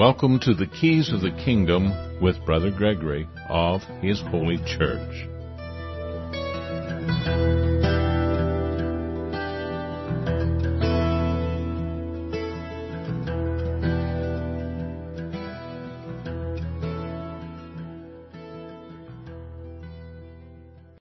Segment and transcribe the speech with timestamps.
[0.00, 5.28] Welcome to the Keys of the Kingdom with Brother Gregory of His Holy Church.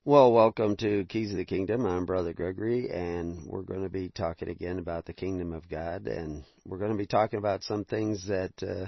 [0.04, 1.86] Well, welcome to Keys of the Kingdom.
[1.86, 6.08] I'm Brother Gregory, and we're going to be talking again about the kingdom of God,
[6.08, 8.88] and we're going to be talking about some things that uh,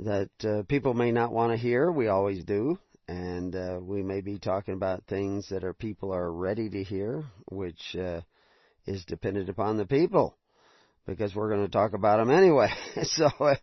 [0.00, 1.90] that uh, people may not want to hear.
[1.90, 2.78] We always do,
[3.08, 7.24] and uh, we may be talking about things that our people are ready to hear,
[7.50, 8.20] which uh,
[8.86, 10.36] is dependent upon the people,
[11.06, 12.68] because we're going to talk about them anyway.
[13.02, 13.56] so, uh,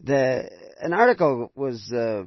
[0.00, 0.50] the
[0.80, 2.24] an article was uh,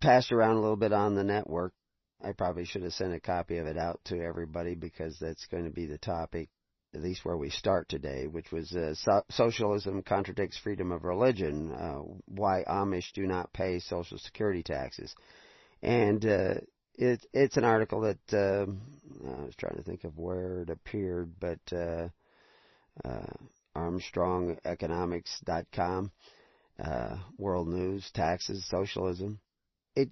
[0.00, 1.72] passed around a little bit on the network
[2.22, 5.64] I probably should have sent a copy of it out to everybody because that's going
[5.64, 6.50] to be the topic,
[6.94, 11.72] at least where we start today, which was uh, so- socialism contradicts freedom of religion.
[11.72, 15.14] Uh, why Amish do not pay Social Security taxes,
[15.82, 16.54] and uh,
[16.94, 18.66] it, it's an article that uh,
[19.26, 22.08] I was trying to think of where it appeared, but uh,
[23.04, 23.26] uh,
[23.76, 26.10] ArmstrongEconomics.com,
[26.84, 29.38] uh, World News, taxes, socialism.
[29.94, 30.10] It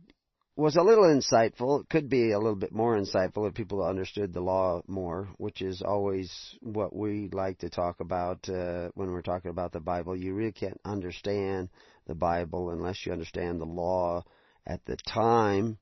[0.59, 1.83] was a little insightful.
[1.83, 5.63] It could be a little bit more insightful if people understood the law more, which
[5.63, 10.17] is always what we like to talk about uh, when we're talking about the Bible.
[10.17, 11.69] You really can't understand
[12.09, 14.25] the Bible unless you understand the law
[14.67, 15.79] at the time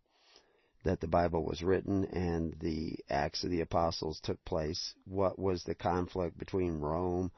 [0.84, 4.92] that the Bible was written and the Acts of the Apostles took place.
[5.06, 7.32] What was the conflict between Rome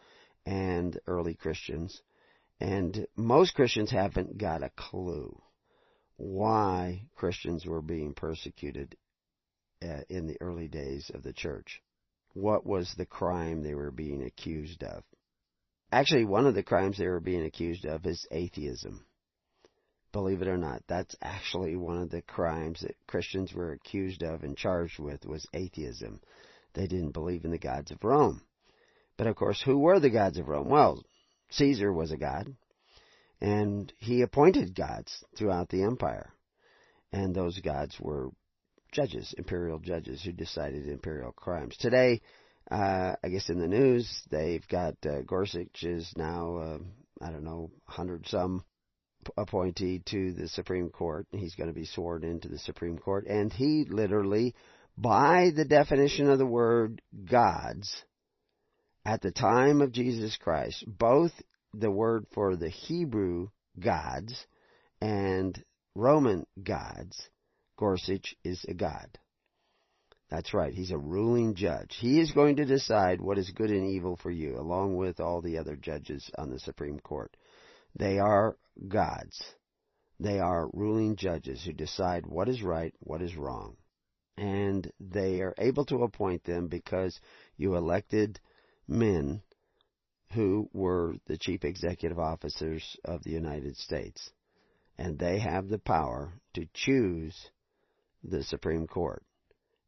[0.45, 2.03] and early Christians?
[2.61, 5.41] And most Christians haven't got a clue
[6.19, 8.97] why Christians were being persecuted
[9.81, 11.81] uh, in the early days of the church.
[12.35, 15.05] What was the crime they were being accused of?
[15.91, 19.07] Actually, one of the crimes they were being accused of is atheism.
[20.13, 24.43] Believe it or not, that's actually one of the crimes that Christians were accused of
[24.43, 26.21] and charged with was atheism.
[26.75, 28.43] They didn't believe in the gods of Rome.
[29.17, 30.69] But of course, who were the gods of Rome?
[30.69, 31.05] Well,
[31.51, 32.55] Caesar was a god
[33.41, 36.33] and he appointed gods throughout the empire.
[37.13, 38.31] And those gods were
[38.93, 41.77] judges, imperial judges who decided imperial crimes.
[41.77, 42.21] Today,
[42.71, 46.79] uh, I guess in the news, they've got uh, Gorsuch is now, uh,
[47.23, 48.65] I don't know, hundred some
[49.37, 51.27] appointee to the Supreme Court.
[51.33, 54.55] He's going to be sworn into the Supreme Court, and he literally,
[54.97, 57.01] by the definition of the word
[57.31, 58.05] gods,
[59.05, 61.33] at the time of Jesus Christ, both
[61.75, 63.49] the word for the Hebrew
[63.79, 64.47] gods
[65.01, 65.63] and
[65.95, 67.29] Roman gods,
[67.77, 69.19] Gorsuch is a god.
[70.31, 71.97] That's right, he's a ruling judge.
[71.99, 75.41] He is going to decide what is good and evil for you, along with all
[75.41, 77.35] the other judges on the Supreme Court.
[77.95, 78.57] They are
[78.89, 79.55] gods.
[80.21, 83.77] They are ruling judges who decide what is right, what is wrong.
[84.37, 87.19] And they are able to appoint them because
[87.57, 88.39] you elected
[88.87, 89.43] men
[90.33, 94.31] who were the chief executive officers of the United States.
[94.99, 97.51] And they have the power to choose
[98.23, 99.23] the Supreme Court.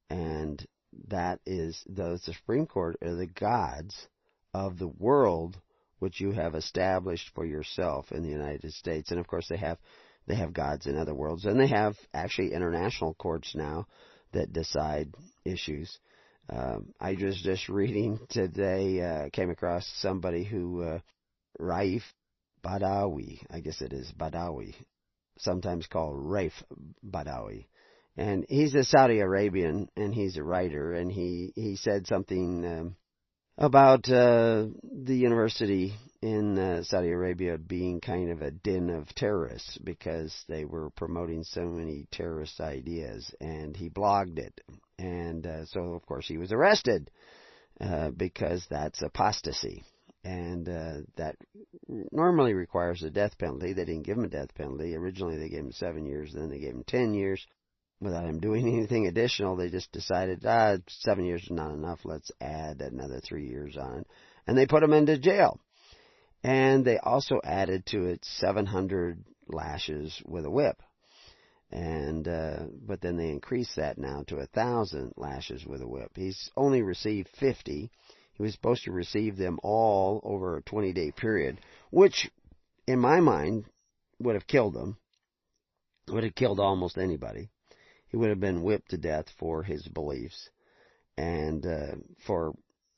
[0.09, 0.65] And
[1.09, 4.09] that is the Supreme Court are the gods
[4.55, 5.61] of the world
[5.99, 9.11] which you have established for yourself in the United States.
[9.11, 9.79] And of course they have
[10.27, 13.87] they have gods in other worlds and they have actually international courts now
[14.33, 15.15] that decide
[15.45, 15.99] issues.
[16.53, 20.99] Um, I was just reading today, uh, came across somebody who, uh,
[21.61, 22.03] Raif
[22.65, 24.75] Badawi, I guess it is Badawi,
[25.39, 26.53] sometimes called Raif
[27.09, 27.67] Badawi.
[28.17, 32.97] And he's a Saudi Arabian and he's a writer and he, he said something, um,
[33.61, 39.77] about uh, the university in uh, Saudi Arabia being kind of a den of terrorists
[39.85, 44.59] because they were promoting so many terrorist ideas, and he blogged it,
[44.99, 47.11] and uh, so of course he was arrested
[47.83, 49.85] uh, because that's apostasy,
[50.25, 51.37] and uh, that
[52.13, 53.75] normally requires a death penalty.
[53.75, 54.97] They didn't give him a death penalty.
[54.97, 57.47] Originally they gave him seven years, then they gave him ten years
[58.01, 62.01] without him doing anything additional, they just decided, ah, seven years is not enough.
[62.05, 64.05] Let's add another three years on.
[64.47, 65.61] And they put him into jail.
[66.43, 70.83] And they also added to it 700 lashes with a whip.
[71.71, 76.11] And, uh, but then they increased that now to a thousand lashes with a whip.
[76.17, 77.91] He's only received 50.
[78.33, 81.61] He was supposed to receive them all over a 20 day period,
[81.91, 82.29] which,
[82.89, 83.67] in my mind,
[84.19, 84.97] would have killed him.
[86.09, 87.51] Would have killed almost anybody
[88.11, 90.51] he would have been whipped to death for his beliefs
[91.17, 91.97] and uh,
[92.27, 92.55] for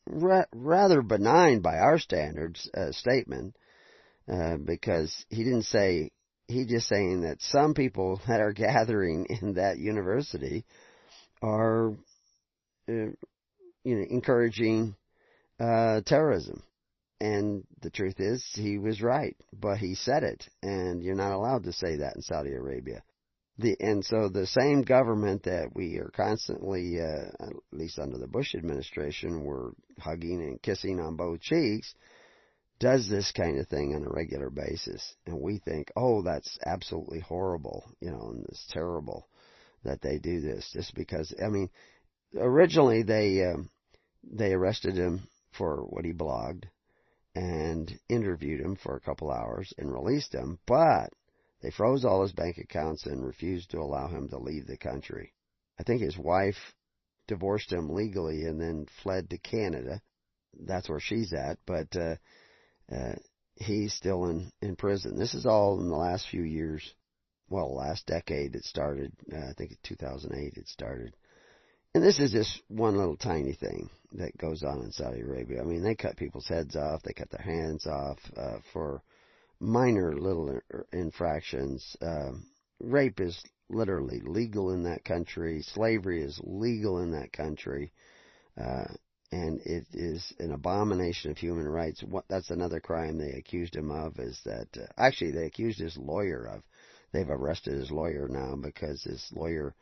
[0.06, 3.56] ra- rather benign by our standards uh, statement
[4.30, 6.10] uh, because he didn't say
[6.48, 10.64] he just saying that some people that are gathering in that university
[11.42, 11.90] are,
[12.88, 13.10] uh,
[13.84, 14.94] you know, encouraging
[15.58, 16.62] uh, terrorism.
[17.20, 21.64] And the truth is, he was right, but he said it, and you're not allowed
[21.64, 23.04] to say that in Saudi Arabia.
[23.58, 28.26] The, and so the same government that we are constantly, uh, at least under the
[28.26, 31.94] Bush administration, we're hugging and kissing on both cheeks,
[32.80, 35.14] does this kind of thing on a regular basis.
[35.26, 39.28] And we think, oh, that's absolutely horrible, you know, and it's terrible
[39.84, 41.68] that they do this just because, I mean,
[42.34, 43.70] originally they, um,
[44.24, 46.64] they arrested him for what he blogged
[47.34, 51.10] and interviewed him for a couple hours and released him, but
[51.62, 55.32] they froze all his bank accounts and refused to allow him to leave the country.
[55.78, 56.74] I think his wife
[57.28, 60.02] divorced him legally and then fled to Canada.
[60.58, 62.16] That's where she's at, but uh,
[62.92, 63.14] uh,
[63.54, 65.18] he's still in in prison.
[65.18, 66.94] This is all in the last few years.
[67.48, 69.12] Well, last decade it started.
[69.32, 71.14] Uh, I think in 2008 it started.
[71.94, 75.60] And this is just one little tiny thing that goes on in Saudi Arabia.
[75.60, 79.02] I mean, they cut people's heads off, they cut their hands off uh, for
[79.62, 80.60] minor little
[80.92, 81.96] infractions.
[82.02, 82.32] Uh,
[82.80, 85.62] rape is literally legal in that country.
[85.62, 87.92] Slavery is legal in that country.
[88.60, 88.84] Uh,
[89.30, 92.02] and it is an abomination of human rights.
[92.02, 95.96] What, that's another crime they accused him of is that, uh, actually they accused his
[95.96, 96.62] lawyer of.
[97.12, 99.74] They've arrested his lawyer now because his lawyer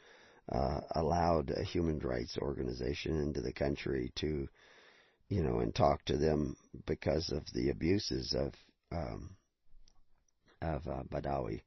[0.53, 4.47] uh, allowed a human rights organization into the country to,
[5.29, 6.57] you know, and talk to them
[6.87, 8.53] because of the abuses of
[8.93, 9.37] um,
[10.63, 11.63] of uh, Badawi,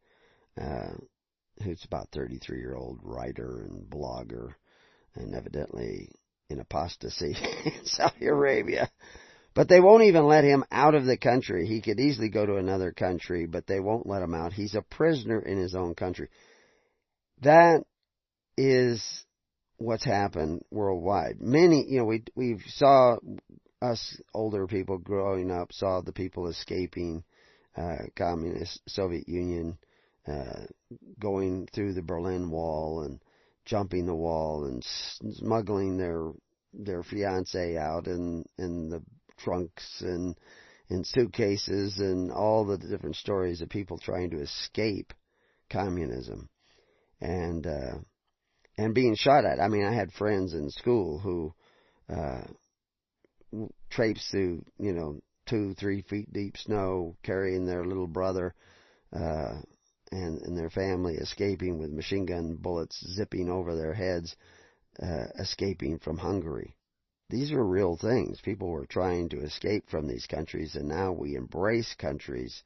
[0.60, 0.94] uh,
[1.64, 4.54] who's about 33 year old writer and blogger,
[5.16, 6.10] and evidently
[6.50, 7.36] in apostasy
[7.66, 8.90] in Saudi Arabia.
[9.56, 11.68] But they won't even let him out of the country.
[11.68, 14.54] He could easily go to another country, but they won't let him out.
[14.54, 16.30] He's a prisoner in his own country.
[17.42, 17.84] That
[18.58, 19.04] is
[19.78, 21.40] what's happened worldwide.
[21.40, 23.18] Many, you know, we we saw
[23.82, 27.24] us older people growing up saw the people escaping
[27.76, 29.78] uh, communist Soviet Union,
[30.28, 30.66] uh,
[31.20, 33.20] going through the Berlin Wall and
[33.66, 36.32] jumping the wall and smuggling their
[36.74, 39.02] their fiance out in in the
[39.38, 40.36] trunks and
[40.90, 45.14] in suitcases and all the different stories of people trying to escape
[45.70, 46.50] communism
[47.22, 47.96] and uh
[48.78, 49.60] and being shot at.
[49.60, 51.54] I mean, I had friends in school who
[52.10, 52.42] uh,
[53.90, 58.54] traipsed through, you know, two, three feet deep snow, carrying their little brother
[59.12, 59.62] uh,
[60.12, 64.36] and and their family, escaping with machine gun bullets zipping over their heads,
[65.02, 66.76] uh, escaping from Hungary.
[67.30, 68.42] These are real things.
[68.42, 72.64] People were trying to escape from these countries, and now we embrace countries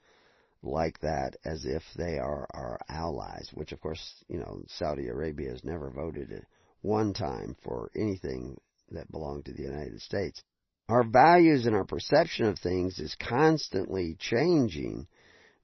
[0.63, 5.51] like that as if they are our allies, which of course, you know, Saudi Arabia
[5.51, 6.45] has never voted
[6.81, 8.57] one time for anything
[8.91, 10.43] that belonged to the United States.
[10.89, 15.07] Our values and our perception of things is constantly changing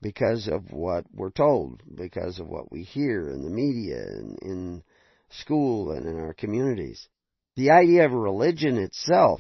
[0.02, 4.84] because of what we're told, because of what we hear in the media and in
[5.30, 7.08] school and in our communities.
[7.56, 9.40] The idea of religion itself,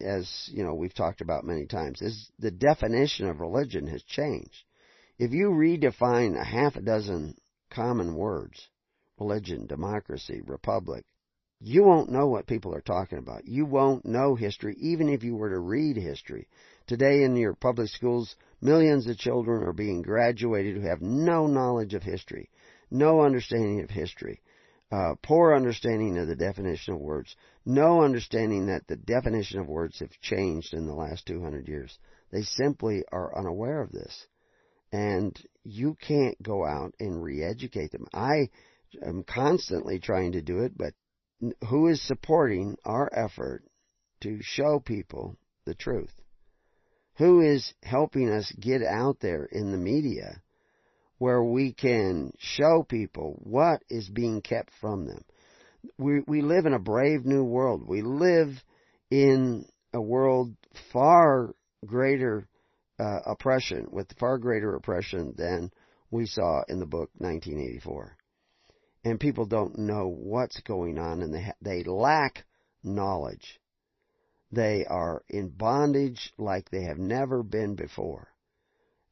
[0.00, 4.64] as you know, we've talked about many times, is the definition of religion has changed.
[5.18, 7.36] If you redefine a half a dozen
[7.70, 8.68] common words,
[9.18, 11.04] religion, democracy, republic,
[11.60, 13.46] you won't know what people are talking about.
[13.46, 16.48] You won't know history, even if you were to read history.
[16.86, 21.94] Today in your public schools, millions of children are being graduated who have no knowledge
[21.94, 22.50] of history,
[22.90, 24.40] no understanding of history,
[24.92, 27.34] uh, poor understanding of the definition of words,
[27.64, 31.98] no understanding that the definition of words have changed in the last 200 years.
[32.30, 34.26] They simply are unaware of this
[34.92, 38.06] and you can't go out and re-educate them.
[38.12, 38.50] I
[39.04, 40.94] am constantly trying to do it, but
[41.68, 43.62] who is supporting our effort
[44.20, 46.12] to show people the truth?
[47.16, 50.42] Who is helping us get out there in the media
[51.18, 55.24] where we can show people what is being kept from them?
[55.98, 57.86] We, we live in a brave new world.
[57.86, 58.62] We live
[59.10, 60.54] in a world
[60.92, 61.54] far
[61.86, 62.48] greater
[62.98, 65.70] uh, oppression, with far greater oppression than
[66.10, 68.15] we saw in the book 1984.
[69.06, 72.44] And people don't know what's going on and they, ha- they lack
[72.82, 73.60] knowledge.
[74.50, 78.34] They are in bondage like they have never been before.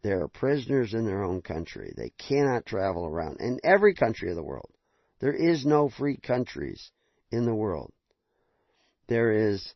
[0.02, 1.94] They are prisoners in their own country.
[1.96, 3.36] They cannot travel around.
[3.38, 4.72] In every country of the world,
[5.20, 6.90] there is no free countries
[7.30, 7.92] in the world.
[9.06, 9.74] There is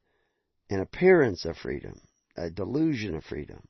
[0.69, 2.01] an appearance of freedom,
[2.37, 3.69] a delusion of freedom,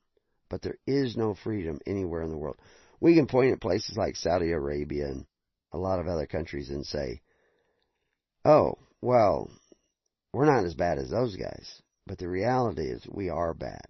[0.49, 2.57] but there is no freedom anywhere in the world.
[2.99, 5.27] We can point at places like Saudi Arabia and
[5.71, 7.21] a lot of other countries and say,
[8.45, 9.49] oh, well,
[10.33, 11.81] we're not as bad as those guys.
[12.05, 13.85] But the reality is we are bad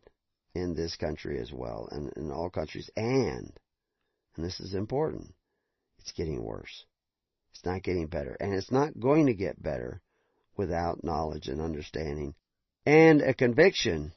[0.53, 2.89] in this country as well and in all countries.
[2.95, 3.53] And,
[4.35, 5.33] and this is important,
[5.99, 6.85] it's getting worse.
[7.51, 8.35] It's not getting better.
[8.39, 10.01] And it's not going to get better
[10.55, 12.35] without knowledge and understanding
[12.85, 14.13] and a conviction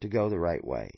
[0.00, 0.90] to go the right way.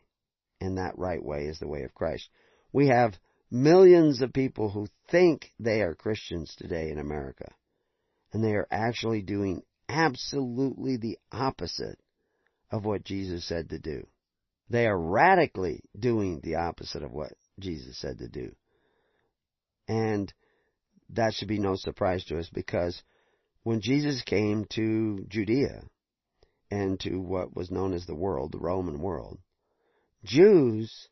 [0.60, 2.28] And that right way is the way of Christ.
[2.72, 3.14] We have
[3.52, 7.52] millions of people who think they are Christians today in America.
[8.32, 11.98] And they are actually doing absolutely the opposite
[12.70, 14.06] of what Jesus said to do.
[14.70, 18.56] They are radically doing the opposite of what Jesus said to do.
[19.86, 20.32] And
[21.10, 23.02] that should be no surprise to us because
[23.64, 25.82] when Jesus came to Judea
[26.70, 29.38] and to what was known as the world, the Roman world,
[30.24, 31.08] Jews,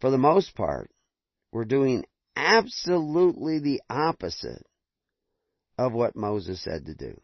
[0.00, 0.92] for the most part,
[1.52, 2.04] were doing
[2.36, 4.64] absolutely the opposite
[5.76, 7.20] of what Moses said to do.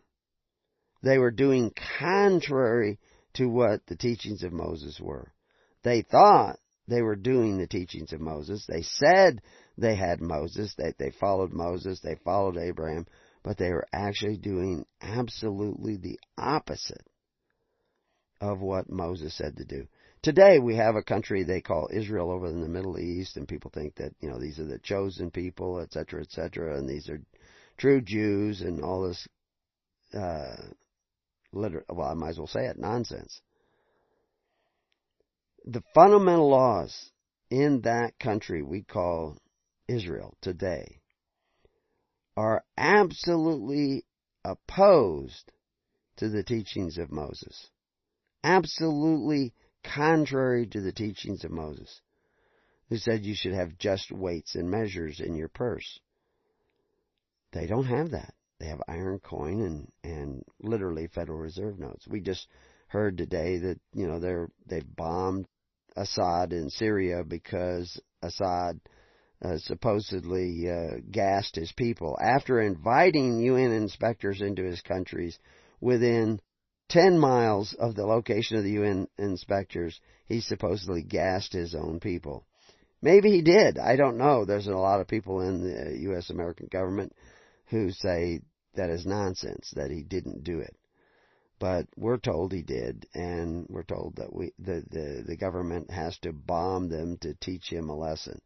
[1.02, 2.98] They were doing contrary
[3.34, 5.32] to what the teachings of Moses were.
[5.82, 8.64] They thought they were doing the teachings of Moses.
[8.66, 9.42] They said
[9.76, 13.06] they had Moses, that they, followed Moses, they followed Abraham,
[13.42, 17.06] but they were actually doing absolutely the opposite
[18.40, 19.86] of what Moses said to do.
[20.24, 23.70] Today we have a country they call Israel over in the Middle East, and people
[23.70, 27.20] think that you know these are the chosen people, etc., etc., and these are
[27.76, 29.28] true Jews and all this.
[30.14, 30.56] Uh,
[31.52, 33.42] liter- well, I might as well say it nonsense.
[35.66, 37.10] The fundamental laws
[37.50, 39.36] in that country we call
[39.88, 41.02] Israel today
[42.34, 44.06] are absolutely
[44.42, 45.52] opposed
[46.16, 47.68] to the teachings of Moses.
[48.42, 49.52] Absolutely
[49.84, 52.00] contrary to the teachings of Moses,
[52.88, 56.00] who said you should have just weights and measures in your purse.
[57.52, 58.34] They don't have that.
[58.58, 62.06] They have iron coin and, and literally Federal Reserve notes.
[62.08, 62.46] We just
[62.88, 65.46] heard today that, you know, they're, they've bombed
[65.96, 68.80] Assad in Syria because Assad
[69.44, 75.38] uh, supposedly uh, gassed his people after inviting UN inspectors into his countries
[75.80, 76.40] within
[76.88, 82.46] 10 miles of the location of the UN inspectors, he supposedly gassed his own people.
[83.02, 83.78] Maybe he did.
[83.78, 84.44] I don't know.
[84.44, 86.30] There's a lot of people in the U.S.
[86.30, 87.14] American government
[87.66, 88.40] who say
[88.74, 90.74] that is nonsense, that he didn't do it.
[91.58, 96.18] But we're told he did, and we're told that we, the, the, the government has
[96.18, 98.40] to bomb them to teach him a lesson.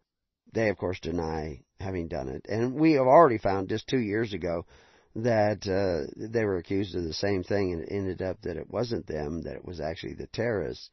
[0.53, 2.47] They, of course, deny having done it.
[2.49, 4.67] And we have already found just two years ago
[5.15, 8.71] that uh, they were accused of the same thing, and it ended up that it
[8.71, 10.91] wasn't them, that it was actually the terrorists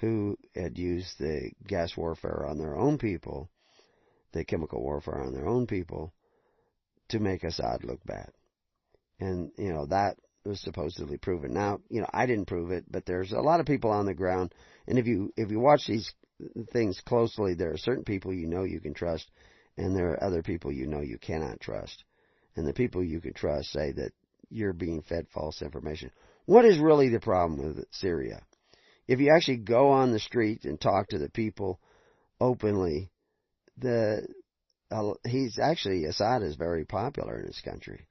[0.00, 3.50] who had used the gas warfare on their own people,
[4.32, 6.12] the chemical warfare on their own people,
[7.08, 8.30] to make Assad look bad.
[9.18, 11.52] And, you know, that was supposedly proven.
[11.52, 14.14] Now, you know, I didn't prove it, but there's a lot of people on the
[14.14, 14.54] ground,
[14.86, 16.12] and if you, if you watch these
[16.72, 19.30] things closely, there are certain people you know you can trust,
[19.76, 22.04] and there are other people you know you cannot trust
[22.56, 24.12] and the people you can trust say that
[24.50, 26.10] you're being fed false information.
[26.46, 28.42] What is really the problem with Syria?
[29.06, 31.80] If you actually go on the street and talk to the people
[32.40, 33.10] openly,
[33.78, 34.26] the
[34.90, 38.06] uh, he's actually Assad is very popular in his country.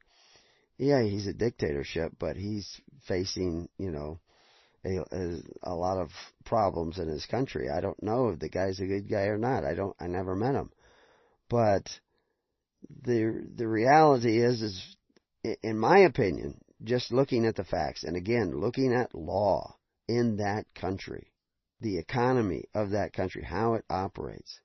[0.78, 4.20] Yeah, he's a dictatorship, but he's facing you know
[4.86, 6.10] a, a, a lot of
[6.46, 7.70] problems in his country.
[7.70, 9.66] I don't know if the guy's a good guy or not.
[9.66, 9.96] I don't.
[10.00, 10.72] I never met him,
[11.50, 11.90] but
[13.04, 14.96] the the reality is is
[15.64, 19.76] in my opinion just looking at the facts and again looking at law
[20.08, 21.32] in that country
[21.82, 24.60] the economy of that country how it operates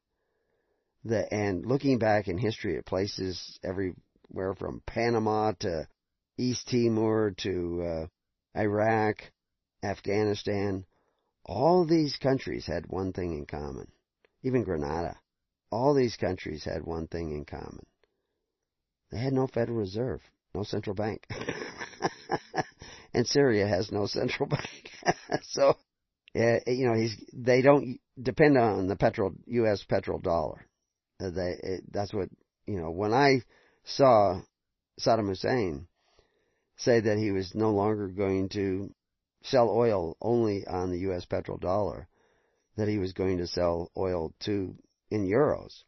[1.04, 5.87] the and looking back in history at places everywhere from Panama to
[6.38, 9.16] East Timor to uh, Iraq
[9.83, 10.85] Afghanistan
[11.47, 13.92] all these countries had one thing in common.
[14.42, 15.18] Even Grenada.
[15.71, 17.85] All these countries had one thing in common
[19.14, 20.21] they had no Federal Reserve,
[20.56, 21.25] no central bank.
[23.14, 24.90] and Syria has no central bank.
[25.42, 25.76] so,
[26.35, 29.85] yeah, you know, he's, they don't depend on the petrol, U.S.
[29.85, 30.66] petrol dollar.
[31.21, 32.28] Uh, they, it, that's what,
[32.66, 33.42] you know, when I
[33.85, 34.40] saw
[34.99, 35.87] Saddam Hussein
[36.76, 38.92] say that he was no longer going to
[39.44, 41.25] sell oil only on the U.S.
[41.25, 42.09] petrol dollar,
[42.76, 44.75] that he was going to sell oil to
[45.09, 45.85] in euros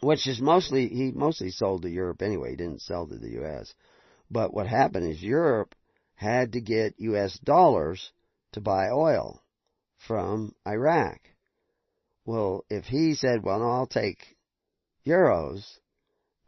[0.00, 2.50] which is mostly he mostly sold to Europe anyway.
[2.50, 3.74] He didn't sell to the U.S.
[4.30, 5.74] But what happened is Europe
[6.14, 7.38] had to get U.S.
[7.38, 8.12] dollars
[8.52, 9.42] to buy oil
[10.06, 11.20] from Iraq.
[12.24, 14.36] Well, if he said, well, no, I'll take
[15.06, 15.64] euros,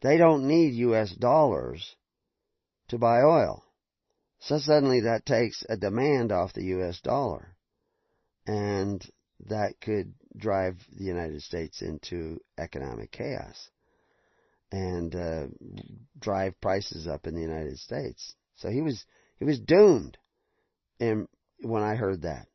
[0.01, 1.95] they don't need US dollars
[2.89, 3.63] to buy oil.
[4.39, 7.55] So suddenly that takes a demand off the US dollar.
[8.45, 9.03] And
[9.47, 13.69] that could drive the United States into economic chaos
[14.71, 15.47] and uh,
[16.19, 18.35] drive prices up in the United States.
[18.55, 19.05] So he was
[19.37, 20.17] he was doomed.
[20.99, 21.27] And
[21.61, 22.47] when I heard that,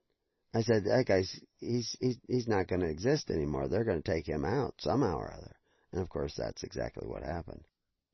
[0.54, 3.68] I said, "That guy's he's he's he's not going to exist anymore.
[3.68, 5.56] They're going to take him out somehow or other."
[5.92, 7.64] And of course, that's exactly what happened.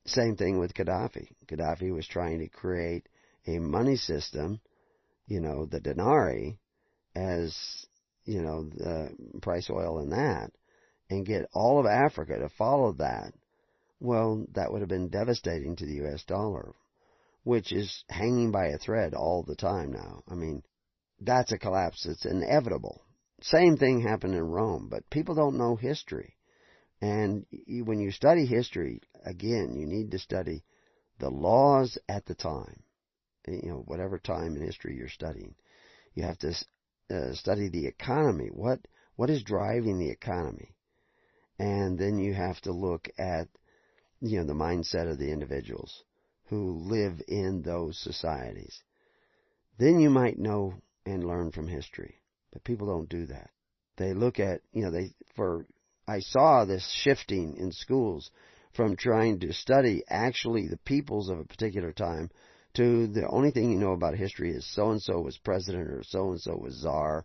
[0.07, 1.29] Same thing with Gaddafi.
[1.47, 3.09] Gaddafi was trying to create
[3.47, 4.61] a money system,
[5.27, 6.59] you know, the denarii,
[7.15, 7.87] as
[8.25, 9.11] you know, the
[9.41, 10.51] price oil in that,
[11.11, 13.33] and get all of Africa to follow that.
[14.01, 16.25] Well, that would have been devastating to the U.S.
[16.25, 16.75] dollar,
[17.45, 20.23] which is hanging by a thread all the time now.
[20.29, 20.63] I mean,
[21.21, 23.05] that's a collapse that's inevitable.
[23.43, 26.37] Same thing happened in Rome, but people don't know history.
[27.01, 30.65] And when you study history, again, you need to study
[31.19, 32.83] the laws at the time.
[33.47, 35.57] You know, whatever time in history you're studying.
[36.15, 36.55] You have to
[37.13, 38.49] uh, study the economy.
[38.53, 38.81] What
[39.17, 40.75] what is driving the economy?
[41.59, 43.49] And then you have to look at
[44.21, 46.05] you know the mindset of the individuals
[46.47, 48.83] who live in those societies.
[49.79, 52.21] Then you might know and learn from history.
[52.53, 53.51] But people don't do that.
[53.97, 55.67] They look at, you know, they for
[56.07, 58.31] I saw this shifting in schools
[58.75, 62.31] from trying to study actually the peoples of a particular time
[62.75, 66.03] to the only thing you know about history is so and so was president or
[66.05, 67.25] so and so was czar.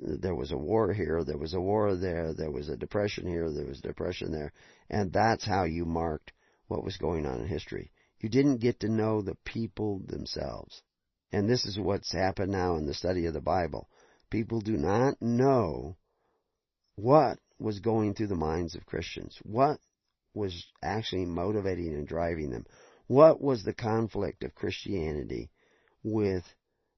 [0.00, 3.50] There was a war here, there was a war there, there was a depression here,
[3.50, 4.52] there was a depression there,
[4.90, 6.32] and that's how you marked
[6.68, 7.92] what was going on in history.
[8.20, 10.82] You didn't get to know the people themselves.
[11.30, 13.88] And this is what's happened now in the study of the Bible.
[14.30, 15.96] People do not know
[16.96, 19.78] what was going through the minds of Christians, what
[20.32, 22.66] was actually motivating and driving them,
[23.06, 25.50] what was the conflict of Christianity
[26.02, 26.44] with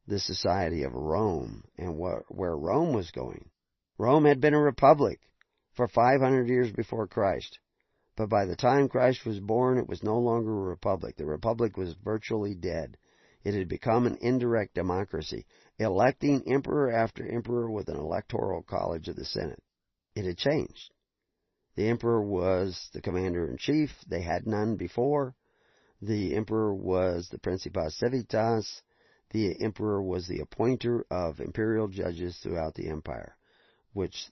[0.07, 3.51] the society of Rome and where, where Rome was going?
[3.99, 5.21] Rome had been a republic
[5.75, 7.59] for 500 years before Christ.
[8.16, 11.16] But by the time Christ was born, it was no longer a republic.
[11.16, 12.97] The republic was virtually dead.
[13.45, 15.47] It had become an indirect democracy,
[15.79, 19.62] electing emperor after emperor with an electoral college of the Senate.
[20.14, 20.92] It had changed.
[21.75, 23.90] The emperor was the commander in chief.
[24.09, 25.35] They had none before.
[26.03, 28.83] The emperor was the Principes Civitas.
[29.31, 33.37] The emperor was the appointer of imperial judges throughout the empire,
[33.93, 34.31] which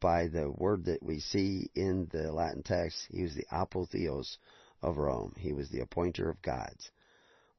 [0.00, 4.38] by the word that we see in the Latin text, he was the apotheos
[4.80, 5.34] of Rome.
[5.36, 6.92] He was the appointer of gods.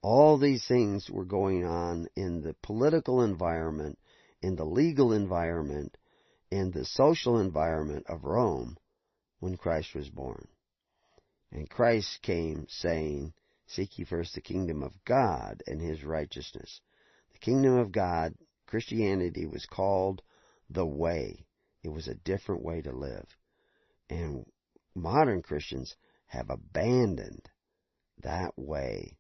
[0.02, 4.00] All these things were going on in the political environment,
[4.42, 5.98] in the legal environment,
[6.50, 8.78] in the social environment of Rome
[9.40, 10.48] when Christ was born.
[11.52, 13.34] And Christ came saying,
[13.66, 16.82] Seek ye first the kingdom of God and his righteousness.
[17.34, 18.36] The kingdom of God,
[18.66, 20.22] Christianity was called
[20.70, 21.46] the way.
[21.84, 23.28] It was a different way to live.
[24.10, 24.46] And
[24.96, 25.96] modern Christians
[26.28, 27.50] have abandoned
[28.22, 29.18] that way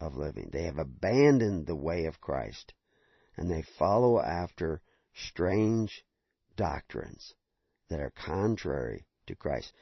[0.00, 0.50] of living.
[0.52, 2.72] They have abandoned the way of Christ.
[3.36, 4.80] And they follow after
[5.14, 6.04] strange
[6.56, 7.34] doctrines
[7.88, 9.72] that are contrary to Christ.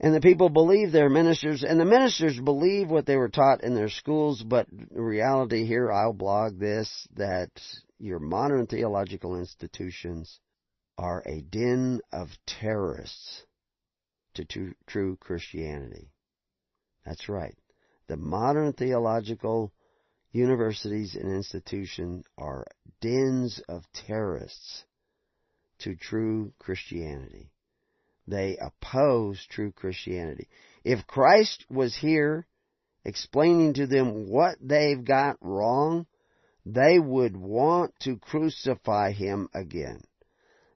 [0.00, 3.74] And the people believe their ministers, and the ministers believe what they were taught in
[3.74, 7.50] their schools, but reality here, I'll blog this, that
[7.98, 10.40] your modern theological institutions
[10.98, 13.44] are a den of terrorists
[14.34, 16.10] to true, Christianity.
[17.06, 17.56] That's right.
[18.08, 19.72] The modern theological
[20.32, 22.66] universities and institutions are
[23.00, 24.84] dens of terrorists
[25.78, 27.50] to true Christianity.
[28.26, 30.48] They oppose true Christianity.
[30.82, 32.46] If Christ was here
[33.04, 36.06] explaining to them what they've got wrong,
[36.64, 40.02] they would want to crucify him again.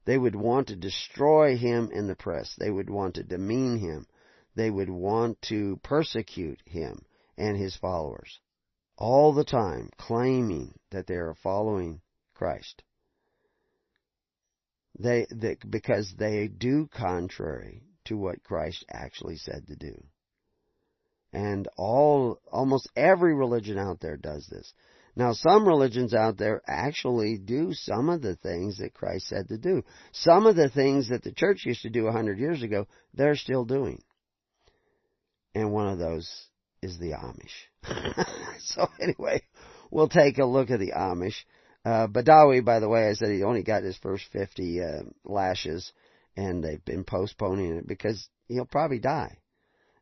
[0.05, 2.55] They would want to destroy him in the press.
[2.59, 4.07] They would want to demean him.
[4.55, 7.05] They would want to persecute him
[7.37, 8.41] and his followers.
[8.97, 12.01] All the time claiming that they are following
[12.35, 12.83] Christ.
[14.99, 20.03] They, they, because they do contrary to what Christ actually said to do.
[21.33, 24.73] And all, almost every religion out there does this.
[25.15, 29.59] Now, some religions out there actually do some of the things that Christ said to
[29.59, 29.83] do.
[30.13, 33.35] Some of the things that the church used to do a hundred years ago, they're
[33.35, 34.01] still doing.
[35.55, 36.31] And one of those
[36.83, 38.25] is the Amish.
[38.61, 39.43] so anyway,
[39.91, 41.45] we'll take a look at the Amish.
[41.89, 44.85] Uh, Badawi, by the way, I said he only got his first 50 uh,
[45.25, 45.91] lashes,
[46.37, 49.39] and they've been postponing it because he'll probably die.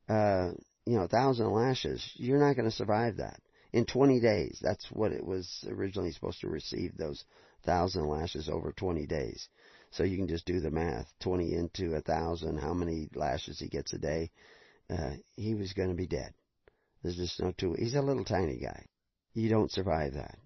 [0.09, 0.51] Uh,
[0.85, 3.41] you know, a thousand lashes, you're not going to survive that.
[3.73, 7.25] In 20 days, that's what it was originally supposed to receive, those
[7.65, 9.49] thousand lashes over 20 days.
[9.93, 11.07] So you can just do the math.
[11.21, 14.33] 20 into a thousand, how many lashes he gets a day?
[14.91, 16.35] Uh, he was going to be dead.
[17.05, 17.77] There's just no two.
[17.79, 18.87] He's a little tiny guy.
[19.35, 20.37] You don't survive that.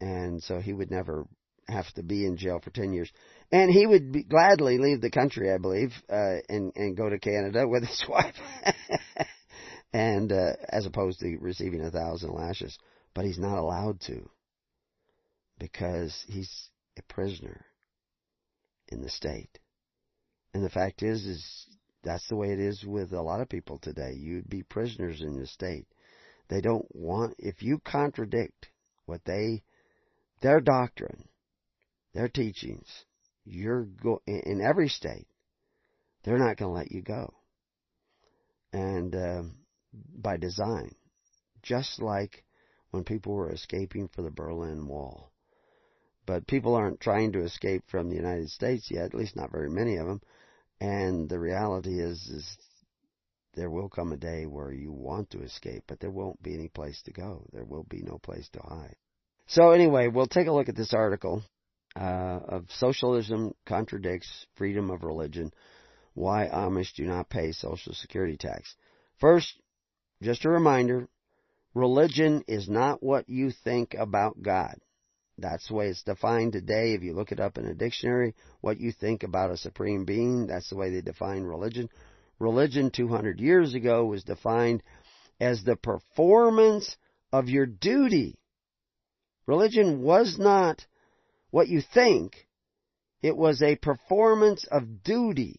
[0.00, 1.26] And so he would never
[1.68, 3.10] have to be in jail for 10 years.
[3.52, 7.18] And he would be, gladly leave the country, I believe, uh, and, and go to
[7.18, 8.34] Canada with his wife.
[9.92, 12.76] and, uh, as opposed to receiving a thousand lashes.
[13.14, 14.28] But he's not allowed to.
[15.58, 17.64] Because he's a prisoner
[18.88, 19.58] in the state.
[20.54, 21.66] And the fact is, is
[22.02, 24.14] that's the way it is with a lot of people today.
[24.16, 25.86] You'd be prisoners in the state.
[26.48, 28.68] They don't want, if you contradict
[29.06, 29.62] what they,
[30.40, 31.28] their doctrine,
[32.14, 32.88] their teachings,
[33.44, 35.26] you're go, in every state,
[36.22, 37.32] they're not going to let you go.
[38.72, 39.42] And, uh,
[39.92, 40.94] by design,
[41.62, 42.44] just like
[42.90, 45.30] when people were escaping for the Berlin Wall.
[46.26, 49.70] But people aren't trying to escape from the United States yet, at least not very
[49.70, 50.20] many of them.
[50.80, 52.56] And the reality is, is
[53.54, 56.68] there will come a day where you want to escape, but there won't be any
[56.68, 57.46] place to go.
[57.52, 58.96] There will be no place to hide.
[59.50, 61.42] So anyway, we'll take a look at this article
[61.96, 65.52] uh, of socialism contradicts freedom of religion.
[66.14, 68.76] Why Amish do not pay Social Security tax.
[69.18, 69.52] First,
[70.22, 71.08] just a reminder,
[71.74, 74.76] religion is not what you think about God.
[75.36, 76.94] That's the way it's defined today.
[76.94, 80.46] If you look it up in a dictionary, what you think about a supreme being,
[80.46, 81.88] that's the way they define religion.
[82.38, 84.84] Religion 200 years ago was defined
[85.40, 86.96] as the performance
[87.32, 88.39] of your duty.
[89.50, 90.86] Religion was not
[91.50, 92.46] what you think.
[93.20, 95.58] It was a performance of duty.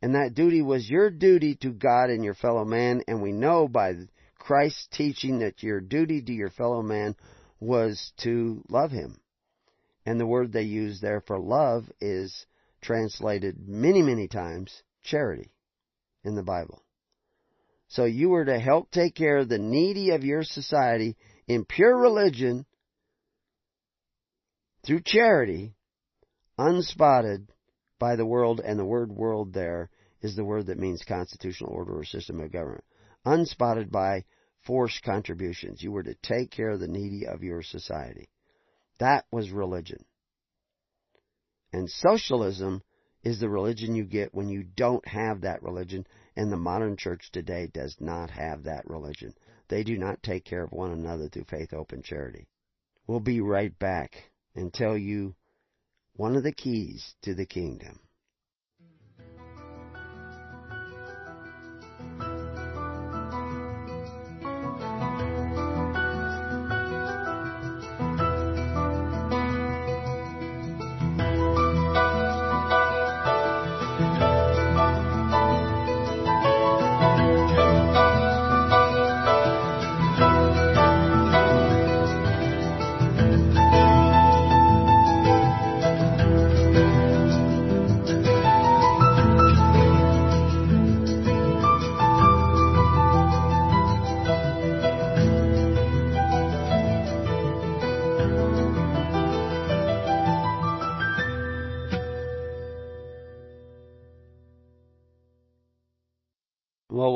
[0.00, 3.02] And that duty was your duty to God and your fellow man.
[3.08, 3.94] And we know by
[4.38, 7.16] Christ's teaching that your duty to your fellow man
[7.58, 9.20] was to love him.
[10.06, 12.46] And the word they use there for love is
[12.80, 15.50] translated many, many times charity
[16.22, 16.84] in the Bible.
[17.88, 21.16] So you were to help take care of the needy of your society
[21.50, 22.64] in pure religion
[24.86, 25.74] through charity,
[26.56, 27.48] unspotted
[27.98, 29.90] by the world, and the word world there
[30.22, 32.84] is the word that means constitutional order or system of government.
[33.24, 34.22] Unspotted by
[34.64, 35.82] forced contributions.
[35.82, 38.28] You were to take care of the needy of your society.
[39.00, 40.04] That was religion.
[41.72, 42.80] And socialism
[43.24, 47.28] is the religion you get when you don't have that religion, and the modern church
[47.32, 49.34] today does not have that religion.
[49.70, 52.48] They do not take care of one another through faith, hope, and charity.
[53.06, 55.36] We'll be right back and tell you
[56.16, 58.00] one of the keys to the kingdom.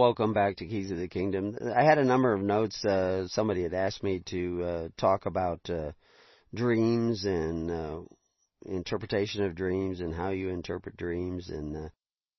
[0.05, 1.57] Welcome back to Keys of the Kingdom.
[1.75, 2.85] I had a number of notes.
[2.85, 5.93] Uh, somebody had asked me to uh, talk about uh,
[6.55, 8.01] dreams and uh,
[8.67, 11.89] interpretation of dreams and how you interpret dreams, and uh,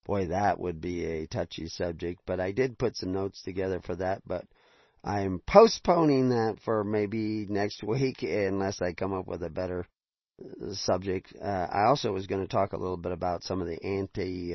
[0.06, 2.22] boy, that would be a touchy subject.
[2.28, 4.46] But I did put some notes together for that, but
[5.04, 9.88] I'm postponing that for maybe next week unless I come up with a better
[10.40, 11.34] uh, subject.
[11.44, 14.54] I also was going to talk a little bit about some of the anti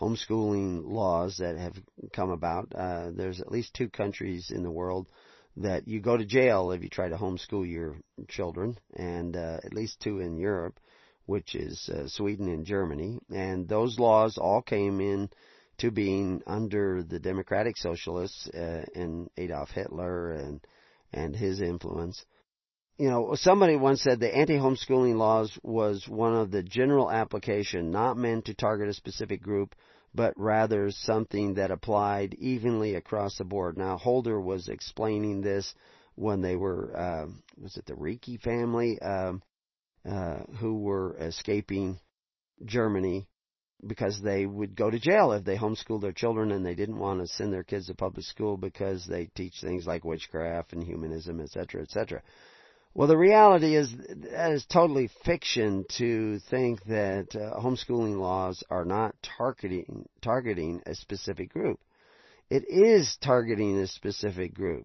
[0.00, 1.74] homeschooling laws that have
[2.12, 2.72] come about.
[2.74, 5.08] Uh, there's at least two countries in the world
[5.56, 7.96] that you go to jail if you try to homeschool your
[8.28, 10.78] children, and uh, at least two in Europe,
[11.26, 13.18] which is uh, Sweden and Germany.
[13.30, 15.30] And those laws all came in
[15.78, 20.60] to being under the democratic socialists uh, and Adolf Hitler and
[21.12, 22.24] and his influence.
[22.98, 28.16] You know, somebody once said the anti-homeschooling laws was one of the general application, not
[28.16, 29.76] meant to target a specific group,
[30.12, 33.78] but rather something that applied evenly across the board.
[33.78, 35.72] Now, Holder was explaining this
[36.16, 37.26] when they were, uh,
[37.62, 39.42] was it the Riki family, um,
[40.04, 42.00] uh, who were escaping
[42.64, 43.28] Germany
[43.86, 47.20] because they would go to jail if they homeschooled their children and they didn't want
[47.20, 51.40] to send their kids to public school because they teach things like witchcraft and humanism,
[51.40, 52.22] etc., etc.
[52.98, 53.94] Well, the reality is
[54.32, 60.96] that is totally fiction to think that uh, homeschooling laws are not targeting targeting a
[60.96, 61.78] specific group.
[62.50, 64.84] It is targeting a specific group.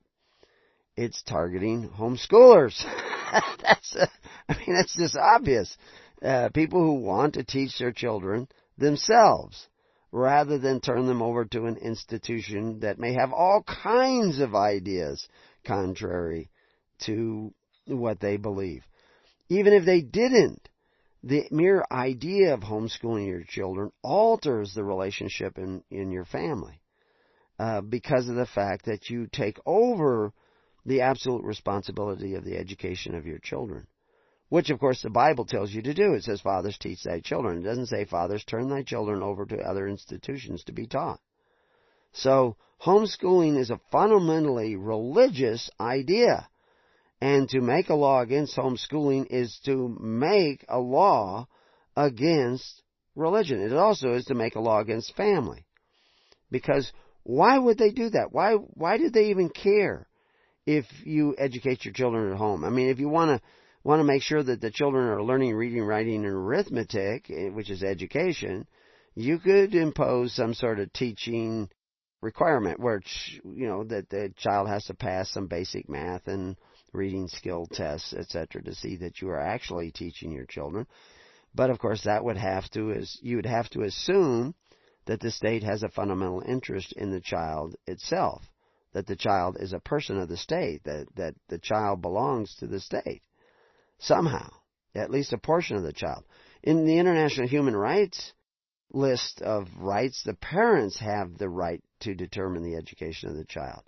[0.95, 2.85] It's targeting homeschoolers.
[3.63, 4.05] that's, uh,
[4.47, 5.75] I mean, that's just obvious.
[6.21, 8.47] Uh, people who want to teach their children
[8.77, 9.67] themselves
[10.11, 15.27] rather than turn them over to an institution that may have all kinds of ideas
[15.65, 16.51] contrary
[16.99, 17.51] to
[17.85, 18.83] what they believe.
[19.49, 20.69] Even if they didn't,
[21.23, 26.81] the mere idea of homeschooling your children alters the relationship in, in your family
[27.59, 30.33] uh, because of the fact that you take over
[30.85, 33.87] the absolute responsibility of the education of your children.
[34.49, 36.13] Which, of course, the Bible tells you to do.
[36.13, 37.59] It says, Fathers, teach thy children.
[37.59, 41.19] It doesn't say, Fathers, turn thy children over to other institutions to be taught.
[42.11, 46.47] So, homeschooling is a fundamentally religious idea.
[47.23, 51.47] And to make a law against homeschooling is to make a law
[51.95, 52.81] against
[53.15, 53.61] religion.
[53.61, 55.65] It also is to make a law against family.
[56.51, 56.91] Because
[57.23, 58.33] why would they do that?
[58.33, 60.09] Why, why did they even care
[60.65, 62.65] if you educate your children at home?
[62.65, 63.47] I mean, if you want to
[63.85, 67.69] want to make sure that the children are learning reading, writing, and arithmetic, eh, which
[67.69, 68.67] is education,
[69.15, 71.69] you could impose some sort of teaching
[72.19, 73.01] requirement where
[73.45, 76.57] you know that the child has to pass some basic math and
[76.93, 80.87] reading skill tests, etc., to see that you are actually teaching your children.
[81.55, 84.55] But of course, that would have to is you would have to assume
[85.05, 88.43] that the state has a fundamental interest in the child itself,
[88.93, 92.67] that the child is a person of the state, that that the child belongs to
[92.67, 93.21] the state
[93.99, 94.49] somehow,
[94.95, 96.23] at least a portion of the child.
[96.61, 98.33] In the International Human Rights
[98.91, 103.81] list of rights, the parents have the right to determine the education of the child.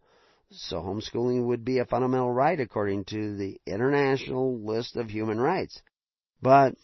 [0.51, 5.81] So homeschooling would be a fundamental right according to the International List of Human Rights.
[6.41, 6.75] But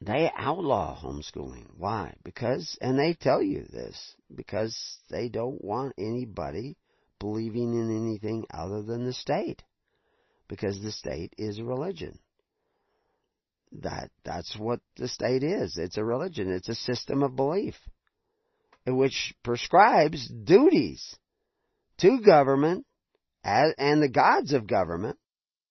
[0.00, 1.66] they outlaw homeschooling.
[1.76, 2.14] Why?
[2.24, 4.76] Because, and they tell you this, because
[5.10, 6.76] they don't want anybody
[7.18, 9.62] believing in anything other than the state.
[10.48, 12.18] Because the state is a religion
[13.82, 15.76] that that's what the state is.
[15.78, 16.52] It's a religion.
[16.52, 17.74] It's a system of belief
[18.86, 21.16] which prescribes duties
[21.98, 22.84] to government
[23.44, 25.18] and the gods of government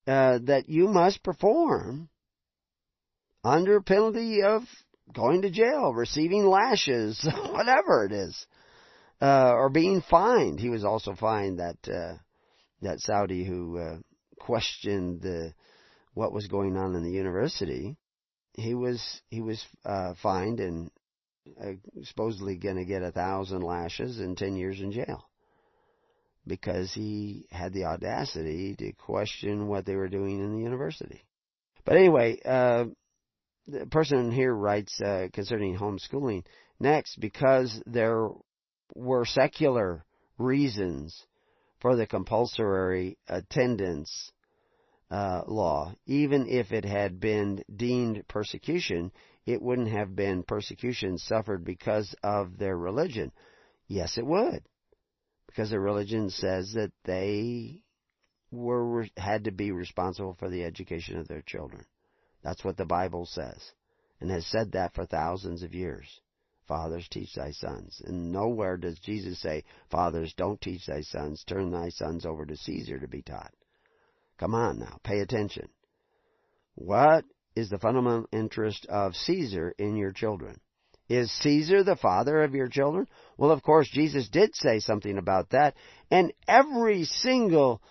[0.07, 2.09] uh, that you must perform
[3.43, 4.63] under penalty of
[5.13, 8.45] going to jail, receiving lashes, whatever it is,
[9.21, 10.59] uh, or being fined.
[10.59, 12.17] He was also fined that uh,
[12.81, 13.97] that Saudi who uh,
[14.39, 15.53] questioned the
[16.13, 17.97] what was going on in the university,
[18.53, 20.91] he was he was uh, fined and
[21.61, 25.27] uh, supposedly going to get a thousand lashes and ten years in jail
[26.45, 31.21] because he had the audacity to question what they were doing in the university.
[31.85, 32.85] But anyway, uh,
[33.67, 36.45] the person here writes uh, concerning homeschooling
[36.79, 38.29] next because there
[38.95, 40.05] were secular
[40.37, 41.25] reasons
[41.79, 44.31] for the compulsory attendance
[45.11, 49.11] uh, law, even if it had been deemed persecution,
[49.45, 53.31] it wouldn't have been persecution suffered because of their religion.
[53.87, 54.63] Yes, it would,
[55.53, 57.81] because their religion says that they
[58.49, 61.85] were had to be responsible for the education of their children.
[62.43, 63.71] That's what the Bible says,
[64.19, 66.21] and has said that for thousands of years.
[66.67, 68.01] Fathers, teach thy sons.
[68.05, 72.55] And nowhere does Jesus say, Fathers, don't teach thy sons, turn thy sons over to
[72.55, 73.53] Caesar to be taught.
[74.39, 75.67] Come on now, pay attention.
[76.75, 80.61] What is the fundamental interest of Caesar in your children?
[81.09, 83.07] Is Caesar the father of your children?
[83.37, 85.75] Well, of course, Jesus did say something about that,
[86.09, 87.81] and every single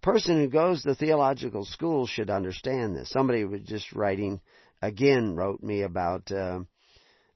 [0.00, 3.10] person who goes to theological school should understand this.
[3.10, 4.40] Somebody was just writing,
[4.80, 6.60] again, wrote me about uh,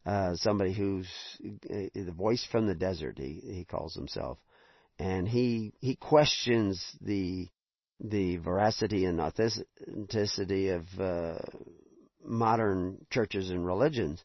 [0.06, 1.08] uh, somebody who's
[1.44, 3.18] uh, the voice from the desert.
[3.18, 4.38] He he calls himself,
[4.98, 7.48] and he he questions the
[8.00, 11.38] the veracity and authenticity of uh,
[12.24, 14.22] modern churches and religions.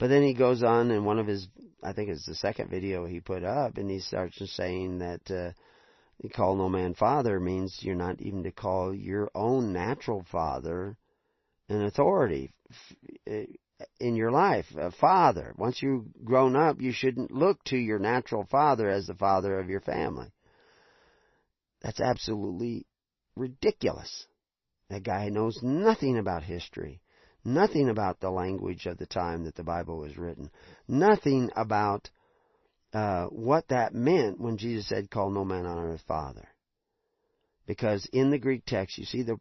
[0.00, 1.46] But then he goes on in one of his,
[1.84, 5.52] I think it's the second video he put up, and he starts saying that uh,
[6.22, 10.96] you call no man father means you're not even to call your own natural father
[11.68, 12.54] an authority
[13.26, 15.54] in your life, a father.
[15.58, 19.68] Once you've grown up, you shouldn't look to your natural father as the father of
[19.68, 20.32] your family.
[21.82, 22.86] That's absolutely
[23.36, 24.26] ridiculous.
[24.88, 27.02] That guy knows nothing about history,
[27.44, 30.50] nothing about the language of the time that the Bible was written,
[30.88, 32.10] nothing about
[32.92, 36.48] uh, what that meant when Jesus said, "Call no man on earth father."
[37.66, 39.38] Because in the Greek text, you see the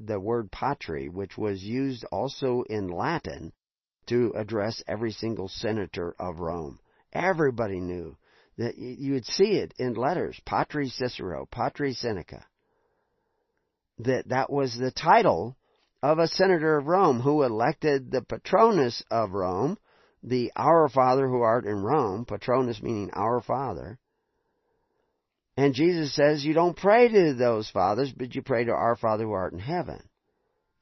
[0.00, 3.52] the word patri, which was used also in Latin
[4.06, 6.80] to address every single senator of Rome.
[7.12, 8.16] Everybody knew
[8.56, 12.44] that you would see it in letters, Patri Cicero, Patri Seneca.
[14.00, 15.56] That that was the title
[16.02, 19.78] of a senator of Rome who elected the patronus of Rome,
[20.22, 23.98] the Our Father who art in Rome, patronus meaning our Father.
[25.56, 29.24] And Jesus says you don't pray to those fathers, but you pray to our Father
[29.24, 30.00] who art in heaven.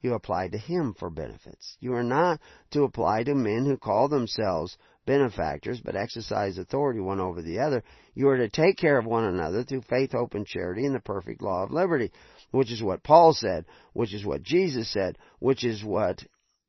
[0.01, 1.75] You apply to Him for benefits.
[1.79, 2.39] You are not
[2.71, 4.77] to apply to men who call themselves
[5.07, 7.83] benefactors, but exercise authority one over the other.
[8.13, 10.99] You are to take care of one another through faith, hope, and charity in the
[10.99, 12.11] perfect law of liberty,
[12.51, 16.23] which is what Paul said, which is what Jesus said, which is what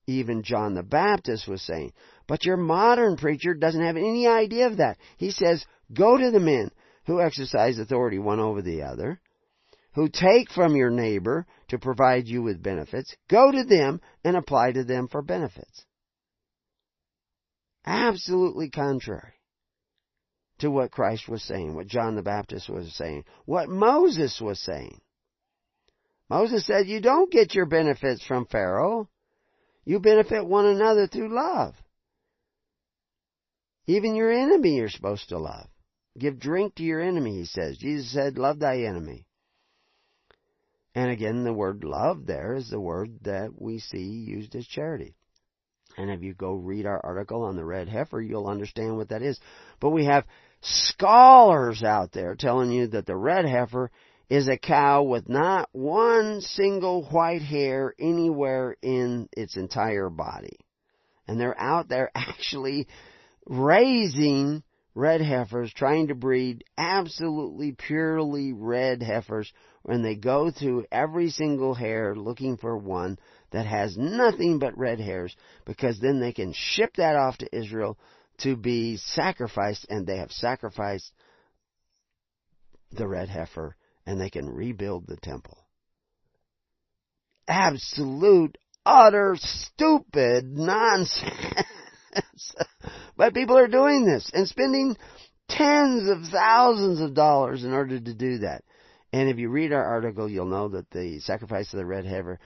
[0.07, 1.93] even John the Baptist was saying.
[2.27, 4.99] But your modern preacher doesn't have any idea of that.
[5.17, 6.71] He says, go to the men
[7.07, 9.21] who exercise authority one over the other,
[9.95, 14.73] who take from your neighbor to provide you with benefits, go to them and apply
[14.73, 15.85] to them for benefits.
[17.85, 19.33] Absolutely contrary
[20.59, 25.01] to what Christ was saying, what John the Baptist was saying, what Moses was saying.
[26.29, 29.09] Moses said, You don't get your benefits from Pharaoh.
[29.85, 31.75] You benefit one another through love.
[33.87, 35.67] Even your enemy you're supposed to love.
[36.19, 37.79] Give drink to your enemy, he says.
[37.79, 39.27] Jesus said, Love thy enemy.
[40.95, 45.14] And again, the word love there is the word that we see used as charity.
[45.97, 49.23] And if you go read our article on the red heifer, you'll understand what that
[49.23, 49.38] is.
[49.81, 50.25] But we have
[50.61, 53.91] scholars out there telling you that the red heifer
[54.29, 60.59] is a cow with not one single white hair anywhere in its entire body.
[61.27, 62.88] And they're out there actually
[63.47, 64.62] raising
[64.95, 69.51] red heifers, trying to breed absolutely purely red heifers
[69.83, 73.19] when they go through every single hair looking for one
[73.53, 77.97] that has nothing but red hairs because then they can ship that off to Israel
[78.38, 81.12] to be sacrificed and they have sacrificed
[82.91, 83.77] the red heifer
[84.09, 85.59] and they can rebuild the temple.
[87.47, 91.35] Absolute, utter, stupid nonsense.
[93.18, 94.97] but people are doing this and spending
[95.51, 98.64] tens of thousands of dollars in order to do that.
[99.12, 102.40] And if you read our article, you'll know that the sacrifice of the red heifer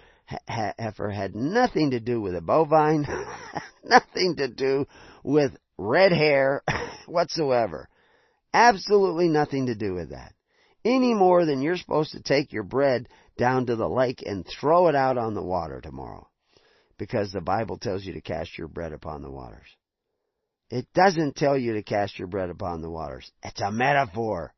[0.48, 3.06] heifer had nothing to do with a bovine,
[3.84, 4.86] nothing to do
[5.22, 6.64] with red hair
[7.06, 7.88] whatsoever.
[8.52, 10.32] Absolutely nothing to do with that.
[10.84, 14.88] Any more than you're supposed to take your bread down to the lake and throw
[14.88, 16.28] it out on the water tomorrow.
[16.98, 19.66] Because the Bible tells you to cast your bread upon the waters.
[20.70, 23.30] It doesn't tell you to cast your bread upon the waters.
[23.42, 24.54] It's a metaphor.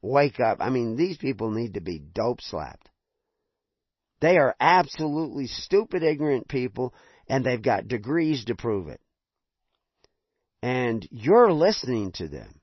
[0.00, 0.58] Wake up.
[0.60, 2.88] I mean, these people need to be dope slapped.
[4.20, 6.94] They are absolutely stupid, ignorant people,
[7.28, 9.00] and they've got degrees to prove it.
[10.62, 12.60] And you're listening to them.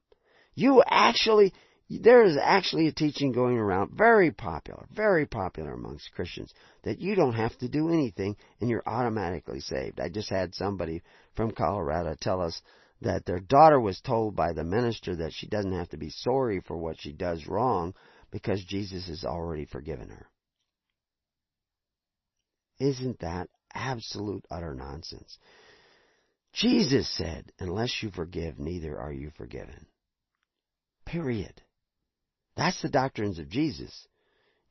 [0.56, 1.54] You actually,
[2.02, 6.54] there is actually a teaching going around, very popular, very popular amongst Christians,
[6.84, 10.00] that you don't have to do anything and you're automatically saved.
[10.00, 11.02] I just had somebody
[11.36, 12.62] from Colorado tell us
[13.02, 16.62] that their daughter was told by the minister that she doesn't have to be sorry
[16.62, 17.94] for what she does wrong
[18.32, 20.28] because Jesus has already forgiven her.
[22.80, 25.38] Isn't that absolute utter nonsense?
[26.54, 29.88] Jesus said, unless you forgive, neither are you forgiven.
[31.06, 31.63] Period.
[32.56, 34.08] That's the doctrines of Jesus.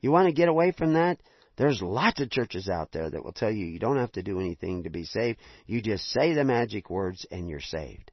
[0.01, 1.19] You want to get away from that?
[1.55, 4.39] There's lots of churches out there that will tell you you don't have to do
[4.39, 5.39] anything to be saved.
[5.67, 8.11] You just say the magic words and you're saved.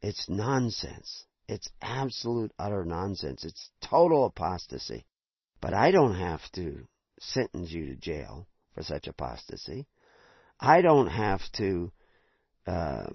[0.00, 1.24] It's nonsense.
[1.48, 3.44] It's absolute utter nonsense.
[3.44, 5.06] It's total apostasy.
[5.60, 6.86] But I don't have to
[7.20, 9.86] sentence you to jail for such apostasy.
[10.58, 11.92] I don't have to
[12.66, 13.06] uh,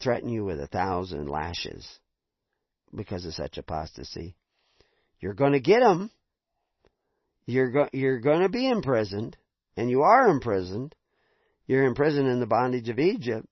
[0.00, 1.98] threaten you with a thousand lashes
[2.94, 4.36] because of such apostasy.
[5.20, 6.10] You're going to get them.
[7.46, 9.36] You're go- you're going to be imprisoned,
[9.76, 10.94] and you are imprisoned.
[11.66, 13.46] You're imprisoned in the bondage of Egypt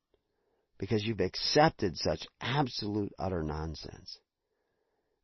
[0.78, 4.18] because you've accepted such absolute utter nonsense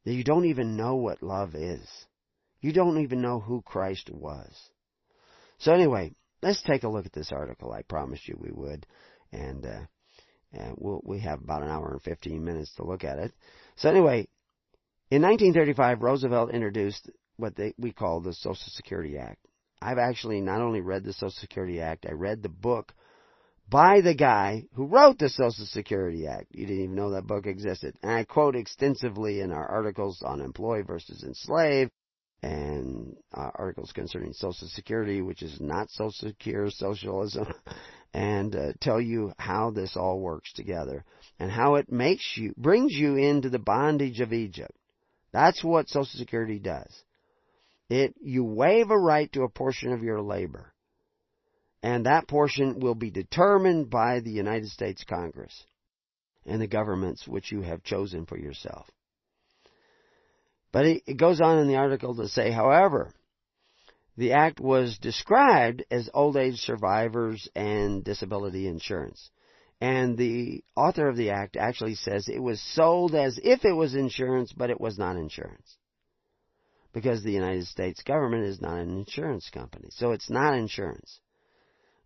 [0.05, 1.87] that you don't even know what love is.
[2.61, 4.53] You don't even know who Christ was.
[5.59, 7.73] So anyway, let's take a look at this article.
[7.73, 8.87] I promised you we would,
[9.33, 9.81] and uh,
[10.53, 13.33] and we'll, we have about an hour and 15 minutes to look at it.
[13.77, 14.29] So anyway,
[15.11, 19.39] in 1935, Roosevelt introduced what they we call the Social Security Act.
[19.83, 22.93] I've actually not only read the Social Security Act, I read the book
[23.69, 26.49] by the guy who wrote the Social Security Act.
[26.51, 27.97] You didn't even know that book existed.
[28.03, 31.93] And I quote extensively in our articles on employee versus enslaved
[32.43, 37.47] and uh, articles concerning Social Security, which is not social secure socialism,
[38.13, 41.05] and uh, tell you how this all works together
[41.39, 44.73] and how it makes you, brings you into the bondage of Egypt.
[45.33, 46.93] That's what Social Security does.
[47.89, 50.73] It, you waive a right to a portion of your labor.
[51.83, 55.65] And that portion will be determined by the United States Congress
[56.45, 58.87] and the governments which you have chosen for yourself.
[60.73, 63.13] But it goes on in the article to say, however,
[64.17, 69.31] the act was described as old age survivors and disability insurance.
[69.81, 73.95] And the author of the act actually says it was sold as if it was
[73.95, 75.79] insurance, but it was not insurance
[76.93, 79.89] because the United States government is not an insurance company.
[79.91, 81.21] So it's not insurance.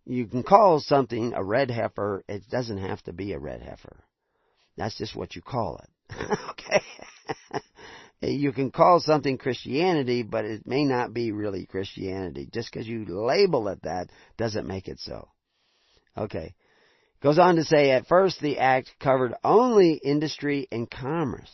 [0.05, 4.03] You can call something a red heifer, it doesn't have to be a red heifer.
[4.77, 5.89] That's just what you call it.
[6.51, 6.83] okay?
[8.31, 12.47] you can call something Christianity, but it may not be really Christianity.
[12.51, 15.29] Just because you label it that doesn't make it so.
[16.17, 16.55] Okay.
[17.21, 21.51] Goes on to say, at first the act covered only industry and commerce.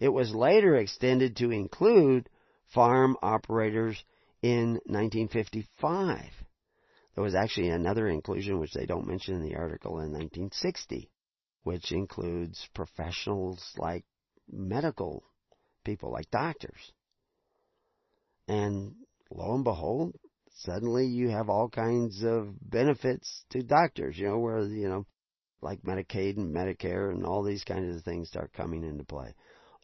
[0.00, 2.28] It was later extended to include
[2.74, 4.02] farm operators
[4.42, 6.24] in 1955.
[7.14, 11.10] There was actually another inclusion, which they don't mention in the article, in 1960,
[11.62, 14.04] which includes professionals like
[14.50, 15.24] medical
[15.84, 16.92] people, like doctors.
[18.48, 18.94] And
[19.30, 20.14] lo and behold,
[20.56, 25.06] suddenly you have all kinds of benefits to doctors, you know, where, you know,
[25.62, 29.34] like Medicaid and Medicare and all these kinds of things start coming into play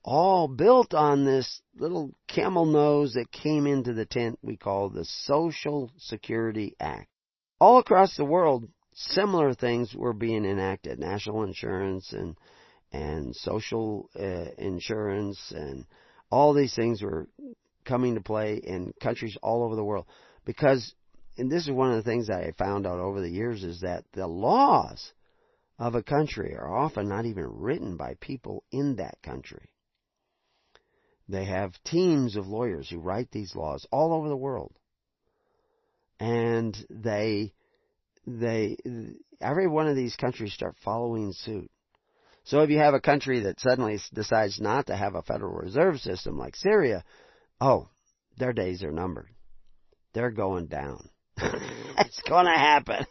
[0.05, 5.05] all built on this little camel nose that came into the tent we call the
[5.05, 7.09] Social Security Act.
[7.61, 10.99] All across the world, similar things were being enacted.
[10.99, 12.37] National insurance and
[12.93, 15.85] and social uh, insurance and
[16.31, 17.29] all these things were
[17.85, 20.07] coming to play in countries all over the world
[20.45, 20.95] because
[21.37, 23.81] and this is one of the things that I found out over the years is
[23.81, 25.13] that the laws
[25.79, 29.71] of a country are often not even written by people in that country.
[31.29, 34.75] They have teams of lawyers who write these laws all over the world.
[36.19, 37.55] And they,
[38.27, 38.77] they,
[39.41, 41.71] every one of these countries start following suit.
[42.45, 46.01] So if you have a country that suddenly decides not to have a Federal Reserve
[46.01, 47.05] System like Syria,
[47.61, 47.89] oh,
[48.39, 49.29] their days are numbered.
[50.15, 51.09] They're going down.
[51.37, 53.07] it's going to happen.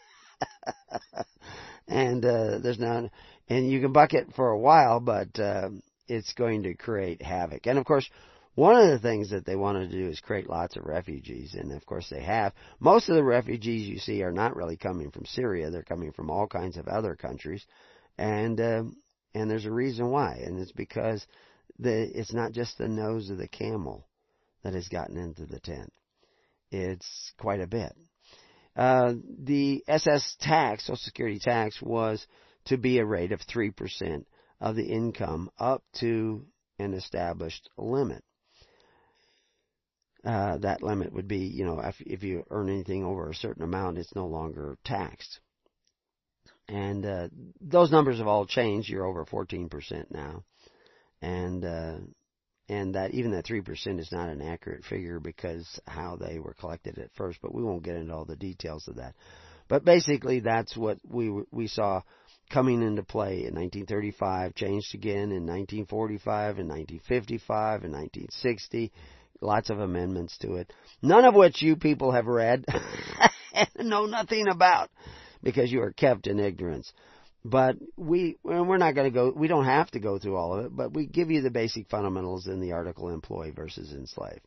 [1.87, 3.11] and uh, there's none,
[3.47, 5.69] and you can buck it for a while, but uh,
[6.07, 7.67] it's going to create havoc.
[7.67, 8.09] And of course,
[8.55, 11.71] one of the things that they want to do is create lots of refugees, and
[11.71, 12.53] of course they have.
[12.79, 16.29] Most of the refugees you see are not really coming from Syria; they're coming from
[16.29, 17.65] all kinds of other countries,
[18.17, 18.83] and uh,
[19.33, 21.25] and there's a reason why, and it's because
[21.77, 24.07] the it's not just the nose of the camel
[24.63, 25.93] that has gotten into the tent;
[26.71, 27.95] it's quite a bit.
[28.75, 32.25] Uh, the SS tax, Social Security tax, was
[32.65, 34.27] to be a rate of three percent
[34.61, 36.45] of the income up to
[36.79, 38.23] an established limit.
[40.25, 43.63] Uh, that limit would be, you know, if, if you earn anything over a certain
[43.63, 45.39] amount, it's no longer taxed.
[46.69, 47.27] And uh,
[47.59, 48.89] those numbers have all changed.
[48.89, 50.43] You're over 14% now,
[51.19, 51.95] and uh,
[52.69, 56.53] and that even that three percent is not an accurate figure because how they were
[56.53, 57.39] collected at first.
[57.41, 59.15] But we won't get into all the details of that.
[59.67, 62.03] But basically, that's what we we saw
[62.51, 68.91] coming into play in 1935, changed again in 1945 and 1955 and 1960.
[69.41, 70.71] Lots of amendments to it.
[71.01, 72.65] None of which you people have read
[73.53, 74.89] and know nothing about
[75.43, 76.91] because you are kept in ignorance.
[77.45, 80.65] But we, we're not going to go, we don't have to go through all of
[80.65, 84.41] it, but we give you the basic fundamentals in the article employee versus enslaved.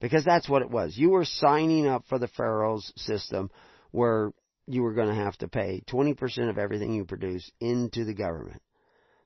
[0.00, 0.96] Because that's what it was.
[0.96, 3.50] You were signing up for the Pharaoh's system
[3.92, 4.32] where
[4.66, 8.60] you were going to have to pay 20% of everything you produce into the government.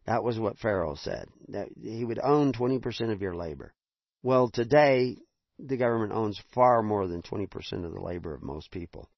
[0.07, 1.27] That was what Pharaoh said.
[1.49, 3.75] That he would own 20% of your labor.
[4.23, 5.17] Well, today,
[5.59, 9.09] the government owns far more than 20% of the labor of most people.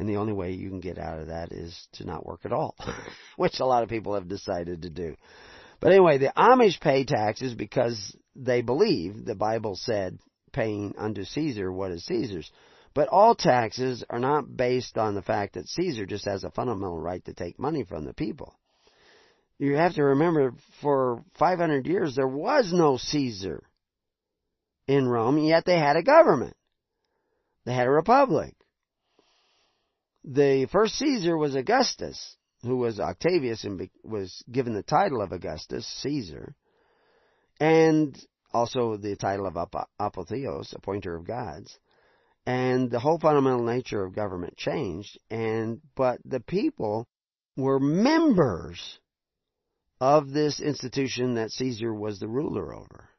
[0.00, 2.54] And the only way you can get out of that is to not work at
[2.54, 2.74] all,
[3.36, 5.14] which a lot of people have decided to do.
[5.78, 10.18] But anyway, the Amish pay taxes because they believe the Bible said
[10.52, 12.50] paying unto Caesar what is Caesar's.
[12.94, 16.98] But all taxes are not based on the fact that Caesar just has a fundamental
[16.98, 18.54] right to take money from the people.
[19.58, 23.62] You have to remember, for 500 years, there was no Caesar
[24.88, 26.56] in Rome, yet they had a government.
[27.66, 28.54] They had a republic.
[30.24, 35.86] The first Caesar was Augustus, who was Octavius and was given the title of Augustus,
[36.02, 36.54] Caesar,
[37.58, 38.18] and
[38.52, 39.54] also the title of
[39.98, 41.78] Apotheos, appointer of gods.
[42.46, 47.06] And the whole fundamental nature of government changed, and but the people
[47.56, 48.98] were members
[50.00, 53.10] of this institution that Caesar was the ruler over.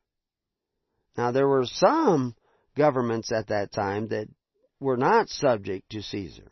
[1.18, 2.36] Now there were some
[2.76, 4.28] governments at that time that
[4.80, 6.52] were not subject to Caesar.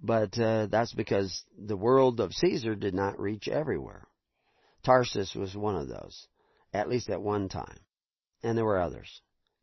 [0.00, 4.06] But uh, that's because the world of Caesar did not reach everywhere.
[4.84, 6.28] Tarsus was one of those,
[6.72, 7.78] at least at one time.
[8.42, 9.20] And there were others.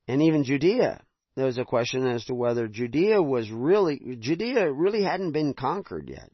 [0.08, 1.02] And even Judea.
[1.36, 6.10] There was a question as to whether Judea was really, Judea really hadn't been conquered
[6.10, 6.32] yet.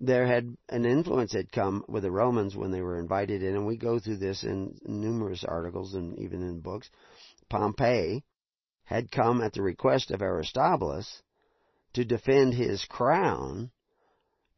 [0.00, 3.66] There had an influence had come with the Romans when they were invited in, and
[3.66, 6.90] we go through this in numerous articles and even in books.
[7.48, 8.24] Pompey
[8.84, 11.22] had come at the request of Aristobulus
[11.94, 13.70] to defend his crown,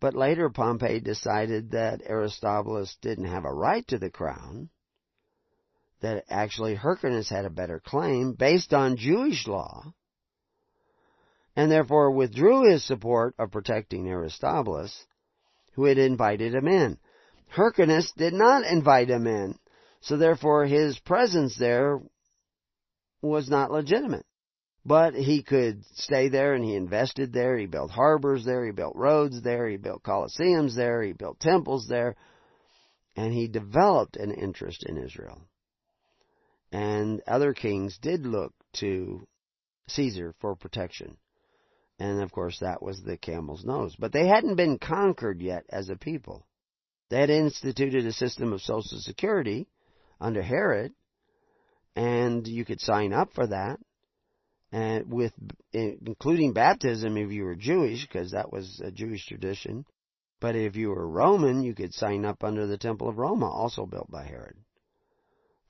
[0.00, 4.68] but later Pompey decided that Aristobulus didn't have a right to the crown,
[6.00, 9.94] that actually Hyrcanus had a better claim based on Jewish law,
[11.54, 15.06] and therefore withdrew his support of protecting Aristobulus,
[15.74, 16.98] who had invited him in.
[17.50, 19.58] Hyrcanus did not invite him in,
[20.00, 22.00] so therefore his presence there
[23.20, 24.26] was not legitimate.
[24.84, 27.56] But he could stay there and he invested there.
[27.56, 28.64] He built harbors there.
[28.64, 29.68] He built roads there.
[29.68, 31.02] He built coliseums there.
[31.02, 32.16] He built temples there.
[33.14, 35.40] And he developed an interest in Israel.
[36.72, 39.26] And other kings did look to
[39.88, 41.16] Caesar for protection.
[41.98, 43.94] And of course, that was the camel's nose.
[43.96, 46.46] But they hadn't been conquered yet as a people.
[47.10, 49.68] They had instituted a system of social security
[50.20, 50.92] under Herod,
[51.94, 53.78] and you could sign up for that
[54.72, 55.32] and with
[55.72, 59.84] including baptism if you were Jewish, because that was a Jewish tradition.
[60.40, 63.86] But if you were Roman, you could sign up under the Temple of Roma, also
[63.86, 64.56] built by Herod,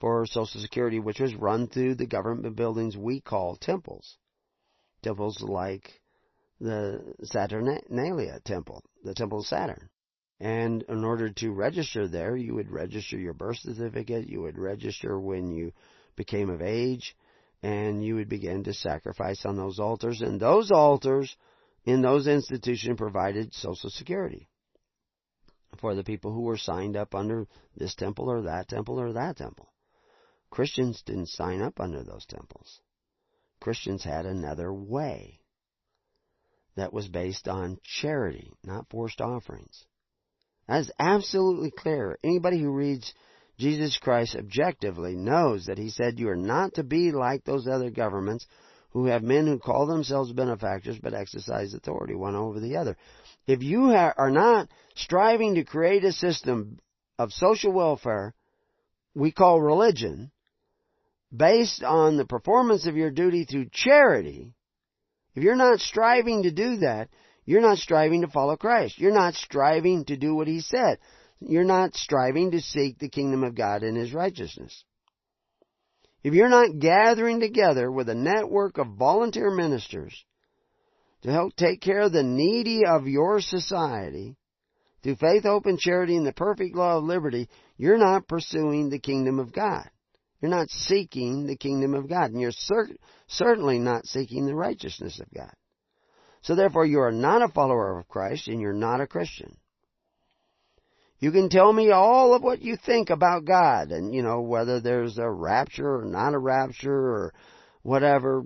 [0.01, 4.17] for Social Security, which was run through the government buildings we call temples.
[5.03, 6.01] Temples like
[6.61, 9.91] the Saturnalia Temple, the Temple of Saturn.
[10.39, 15.19] And in order to register there, you would register your birth certificate, you would register
[15.21, 15.73] when you
[16.17, 17.17] became of age,
[17.63, 21.37] and you would begin to sacrifice on those altars, and those altars
[21.85, 24.49] in those institutions provided Social Security
[25.79, 27.47] for the people who were signed up under
[27.77, 29.69] this temple or that temple or that temple.
[30.51, 32.81] Christians didn't sign up under those temples.
[33.61, 35.41] Christians had another way
[36.77, 39.85] that was based on charity, not forced offerings.
[40.69, 42.19] That is absolutely clear.
[42.23, 43.13] Anybody who reads
[43.59, 47.91] Jesus Christ objectively knows that he said you are not to be like those other
[47.91, 48.47] governments
[48.91, 52.97] who have men who call themselves benefactors but exercise authority one over the other.
[53.47, 56.79] If you are not striving to create a system
[57.19, 58.35] of social welfare
[59.15, 60.31] we call religion
[61.35, 64.53] based on the performance of your duty through charity,
[65.35, 67.09] if you're not striving to do that,
[67.45, 68.99] you're not striving to follow Christ.
[68.99, 70.99] You're not striving to do what He said.
[71.49, 74.85] You're not striving to seek the kingdom of God and His righteousness.
[76.23, 80.25] If you're not gathering together with a network of volunteer ministers
[81.23, 84.37] to help take care of the needy of your society,
[85.03, 89.01] through faith, hope, and charity and the perfect law of liberty, you're not pursuing the
[89.01, 89.89] kingdom of God.
[90.41, 92.97] You're not seeking the kingdom of God, and you're cer-
[93.29, 95.53] certainly not seeking the righteousness of God.
[96.43, 99.57] So therefore, you are not a follower of Christ, and you're not a Christian.
[101.23, 104.81] You can tell me all of what you think about God and, you know, whether
[104.81, 107.33] there's a rapture or not a rapture or
[107.83, 108.43] whatever,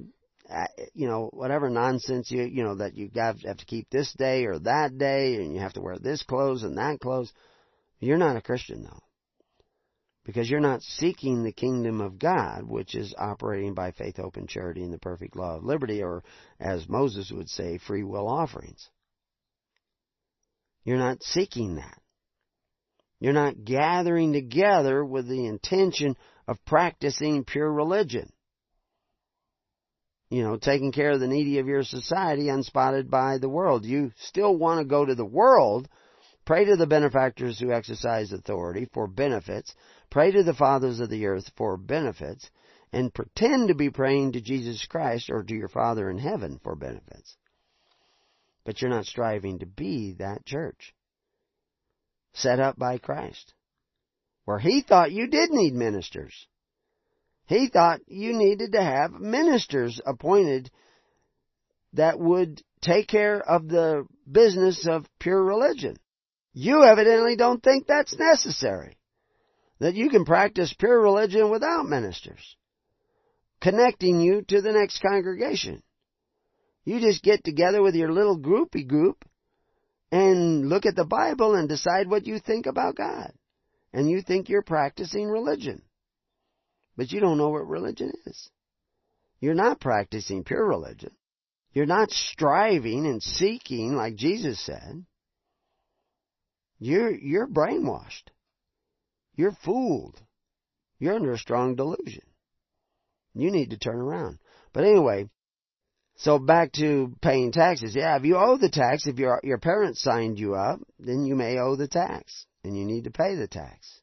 [0.50, 4.44] uh, you know, whatever nonsense you, you know, that you have to keep this day
[4.44, 7.32] or that day and you have to wear this clothes and that clothes.
[7.98, 9.00] You're not a Christian though.
[10.26, 14.50] Because you're not seeking the kingdom of God, which is operating by faith, hope, and
[14.50, 16.22] charity in the perfect law of liberty, or
[16.60, 18.90] as Moses would say, free will offerings.
[20.84, 22.02] You're not seeking that.
[23.18, 28.30] You're not gathering together with the intention of practicing pure religion.
[30.28, 33.84] You know, taking care of the needy of your society unspotted by the world.
[33.84, 35.88] You still want to go to the world,
[36.44, 39.74] pray to the benefactors who exercise authority for benefits,
[40.10, 42.50] pray to the fathers of the earth for benefits,
[42.92, 46.74] and pretend to be praying to Jesus Christ or to your Father in heaven for
[46.74, 47.36] benefits.
[48.64, 50.92] But you're not striving to be that church
[52.36, 53.52] set up by Christ,
[54.44, 56.46] where he thought you did need ministers.
[57.46, 60.70] He thought you needed to have ministers appointed
[61.92, 65.96] that would take care of the business of pure religion.
[66.52, 68.96] You evidently don't think that's necessary.
[69.78, 72.56] That you can practice pure religion without ministers
[73.60, 75.82] connecting you to the next congregation.
[76.84, 79.24] You just get together with your little groupie group
[80.10, 83.32] and look at the Bible and decide what you think about God.
[83.92, 85.82] And you think you're practicing religion.
[86.96, 88.50] But you don't know what religion is.
[89.40, 91.12] You're not practicing pure religion.
[91.72, 95.04] You're not striving and seeking like Jesus said.
[96.78, 98.30] You're, you're brainwashed.
[99.34, 100.20] You're fooled.
[100.98, 102.22] You're under a strong delusion.
[103.34, 104.38] You need to turn around.
[104.72, 105.28] But anyway,
[106.16, 107.94] so back to paying taxes.
[107.94, 111.34] Yeah, if you owe the tax, if your your parents signed you up, then you
[111.34, 114.00] may owe the tax, and you need to pay the tax.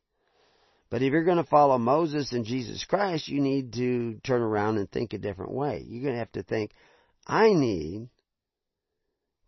[0.94, 4.78] But if you're going to follow Moses and Jesus Christ, you need to turn around
[4.78, 5.84] and think a different way.
[5.84, 6.70] You're going to have to think,
[7.26, 8.10] I need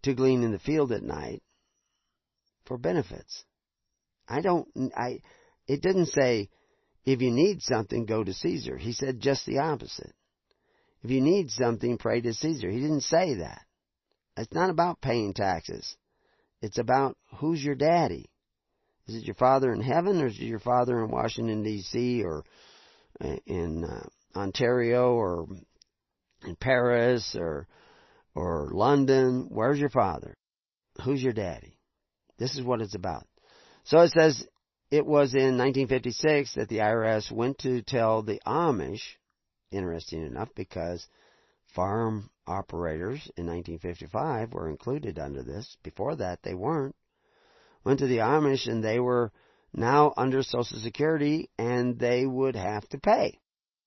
[0.01, 1.43] to glean in the field at night
[2.65, 3.43] for benefits.
[4.27, 5.19] I don't, I,
[5.67, 6.49] it didn't say,
[7.05, 8.75] if you need something, go to Caesar.
[8.75, 10.15] He said just the opposite.
[11.05, 12.67] If you need something, pray to Caesar.
[12.67, 13.61] He didn't say that.
[14.37, 15.95] It's not about paying taxes.
[16.63, 18.31] It's about who's your daddy.
[19.07, 22.23] Is it your father in heaven or is it your father in Washington D.C.
[22.23, 22.43] or
[23.45, 25.45] in uh, Ontario or
[26.43, 27.67] in Paris or
[28.33, 29.45] or London?
[29.51, 30.35] Where's your father?
[31.03, 31.77] Who's your daddy?
[32.39, 33.27] This is what it's about.
[33.83, 34.43] So it says
[34.89, 39.03] it was in 1956 that the IRS went to tell the Amish
[39.71, 41.07] interesting enough because
[41.73, 45.77] farm operators in 1955 were included under this.
[45.83, 46.95] Before that, they weren't.
[47.83, 49.31] Went to the Amish and they were
[49.73, 53.39] now under Social Security and they would have to pay.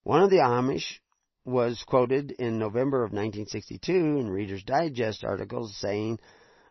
[0.03, 0.99] One of the Amish
[1.45, 6.19] was quoted in November of 1962 in Reader's Digest articles saying,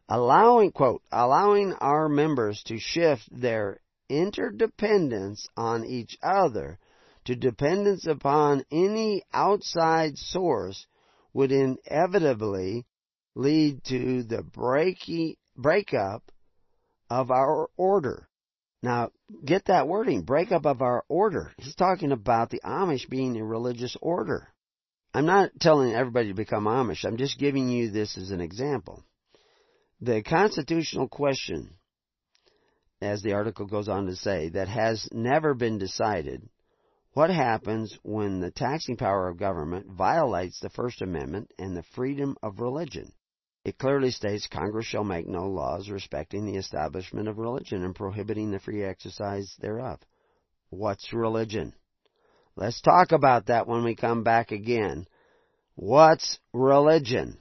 [0.09, 6.79] allowing, quote, allowing our members to shift their interdependence on each other
[7.29, 10.87] to dependence upon any outside source
[11.35, 12.87] would inevitably
[13.35, 16.33] lead to the breaking, breakup
[17.11, 18.27] of our order.
[18.83, 19.11] Now,
[19.45, 21.53] get that wording, breakup of our order.
[21.59, 24.49] He's talking about the Amish being a religious order.
[25.13, 27.05] I'm not telling everybody to become Amish.
[27.05, 29.05] I'm just giving you this as an example.
[30.01, 31.75] The constitutional question,
[33.03, 36.49] as the article goes on to say, that has never been decided
[37.19, 42.37] what happens when the taxing power of government violates the First Amendment and the freedom
[42.45, 43.11] of religion?
[43.65, 48.53] It clearly states Congress shall make no laws respecting the establishment of religion and prohibiting
[48.53, 49.99] the free exercise thereof.
[50.71, 51.73] What's religion?
[52.55, 55.09] Let's talk about that when we come back again.
[55.75, 57.37] What's religion?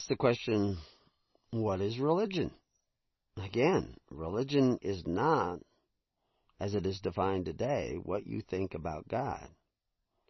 [0.00, 0.78] Ask the question,
[1.50, 2.50] what is religion?
[3.36, 5.58] Again, religion is not,
[6.58, 9.46] as it is defined today, what you think about God.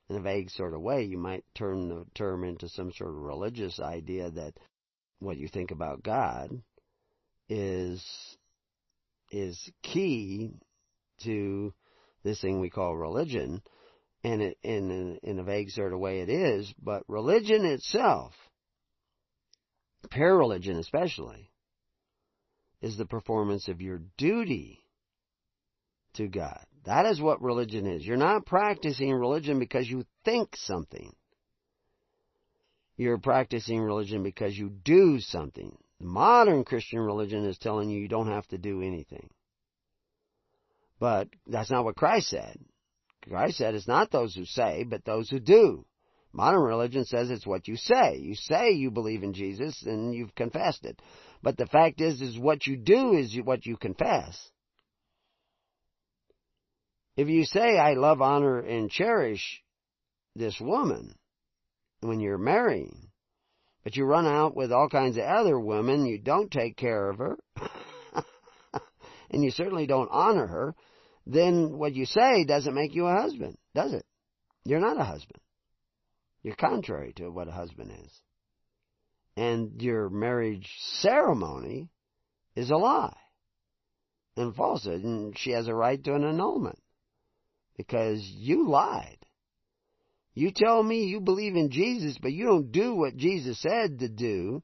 [0.08, 3.22] In a vague sort of way, you might turn the term into some sort of
[3.22, 4.54] religious idea that
[5.20, 6.50] what you think about God
[7.48, 8.04] is
[9.30, 10.50] is key
[11.22, 11.72] to
[12.24, 13.62] this thing we call religion,
[14.24, 18.32] and it, in, in a vague sort of way it is, but religion itself,
[20.08, 21.50] pure religion especially,
[22.80, 24.84] is the performance of your duty
[26.14, 26.64] to God.
[26.84, 28.04] That is what religion is.
[28.06, 31.14] You're not practicing religion because you think something.
[32.96, 35.76] You're practicing religion because you do something.
[36.00, 39.28] Modern Christian religion is telling you you don't have to do anything.
[40.98, 42.58] But that's not what Christ said.
[43.26, 45.84] Christ said it's not those who say, but those who do.
[46.32, 48.18] Modern religion says it's what you say.
[48.18, 51.00] You say you believe in Jesus and you've confessed it.
[51.42, 54.50] But the fact is, is what you do is what you confess.
[57.16, 59.62] If you say, I love, honor, and cherish
[60.36, 61.14] this woman
[62.00, 63.08] when you're marrying,
[63.82, 67.18] but you run out with all kinds of other women, you don't take care of
[67.18, 67.36] her,
[69.30, 70.74] and you certainly don't honor her,
[71.26, 74.04] then what you say doesn't make you a husband, does it?
[74.64, 75.40] You're not a husband.
[76.42, 78.20] You're contrary to what a husband is.
[79.36, 80.68] And your marriage
[81.00, 81.90] ceremony
[82.56, 83.16] is a lie
[84.36, 86.78] and falsehood, and she has a right to an annulment
[87.76, 89.18] because you lied.
[90.34, 94.08] You tell me you believe in Jesus, but you don't do what Jesus said to
[94.08, 94.62] do.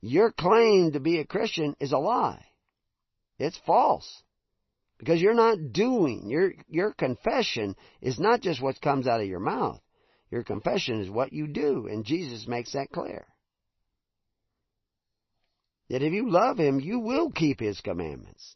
[0.00, 2.44] Your claim to be a Christian is a lie.
[3.38, 4.22] It's false.
[4.98, 9.40] Because you're not doing, your, your confession is not just what comes out of your
[9.40, 9.80] mouth.
[10.30, 13.26] Your confession is what you do, and Jesus makes that clear.
[15.88, 18.54] That if you love Him, you will keep His commandments.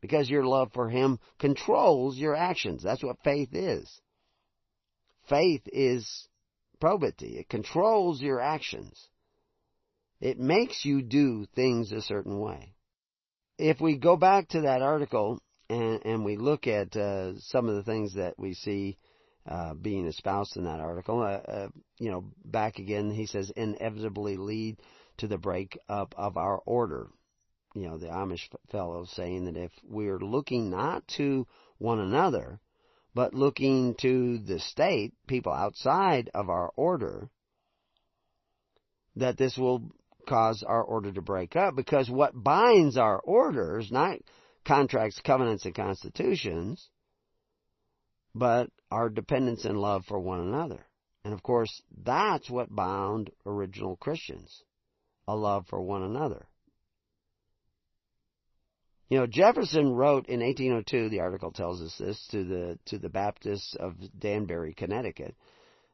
[0.00, 2.82] Because your love for Him controls your actions.
[2.82, 3.90] That's what faith is.
[5.28, 6.28] Faith is
[6.80, 7.38] probity.
[7.38, 9.08] It controls your actions.
[10.20, 12.74] It makes you do things a certain way.
[13.58, 17.74] If we go back to that article and, and we look at uh, some of
[17.74, 18.98] the things that we see
[19.46, 21.68] uh, being espoused in that article, uh, uh
[21.98, 24.76] you know, back again, he says, inevitably lead
[25.18, 27.08] to the breakup of our order.
[27.74, 31.46] You know, the Amish fellow saying that if we're looking not to
[31.78, 32.60] one another,
[33.14, 37.30] but looking to the state, people outside of our order,
[39.16, 39.92] that this will
[40.26, 44.18] cause our order to break up because what binds our orders, not
[44.64, 46.88] contracts, covenants, and constitutions,
[48.34, 50.84] but our dependence and love for one another.
[51.24, 54.62] And of course, that's what bound original Christians
[55.26, 56.46] a love for one another.
[59.08, 63.08] You know, Jefferson wrote in 1802, the article tells us this, to the, to the
[63.08, 65.34] Baptists of Danbury, Connecticut,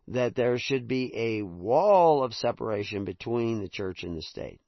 [0.09, 4.61] that there should be a wall of separation between the church and the state.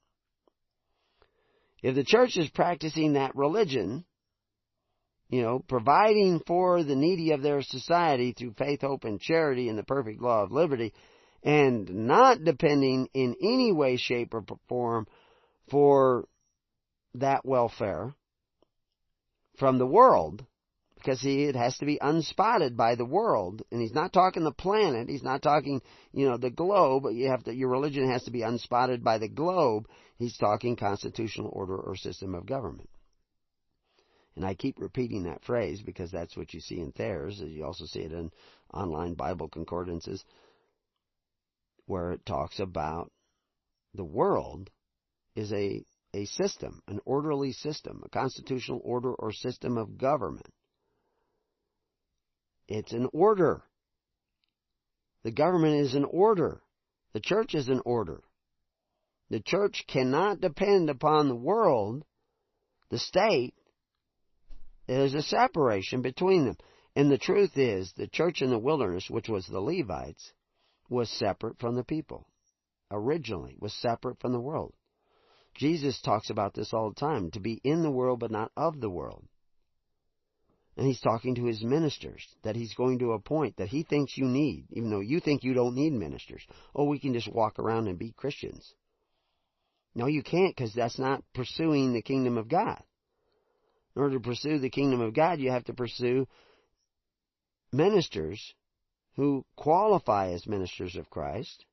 [1.81, 4.05] If the church is practicing that religion,
[5.33, 9.75] you know, providing for the needy of their society through faith, hope, and charity in
[9.75, 10.93] the perfect law of liberty,
[11.41, 15.07] and not depending in any way, shape, or form
[15.71, 16.27] for
[17.15, 18.13] that welfare,
[19.57, 20.45] from the world
[20.93, 23.63] because he, it has to be unspotted by the world.
[23.71, 25.09] And he's not talking the planet.
[25.09, 25.81] He's not talking,
[26.13, 27.05] you know, the globe.
[27.11, 29.87] You have to, your religion has to be unspotted by the globe.
[30.17, 32.89] He's talking constitutional order or system of government.
[34.35, 37.39] And I keep repeating that phrase because that's what you see in Thayer's.
[37.39, 38.31] You also see it in
[38.73, 40.23] online Bible concordances
[41.85, 43.11] where it talks about
[43.93, 44.69] the world
[45.35, 45.83] is a
[46.15, 50.53] a system, an orderly system, a constitutional order or system of government.
[52.67, 53.63] It's an order.
[55.23, 56.61] The government is an order.
[57.13, 58.21] The church is an order.
[59.29, 62.03] The church cannot depend upon the world,
[62.89, 63.55] the state.
[64.87, 66.57] There's a separation between them.
[66.95, 70.33] And the truth is, the church in the wilderness, which was the Levites,
[70.89, 72.27] was separate from the people.
[72.91, 74.73] Originally, was separate from the world.
[75.55, 78.79] Jesus talks about this all the time to be in the world but not of
[78.79, 79.25] the world.
[80.75, 84.25] And he's talking to his ministers that he's going to appoint that he thinks you
[84.25, 86.43] need, even though you think you don't need ministers.
[86.75, 88.73] Oh, we can just walk around and be Christians.
[89.93, 92.81] No, you can't because that's not pursuing the kingdom of God.
[93.95, 96.27] In order to pursue the kingdom of God, you have to pursue
[97.71, 98.53] ministers
[99.15, 101.65] who qualify as ministers of Christ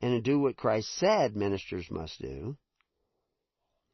[0.00, 2.56] and to do what Christ said ministers must do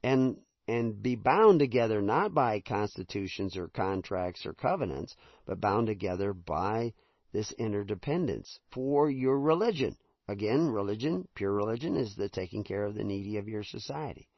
[0.02, 5.16] and and be bound together not by constitutions or contracts or covenants,
[5.46, 6.92] but bound together by
[7.32, 9.96] this interdependence for your religion.
[10.28, 14.28] Again, religion, pure religion, is the taking care of the needy of your society.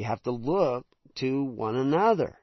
[0.00, 0.86] You have to look
[1.16, 2.38] to one another.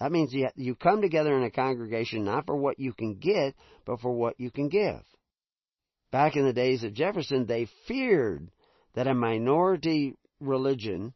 [0.00, 3.54] That means you, you come together in a congregation not for what you can get,
[3.84, 5.02] but for what you can give.
[6.10, 8.50] Back in the days of Jefferson, they feared
[8.94, 11.12] that a minority religion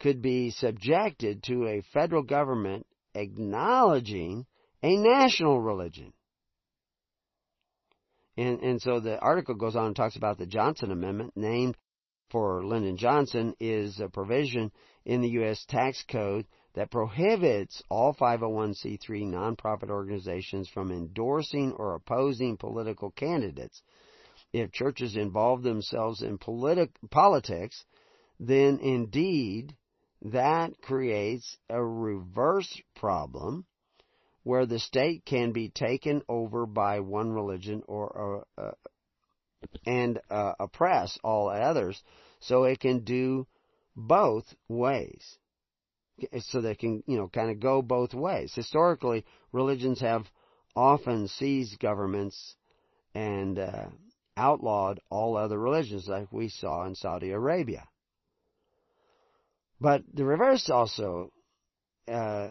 [0.00, 4.46] could be subjected to a federal government acknowledging
[4.82, 6.14] a national religion.
[8.38, 11.76] And, and so the article goes on and talks about the Johnson Amendment, named
[12.30, 14.72] for Lyndon Johnson, is a provision
[15.04, 15.64] in the U.S.
[15.66, 23.82] tax code that prohibits all 501c3 nonprofit organizations from endorsing or opposing political candidates.
[24.52, 27.84] If churches involve themselves in politi- politics,
[28.38, 29.74] then indeed
[30.22, 33.66] that creates a reverse problem
[34.42, 38.72] where the state can be taken over by one religion or uh, uh,
[39.86, 42.02] and uh, oppress all others,
[42.40, 43.46] so it can do
[43.96, 45.38] both ways.
[46.40, 48.52] So they can, you know, kind of go both ways.
[48.54, 50.26] Historically, religions have
[50.74, 52.56] often seized governments
[53.14, 53.86] and uh,
[54.36, 57.86] outlawed all other religions, like we saw in Saudi Arabia.
[59.80, 61.32] But the reverse also
[62.08, 62.48] uh,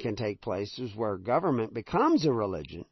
[0.00, 2.84] can take place, is where government becomes a religion.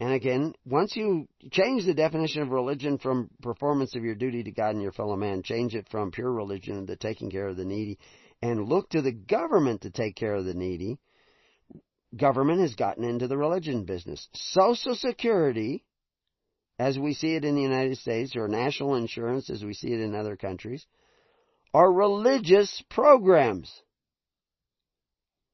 [0.00, 4.50] And again, once you change the definition of religion from performance of your duty to
[4.50, 7.64] God and your fellow man, change it from pure religion to taking care of the
[7.64, 7.98] needy,
[8.42, 10.98] and look to the government to take care of the needy,
[12.16, 14.28] government has gotten into the religion business.
[14.34, 15.84] Social Security,
[16.78, 20.00] as we see it in the United States, or national insurance as we see it
[20.00, 20.84] in other countries,
[21.72, 23.72] are religious programs.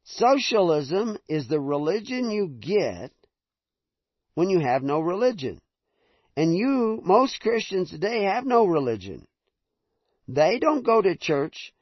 [0.05, 3.13] Socialism is the religion you get
[4.41, 5.61] when you have no religion.
[6.35, 9.27] And you, most Christians today have no religion.
[10.29, 11.75] They don't go to church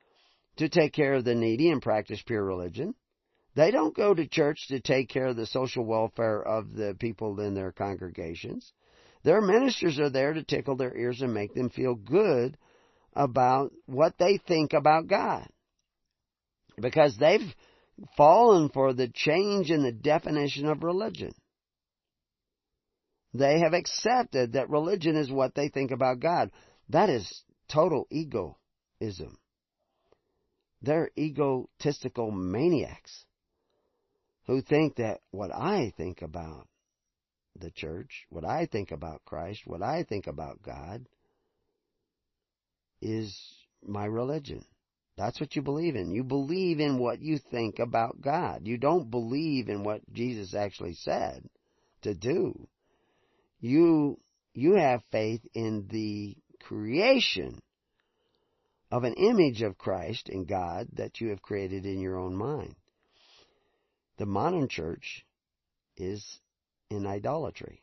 [0.56, 2.96] to take care of the needy and practice pure religion.
[3.54, 7.38] They don't go to church to take care of the social welfare of the people
[7.38, 8.72] in their congregations.
[9.22, 12.58] Their ministers are there to tickle their ears and make them feel good
[13.14, 15.46] about what they think about God.
[16.76, 17.54] Because they've
[18.16, 21.30] fallen for the change in the definition of religion.
[23.34, 26.50] They have accepted that religion is what they think about God.
[26.88, 29.38] That is total egoism.
[30.80, 33.24] They're egotistical maniacs
[34.46, 36.68] who think that what I think about
[37.58, 41.06] the church, what I think about Christ, what I think about God
[43.02, 43.36] is
[43.86, 44.64] my religion.
[45.16, 46.12] That's what you believe in.
[46.12, 48.62] You believe in what you think about God.
[48.64, 51.42] You don't believe in what Jesus actually said
[52.02, 52.68] to do.
[53.60, 54.18] You
[54.54, 57.60] you have faith in the creation
[58.90, 62.74] of an image of Christ and God that you have created in your own mind.
[64.16, 65.24] The modern church
[65.96, 66.40] is
[66.90, 67.82] in idolatry.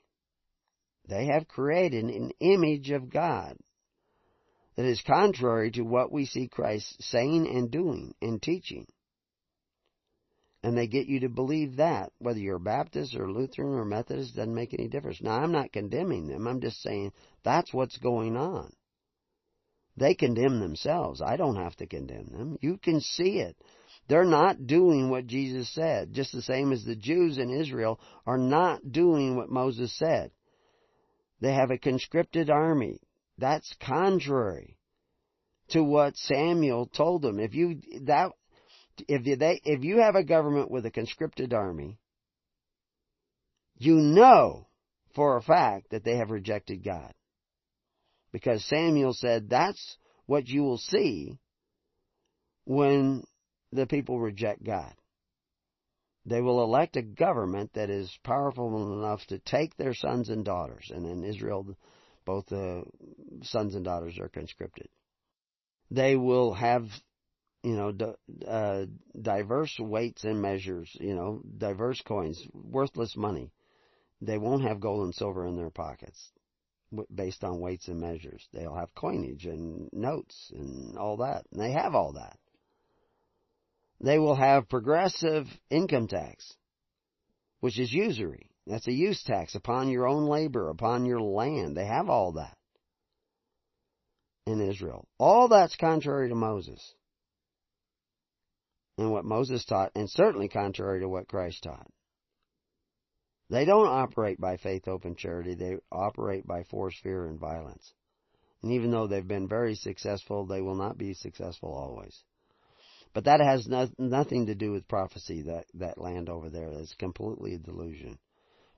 [1.07, 3.57] They have created an image of God
[4.75, 8.87] that is contrary to what we see Christ saying and doing and teaching.
[10.65, 14.55] And they get you to believe that, whether you're Baptist or Lutheran or Methodist, doesn't
[14.55, 15.21] make any difference.
[15.21, 16.47] Now, I'm not condemning them.
[16.47, 17.11] I'm just saying
[17.43, 18.73] that's what's going on.
[19.95, 21.21] They condemn themselves.
[21.21, 22.57] I don't have to condemn them.
[22.61, 23.55] You can see it.
[24.07, 28.39] They're not doing what Jesus said, just the same as the Jews in Israel are
[28.39, 30.31] not doing what Moses said.
[31.41, 33.01] They have a conscripted army.
[33.37, 34.79] That's contrary
[35.69, 37.39] to what Samuel told them.
[37.39, 38.31] If you that
[39.07, 41.99] if they if you have a government with a conscripted army,
[43.77, 44.67] you know
[45.15, 47.13] for a fact that they have rejected God.
[48.31, 51.37] Because Samuel said that's what you will see
[52.65, 53.23] when
[53.71, 54.93] the people reject God.
[56.25, 60.91] They will elect a government that is powerful enough to take their sons and daughters.
[60.93, 61.77] And in Israel,
[62.25, 62.83] both the
[63.43, 64.87] sons and daughters are conscripted.
[65.91, 66.87] They will have,
[67.65, 68.15] you know,
[68.47, 68.85] uh,
[69.19, 73.51] diverse weights and measures, you know, diverse coins, worthless money.
[74.21, 76.31] They won't have gold and silver in their pockets
[77.13, 78.47] based on weights and measures.
[78.53, 81.45] They'll have coinage and notes and all that.
[81.51, 82.37] And they have all that.
[83.99, 86.53] They will have progressive income tax,
[87.61, 88.51] which is usury.
[88.67, 91.75] That's a use tax upon your own labor, upon your land.
[91.75, 92.55] They have all that
[94.45, 95.07] in Israel.
[95.17, 96.93] All that's contrary to Moses
[98.97, 101.87] and what Moses taught, and certainly contrary to what Christ taught.
[103.49, 105.53] They don't operate by faith, hope, and charity.
[105.53, 107.93] They operate by force, fear, and violence.
[108.63, 112.23] And even though they've been very successful, they will not be successful always.
[113.13, 116.69] But that has no, nothing to do with prophecy, that, that land over there.
[116.69, 118.17] It's completely a delusion.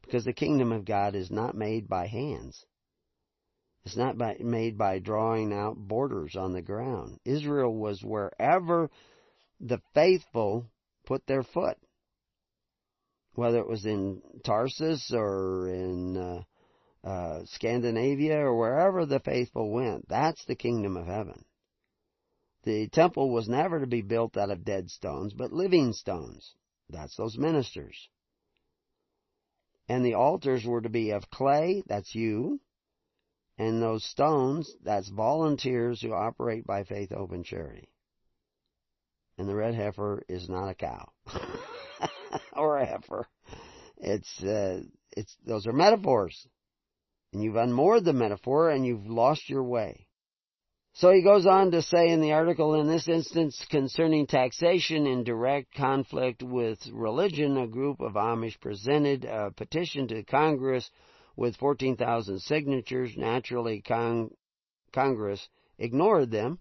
[0.01, 2.65] Because the kingdom of God is not made by hands.
[3.85, 7.19] It's not by, made by drawing out borders on the ground.
[7.23, 8.89] Israel was wherever
[9.59, 10.69] the faithful
[11.05, 11.77] put their foot.
[13.33, 20.07] Whether it was in Tarsus or in uh, uh, Scandinavia or wherever the faithful went,
[20.07, 21.45] that's the kingdom of heaven.
[22.63, 26.55] The temple was never to be built out of dead stones, but living stones.
[26.89, 28.09] That's those ministers.
[29.87, 32.59] And the altars were to be of clay, that's you.
[33.57, 37.89] And those stones, that's volunteers who operate by faith, hope, and charity.
[39.37, 41.09] And the red heifer is not a cow
[42.53, 43.27] or a heifer.
[43.97, 44.81] It's uh,
[45.11, 46.47] it's those are metaphors,
[47.33, 50.07] and you've unmoored the metaphor and you've lost your way.
[50.93, 55.23] So he goes on to say in the article, in this instance concerning taxation in
[55.23, 60.89] direct conflict with religion, a group of Amish presented a petition to Congress
[61.35, 63.11] with 14,000 signatures.
[63.15, 64.31] Naturally, Cong-
[64.91, 66.57] Congress ignored them.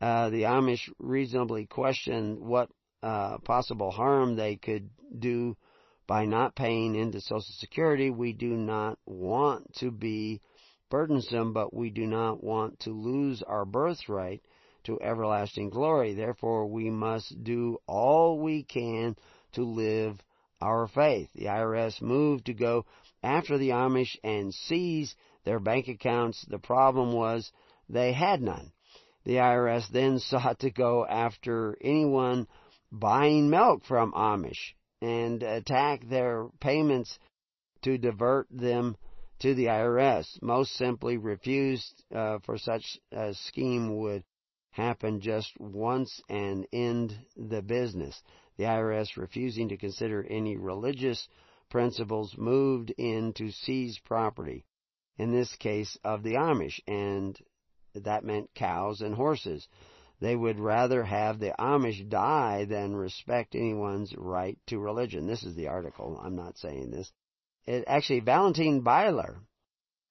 [0.00, 2.70] Uh, the Amish reasonably questioned what
[3.02, 4.88] uh, possible harm they could
[5.18, 5.56] do
[6.06, 8.10] by not paying into Social Security.
[8.10, 10.40] We do not want to be
[10.90, 14.42] burdensome, but we do not want to lose our birthright
[14.84, 16.14] to everlasting glory.
[16.14, 19.16] Therefore, we must do all we can
[19.52, 20.20] to live
[20.60, 21.28] our faith.
[21.34, 22.86] The IRS moved to go
[23.22, 26.44] after the Amish and seize their bank accounts.
[26.48, 27.50] The problem was
[27.88, 28.72] they had none.
[29.24, 32.46] The IRS then sought to go after anyone
[32.90, 37.18] buying milk from Amish and attack their payments
[37.82, 38.96] to divert them
[39.40, 40.40] to the IRS.
[40.42, 44.24] Most simply refused uh, for such a scheme would
[44.72, 48.22] happen just once and end the business.
[48.56, 51.26] The IRS, refusing to consider any religious
[51.70, 54.64] principles, moved in to seize property,
[55.16, 57.38] in this case of the Amish, and
[57.94, 59.68] that meant cows and horses.
[60.20, 65.26] They would rather have the Amish die than respect anyone's right to religion.
[65.26, 66.20] This is the article.
[66.22, 67.10] I'm not saying this.
[67.64, 69.38] It, actually, Valentine Byler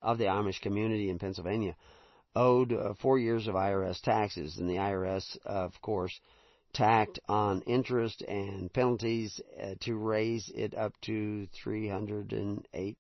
[0.02, 1.76] of the Amish community in Pennsylvania
[2.36, 6.20] owed uh, four years of IRS taxes, and the IRS, of course,
[6.74, 12.98] tacked on interest and penalties uh, to raise it up to three hundred and eight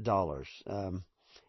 [0.00, 1.04] dollars um,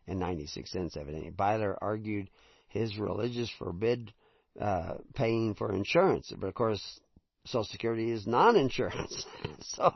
[0.08, 0.98] and ninety six cents.
[0.98, 2.30] Evidently, Byler argued
[2.72, 4.14] his religious forbid
[4.60, 6.32] uh, paying for insurance.
[6.38, 7.00] But of course,
[7.46, 9.26] Social Security is non-insurance.
[9.62, 9.94] so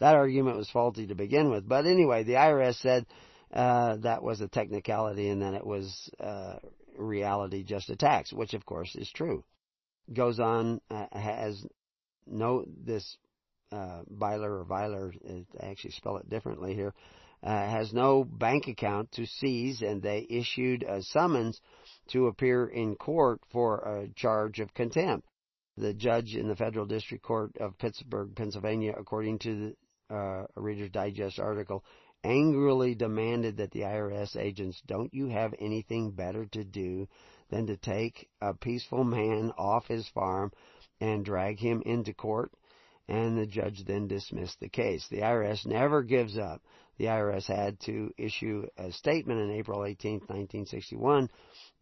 [0.00, 1.68] that argument was faulty to begin with.
[1.68, 3.06] But anyway, the IRS said
[3.52, 6.56] uh, that was a technicality and then it was uh,
[6.96, 9.44] reality just a tax, which of course is true.
[10.12, 11.64] Goes on, uh, has
[12.26, 13.16] no, this
[13.72, 15.12] uh, Byler or Byler,
[15.60, 16.94] I actually spell it differently here,
[17.42, 21.60] uh, has no bank account to seize and they issued a summons
[22.08, 25.26] to appear in court for a charge of contempt.
[25.76, 29.74] The judge in the Federal District Court of Pittsburgh, Pennsylvania, according to
[30.08, 31.84] the uh, Reader's Digest article,
[32.24, 37.06] angrily demanded that the IRS agents, don't you have anything better to do
[37.50, 40.52] than to take a peaceful man off his farm
[41.00, 42.52] and drag him into court?
[43.08, 45.06] And the judge then dismissed the case.
[45.08, 46.62] The IRS never gives up.
[46.98, 51.28] The IRS had to issue a statement on April 18, 1961,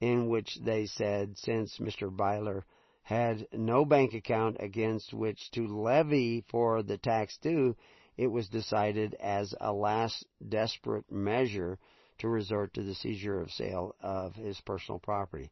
[0.01, 2.15] in which they said since Mr.
[2.15, 2.65] Byler
[3.03, 7.77] had no bank account against which to levy for the tax due,
[8.17, 11.79] it was decided as a last desperate measure
[12.19, 15.51] to resort to the seizure of sale of his personal property.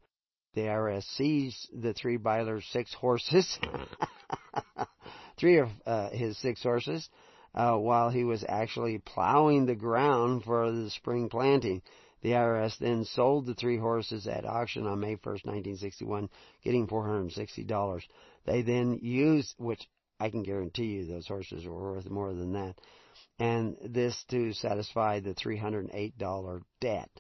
[0.55, 3.59] The IRS seized the three Byler's six horses,
[5.39, 7.09] three of uh, his six horses,
[7.55, 11.83] uh, while he was actually plowing the ground for the spring planting.
[12.23, 16.31] The IRS then sold the three horses at auction on May 1st, 1961,
[16.63, 18.03] getting $460.
[18.45, 19.89] They then used, which
[20.21, 22.81] I can guarantee you those horses were worth more than that,
[23.41, 27.11] and this to satisfy the $308 debt,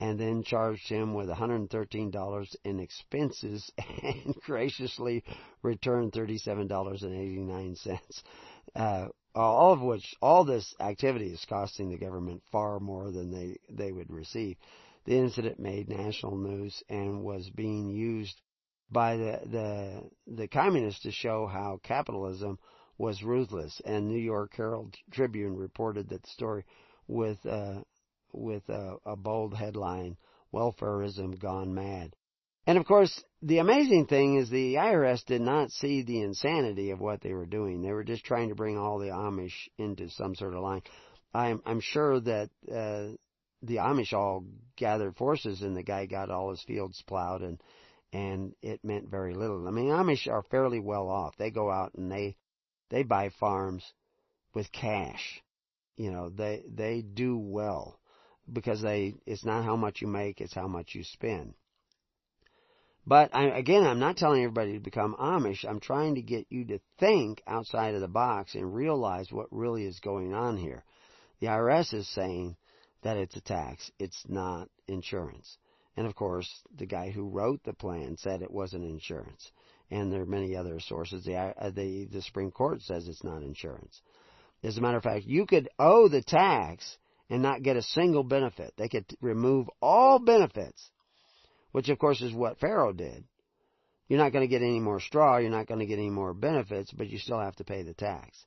[0.00, 3.70] and then charged him with $113 in expenses
[4.02, 5.22] and graciously
[5.62, 8.00] returned $37.89.
[8.74, 13.58] Uh, all of which, all this activity is costing the government far more than they,
[13.68, 14.56] they would receive.
[15.04, 18.40] The incident made national news and was being used
[18.90, 22.58] by the, the, the communists to show how capitalism
[22.98, 23.80] was ruthless.
[23.84, 26.64] And New York Herald Tribune reported that story
[27.06, 27.82] with, uh,
[28.32, 30.16] with a, a bold headline,
[30.52, 32.14] Welfareism Gone Mad.
[32.70, 37.00] And of course, the amazing thing is the IRS did not see the insanity of
[37.00, 37.82] what they were doing.
[37.82, 40.82] They were just trying to bring all the Amish into some sort of line.
[41.34, 43.16] I'm I'm sure that uh,
[43.62, 44.44] the Amish all
[44.76, 47.60] gathered forces and the guy got all his fields plowed and
[48.12, 49.66] and it meant very little.
[49.66, 51.34] I mean, Amish are fairly well off.
[51.38, 52.36] They go out and they
[52.88, 53.82] they buy farms
[54.54, 55.42] with cash.
[55.96, 57.98] You know, they they do well
[58.52, 61.54] because they it's not how much you make, it's how much you spend.
[63.10, 65.68] But I, again, I'm not telling everybody to become Amish.
[65.68, 69.84] I'm trying to get you to think outside of the box and realize what really
[69.84, 70.84] is going on here.
[71.40, 72.54] The IRS is saying
[73.02, 73.90] that it's a tax.
[73.98, 75.58] It's not insurance.
[75.96, 76.48] And of course,
[76.78, 79.50] the guy who wrote the plan said it wasn't insurance.
[79.90, 81.24] and there are many other sources.
[81.24, 84.00] The, uh, the, the Supreme Court says it's not insurance.
[84.62, 86.96] As a matter of fact, you could owe the tax
[87.28, 88.72] and not get a single benefit.
[88.76, 90.92] They could remove all benefits,
[91.72, 93.24] which of course is what Pharaoh did.
[94.08, 96.34] You're not going to get any more straw, you're not going to get any more
[96.34, 98.44] benefits, but you still have to pay the tax.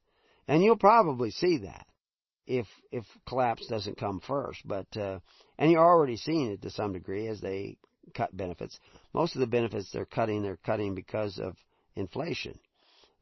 [0.47, 1.87] And you'll probably see that
[2.45, 5.19] if if collapse doesn't come first, but uh
[5.57, 7.77] and you're already seeing it to some degree as they
[8.13, 8.79] cut benefits.
[9.13, 11.55] Most of the benefits they're cutting, they're cutting because of
[11.95, 12.59] inflation.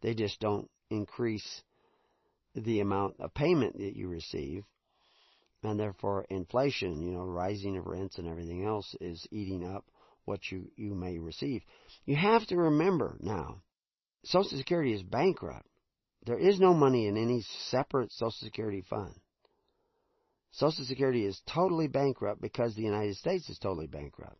[0.01, 1.61] They just don't increase
[2.55, 4.63] the amount of payment that you receive
[5.63, 9.85] and therefore inflation, you know, rising of rents and everything else is eating up
[10.25, 11.63] what you, you may receive.
[12.05, 13.61] You have to remember now,
[14.23, 15.67] Social Security is bankrupt.
[16.25, 19.15] There is no money in any separate Social Security fund.
[20.51, 24.37] Social Security is totally bankrupt because the United States is totally bankrupt.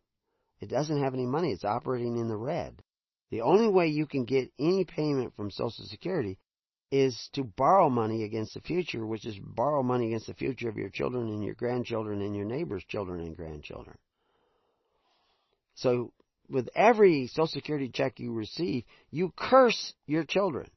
[0.60, 1.50] It doesn't have any money.
[1.50, 2.82] It's operating in the red.
[3.30, 6.38] The only way you can get any payment from Social Security
[6.92, 10.76] is to borrow money against the future, which is borrow money against the future of
[10.76, 13.96] your children and your grandchildren and your neighbors' children and grandchildren.
[15.74, 16.12] So,
[16.48, 20.70] with every Social Security check you receive, you curse your children.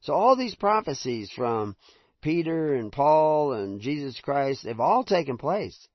[0.00, 1.76] So all these prophecies from
[2.22, 5.88] Peter and Paul and Jesus Christ, they've all taken place.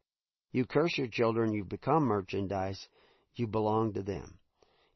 [0.51, 2.87] You curse your children, You've become merchandise,
[3.35, 4.37] you belong to them.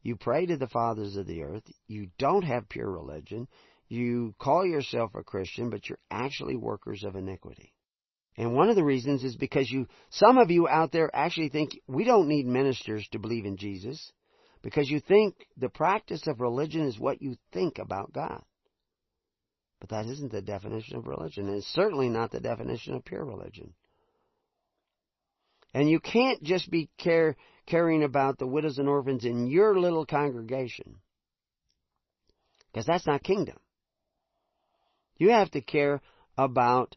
[0.03, 3.47] You pray to the fathers of the earth, you don't have pure religion,
[3.87, 7.73] you call yourself a Christian, but you're actually workers of iniquity.
[8.37, 11.79] And one of the reasons is because you, some of you out there actually think
[11.87, 14.11] we don't need ministers to believe in Jesus
[14.61, 18.43] because you think the practice of religion is what you think about God.
[19.79, 21.47] But that isn't the definition of religion.
[21.47, 23.73] And it's certainly not the definition of pure religion.
[25.73, 27.35] And you can't just be care,
[27.65, 30.95] caring about the widows and orphans in your little congregation.
[32.71, 33.57] Because that's not kingdom.
[35.17, 36.01] You have to care
[36.37, 36.95] about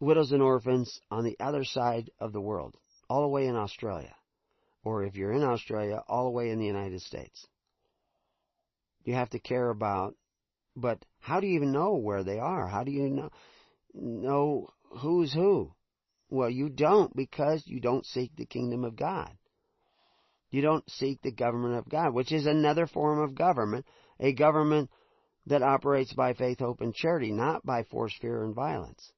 [0.00, 2.76] widows and orphans on the other side of the world,
[3.08, 4.14] all the way in Australia.
[4.84, 7.46] Or if you're in Australia, all the way in the United States.
[9.04, 10.14] You have to care about,
[10.76, 12.66] but how do you even know where they are?
[12.66, 13.30] How do you know,
[13.94, 14.68] know
[14.98, 15.72] who's who?
[16.30, 19.30] Well, you don't because you don't seek the kingdom of God.
[20.50, 23.86] You don't seek the government of God, which is another form of government,
[24.20, 24.90] a government
[25.46, 29.12] that operates by faith, hope, and charity, not by force, fear, and violence.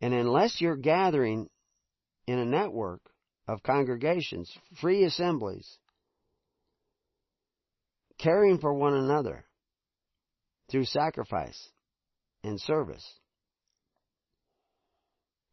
[0.00, 1.48] And unless you're gathering
[2.26, 3.00] in a network
[3.46, 5.78] of congregations, free assemblies,
[8.18, 9.44] caring for one another
[10.70, 11.68] through sacrifice
[12.42, 13.04] and service,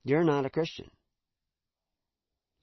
[0.03, 0.89] you're not a Christian.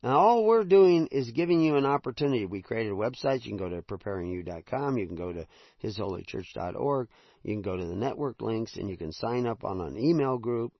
[0.02, 2.44] Now, all we're doing is giving you an opportunity.
[2.44, 3.42] We created a website.
[3.44, 4.98] You can go to preparingyou.com.
[4.98, 5.46] You can go to
[5.82, 7.08] hisholychurch.org.
[7.42, 10.36] You can go to the network links and you can sign up on an email
[10.36, 10.74] group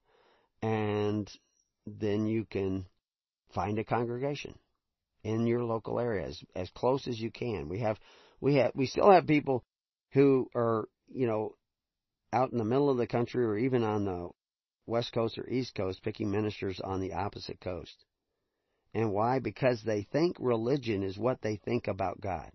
[0.64, 1.30] and
[1.86, 2.86] then you can
[3.54, 4.54] find a congregation
[5.22, 7.68] in your local area as, as close as you can.
[7.68, 7.98] We have,
[8.40, 9.62] we have, we still have people
[10.12, 11.54] who are, you know,
[12.32, 14.30] out in the middle of the country or even on the
[14.86, 18.02] west coast or east coast picking ministers on the opposite coast.
[18.94, 19.40] And why?
[19.40, 22.50] Because they think religion is what they think about God.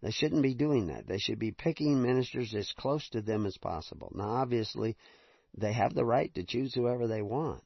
[0.00, 1.06] They shouldn't be doing that.
[1.06, 4.10] They should be picking ministers as close to them as possible.
[4.14, 4.96] Now, obviously,
[5.56, 7.62] they have the right to choose whoever they want.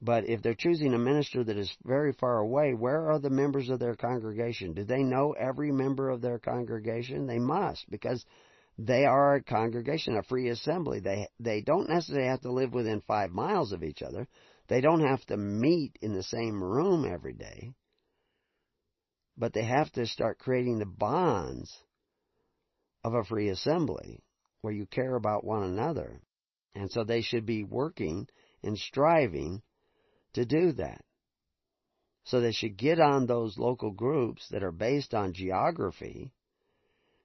[0.00, 3.68] But if they're choosing a minister that is very far away, where are the members
[3.68, 4.74] of their congregation?
[4.74, 7.26] Do they know every member of their congregation?
[7.26, 8.24] They must, because
[8.78, 10.98] they are a congregation, a free assembly.
[10.98, 14.26] They they don't necessarily have to live within five miles of each other.
[14.66, 17.72] They don't have to meet in the same room every day.
[19.36, 21.72] But they have to start creating the bonds
[23.04, 24.20] of a free assembly
[24.62, 26.20] where you care about one another.
[26.74, 28.26] And so they should be working
[28.62, 29.62] and striving
[30.32, 31.02] to do that.
[32.24, 36.32] So they should get on those local groups that are based on geography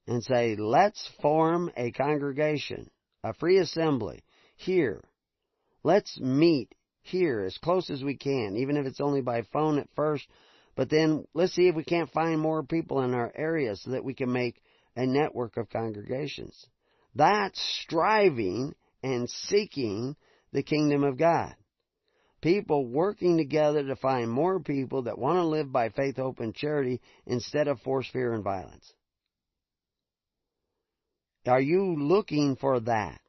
[0.07, 2.89] and say, let's form a congregation,
[3.23, 4.23] a free assembly
[4.55, 5.03] here.
[5.83, 9.87] Let's meet here as close as we can, even if it's only by phone at
[9.95, 10.27] first.
[10.75, 14.03] But then let's see if we can't find more people in our area so that
[14.03, 14.61] we can make
[14.95, 16.67] a network of congregations.
[17.17, 20.15] That's striving and seeking
[20.53, 21.55] the kingdom of God.
[22.41, 26.55] People working together to find more people that want to live by faith, hope, and
[26.55, 28.93] charity instead of force, fear, and violence.
[31.47, 33.21] Are you looking for that?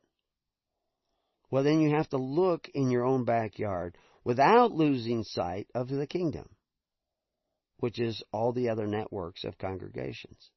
[1.51, 6.06] Well, then you have to look in your own backyard without losing sight of the
[6.06, 6.48] kingdom.
[7.78, 10.51] which is all the other networks of congregations.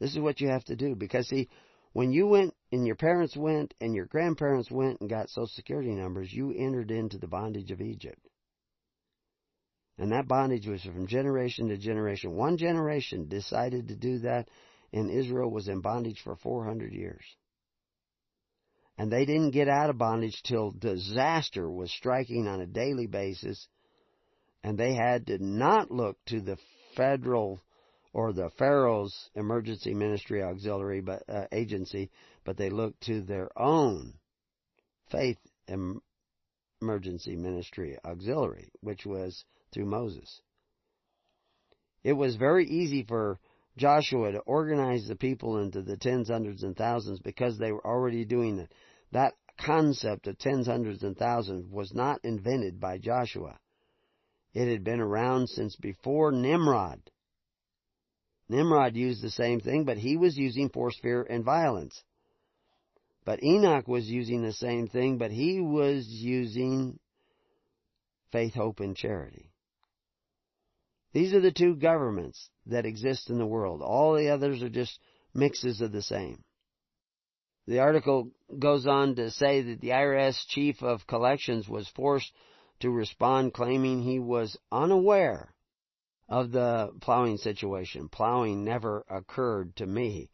[0.00, 1.48] This is what you have to do because see,
[1.92, 5.92] when you went and your parents went and your grandparents went and got social security
[5.94, 8.26] numbers, you entered into the bondage of Egypt.
[9.98, 12.34] And that bondage was from generation to generation.
[12.34, 14.48] One generation decided to do that,
[14.92, 17.24] and Israel was in bondage for 400 years.
[18.96, 23.68] And they didn't get out of bondage till disaster was striking on a daily basis,
[24.62, 26.58] and they had to not look to the
[26.96, 27.60] federal
[28.12, 32.10] or the Pharaoh's emergency ministry auxiliary but, uh, agency,
[32.44, 34.14] but they looked to their own
[35.10, 35.38] faith
[36.80, 40.42] emergency ministry auxiliary, which was through Moses.
[42.04, 43.38] It was very easy for
[43.76, 48.24] Joshua to organize the people into the tens, hundreds, and thousands because they were already
[48.24, 48.72] doing it.
[49.12, 53.58] That concept of tens, hundreds, and thousands was not invented by Joshua.
[54.52, 57.00] It had been around since before Nimrod.
[58.48, 62.02] Nimrod used the same thing, but he was using force, fear, and violence.
[63.24, 66.98] But Enoch was using the same thing, but he was using
[68.32, 69.52] faith, hope, and charity.
[71.12, 73.82] These are the two governments that exist in the world.
[73.82, 74.98] All the others are just
[75.34, 76.42] mixes of the same.
[77.66, 82.32] The article goes on to say that the IRS chief of collections was forced
[82.80, 85.51] to respond claiming he was unaware
[86.32, 88.08] of the plowing situation.
[88.08, 90.30] Plowing never occurred to me.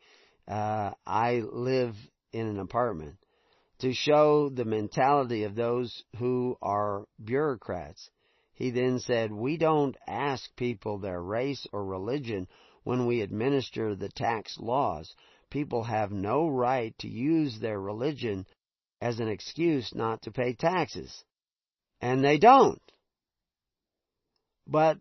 [0.46, 1.96] Uh, I live
[2.32, 3.16] in an apartment.
[3.80, 8.10] To show the mentality of those who are bureaucrats,
[8.54, 12.46] he then said, We don't ask people their race or religion
[12.84, 15.12] when we administer the tax laws.
[15.50, 18.46] People have no right to use their religion
[19.00, 21.24] as an excuse not to pay taxes.
[22.00, 22.82] And they don't.
[24.64, 24.98] But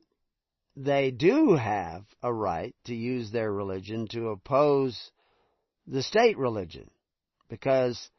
[0.77, 5.11] they do have a right to use their religion to oppose
[5.87, 6.89] the state religion.
[7.49, 8.09] Because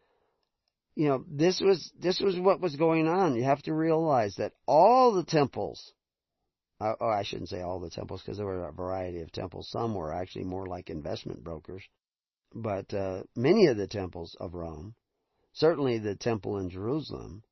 [0.99, 3.37] you know, this was this was what was going on.
[3.37, 5.93] You have to realize that all the temples,
[6.81, 9.71] uh, oh, I shouldn't say all the temples because there were a variety of temples.
[9.71, 11.85] Some were actually more like investment brokers,
[12.53, 14.97] but uh, many of the temples of Rome,
[15.53, 17.45] certainly the temple in Jerusalem,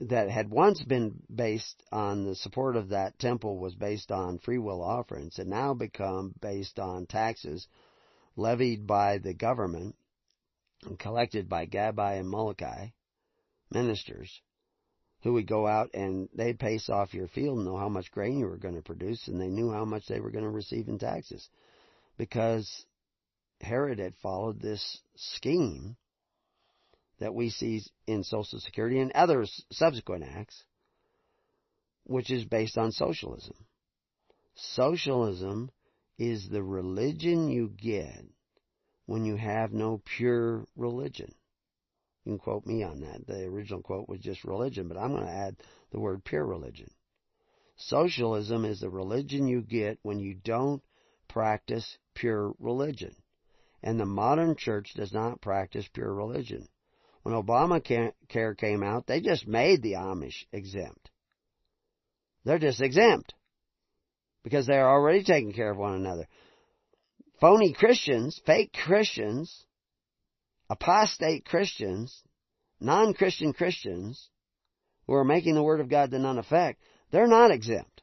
[0.00, 4.58] that had once been based on the support of that temple was based on free
[4.58, 7.68] will offerings, had now become based on taxes
[8.36, 9.94] levied by the government
[10.82, 12.88] and collected by Gabai and Molokai,
[13.70, 14.42] ministers,
[15.22, 18.38] who would go out and they'd pace off your field and know how much grain
[18.38, 20.88] you were going to produce, and they knew how much they were going to receive
[20.88, 21.48] in taxes.
[22.18, 22.84] Because
[23.60, 25.96] Herod had followed this scheme
[27.18, 30.64] that we see in Social Security and other subsequent acts,
[32.04, 33.54] which is based on socialism.
[34.54, 35.70] Socialism
[36.18, 38.24] is the religion you get
[39.06, 41.34] when you have no pure religion.
[42.24, 43.26] You can quote me on that.
[43.26, 45.56] The original quote was just religion, but I'm going to add
[45.90, 46.90] the word pure religion.
[47.76, 50.82] Socialism is the religion you get when you don't
[51.28, 53.14] practice pure religion.
[53.82, 56.68] And the modern church does not practice pure religion.
[57.24, 61.10] When Obamacare came out, they just made the Amish exempt.
[62.44, 63.34] They're just exempt
[64.44, 66.28] because they're already taking care of one another
[67.40, 69.66] phony Christians, fake Christians,
[70.70, 72.22] apostate Christians,
[72.80, 74.30] non-Christian Christians
[75.06, 76.80] who are making the Word of God to none effect,
[77.10, 78.02] they're not exempt.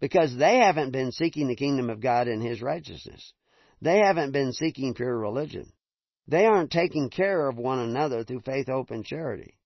[0.00, 3.32] Because they haven't been seeking the kingdom of God and His righteousness.
[3.80, 5.72] They haven't been seeking pure religion.
[6.26, 9.58] They aren't taking care of one another through faith, hope, and charity.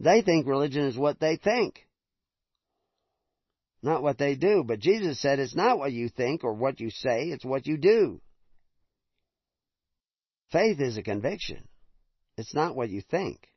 [0.00, 1.86] They think religion is what they think
[3.82, 4.64] not what they do.
[4.66, 7.76] But Jesus said it's not what you think or what you say, it's what you
[7.76, 8.20] do.
[10.50, 11.66] Faith is a conviction.
[12.36, 13.48] It's not what you think.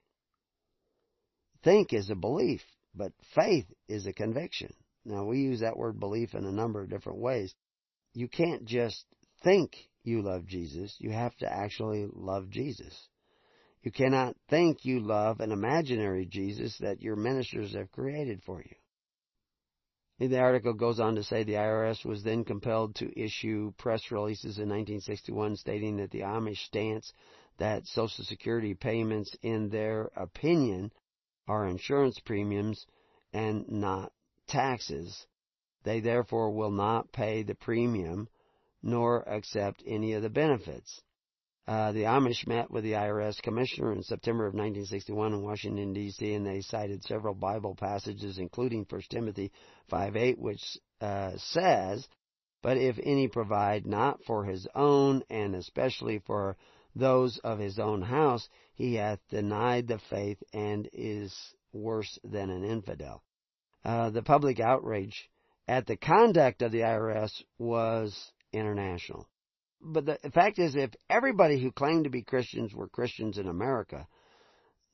[1.63, 2.61] Think is a belief,
[2.93, 4.73] but faith is a conviction.
[5.03, 7.53] Now, we use that word belief in a number of different ways.
[8.13, 9.03] You can't just
[9.43, 9.75] think
[10.05, 13.07] you love Jesus, you have to actually love Jesus.
[13.83, 18.75] You cannot think you love an imaginary Jesus that your ministers have created for you.
[20.17, 24.57] The article goes on to say the IRS was then compelled to issue press releases
[24.57, 27.11] in 1961 stating that the Amish stance
[27.57, 30.91] that Social Security payments, in their opinion,
[31.47, 32.85] are insurance premiums
[33.33, 34.11] and not
[34.47, 35.27] taxes.
[35.83, 38.29] They therefore will not pay the premium
[38.81, 41.01] nor accept any of the benefits.
[41.67, 46.33] Uh, the Amish met with the IRS commissioner in September of 1961 in Washington D.C.
[46.33, 49.51] and they cited several Bible passages, including 1 Timothy
[49.91, 50.61] 5:8, which
[51.01, 52.07] uh, says,
[52.61, 56.55] "But if any provide not for his own, and especially for
[56.95, 61.35] those of his own house, he hath denied the faith and is
[61.73, 63.23] worse than an infidel."
[63.83, 65.31] Uh, the public outrage
[65.67, 69.27] at the conduct of the IRS was international
[69.85, 74.07] but the fact is, if everybody who claimed to be Christians were Christians in America,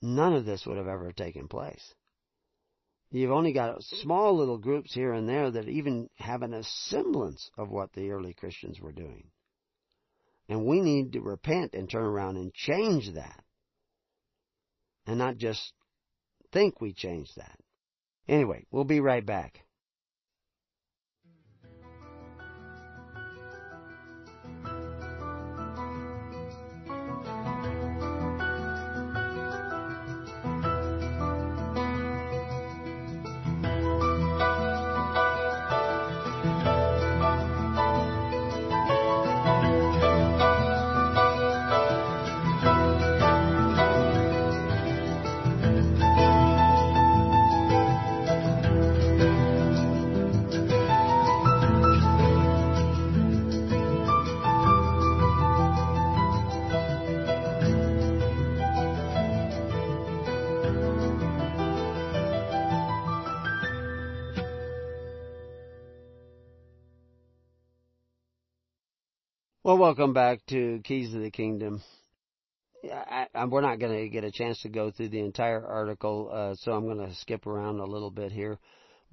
[0.02, 1.96] none of this would have ever taken place.
[3.12, 7.70] You've only got small little groups here and there that even have a semblance of
[7.70, 9.32] what the early Christians were doing.
[10.50, 13.44] And we need to repent and turn around and change that.
[15.06, 15.74] And not just
[16.52, 17.60] think we changed that.
[18.28, 19.64] Anyway, we'll be right back.
[69.72, 71.82] Well, welcome back to Keys of the Kingdom.
[72.84, 76.30] I, I, we're not going to get a chance to go through the entire article,
[76.30, 78.60] uh, so I'm going to skip around a little bit here.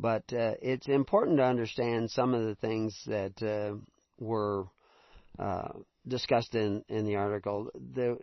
[0.01, 3.77] But uh, it's important to understand some of the things that uh,
[4.19, 4.65] were
[5.39, 5.69] uh,
[6.09, 7.71] discussed in, in the article.
[7.95, 8.19] The,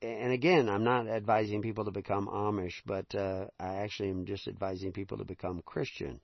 [0.00, 4.48] and again, I'm not advising people to become Amish, but uh, I actually am just
[4.48, 6.20] advising people to become Christian.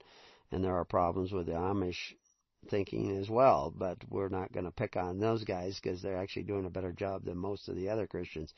[0.51, 2.15] And there are problems with the Amish
[2.69, 6.43] thinking as well, but we're not going to pick on those guys because they're actually
[6.43, 8.53] doing a better job than most of the other Christians.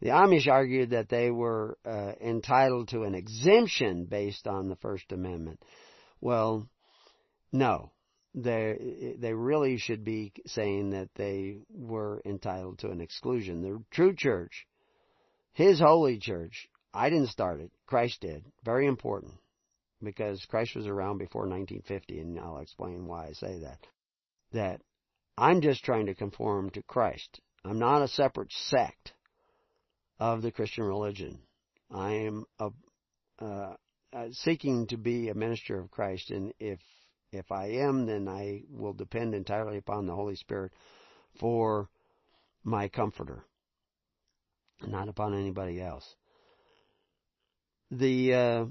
[0.00, 5.12] The Amish argued that they were uh, entitled to an exemption based on the First
[5.12, 5.62] Amendment.
[6.20, 6.68] Well,
[7.52, 7.92] no.
[8.34, 13.60] They they really should be saying that they were entitled to an exclusion.
[13.60, 14.66] The true church,
[15.52, 17.70] His holy church, I didn't start it.
[17.86, 18.46] Christ did.
[18.64, 19.34] Very important
[20.02, 23.78] because Christ was around before 1950, and I'll explain why I say that.
[24.52, 24.80] That
[25.36, 27.40] I'm just trying to conform to Christ.
[27.64, 29.12] I'm not a separate sect
[30.18, 31.38] of the Christian religion.
[31.90, 32.70] I am a,
[33.40, 33.74] uh,
[34.12, 36.80] uh, seeking to be a minister of Christ, and if
[37.32, 40.72] if I am, then I will depend entirely upon the Holy Spirit
[41.40, 41.88] for
[42.62, 43.44] my comforter,
[44.86, 46.04] not upon anybody else.
[47.90, 48.64] The uh,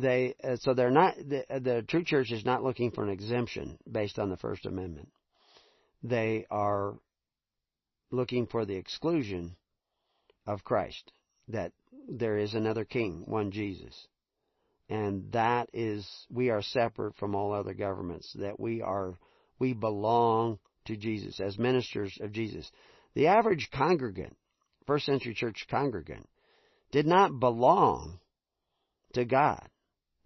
[0.00, 3.78] they uh, so they're not the, the true church is not looking for an exemption
[3.90, 5.10] based on the First Amendment.
[6.02, 6.94] They are
[8.10, 9.56] looking for the exclusion
[10.46, 11.12] of Christ
[11.48, 11.72] that
[12.08, 14.06] there is another king, one Jesus.
[14.88, 19.18] And that is we are separate from all other governments that we are
[19.58, 22.70] we belong to Jesus as ministers of Jesus.
[23.14, 24.36] The average congregant,
[24.86, 26.28] first century church congregant
[26.92, 28.20] did not belong
[29.12, 29.68] to God.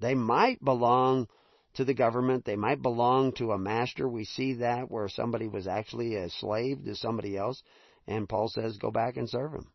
[0.02, 1.28] They might belong
[1.74, 2.44] to the government.
[2.44, 4.06] They might belong to a master.
[4.06, 7.62] We see that where somebody was actually a slave to somebody else,
[8.06, 9.68] and Paul says, go back and serve him.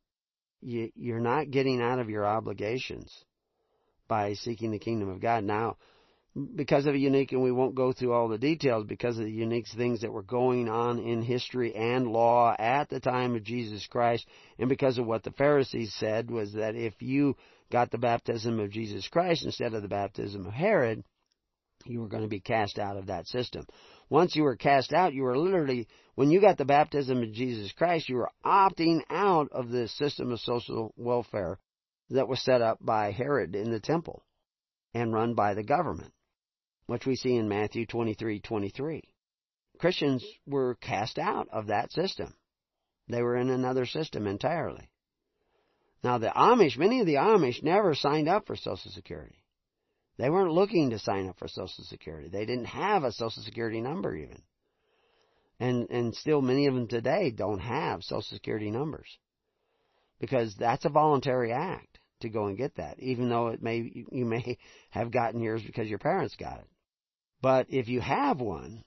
[0.62, 3.12] You're not getting out of your obligations
[4.08, 5.44] by seeking the kingdom of God.
[5.44, 5.78] Now,
[6.56, 9.32] because of a unique, and we won't go through all the details, because of the
[9.32, 13.88] unique things that were going on in history and law at the time of Jesus
[13.88, 14.28] Christ,
[14.60, 17.36] and because of what the Pharisees said was that if you
[17.72, 21.04] got the baptism of Jesus Christ instead of the baptism of Herod,
[21.86, 23.66] you were going to be cast out of that system.
[24.10, 27.72] Once you were cast out, you were literally, when you got the baptism of Jesus
[27.74, 31.60] Christ, you were opting out of the system of social welfare
[32.10, 34.24] that was set up by Herod in the temple
[34.94, 36.14] and run by the government,
[36.88, 39.02] which we see in Matthew 23:23.
[39.78, 42.34] Christians were cast out of that system.
[43.08, 44.90] They were in another system entirely.
[46.04, 49.44] Now, the Amish, many of the Amish never signed up for Social Security.
[50.18, 52.30] They weren't looking to sign up for Social Security.
[52.30, 54.42] They didn't have a Social Security number even.
[55.60, 59.08] And, and still many of them today don't have Social Security numbers.
[60.20, 64.26] Because that's a voluntary act to go and get that, even though it may, you
[64.26, 64.58] may
[64.90, 66.68] have gotten yours because your parents got it.
[67.42, 68.84] But if you have one,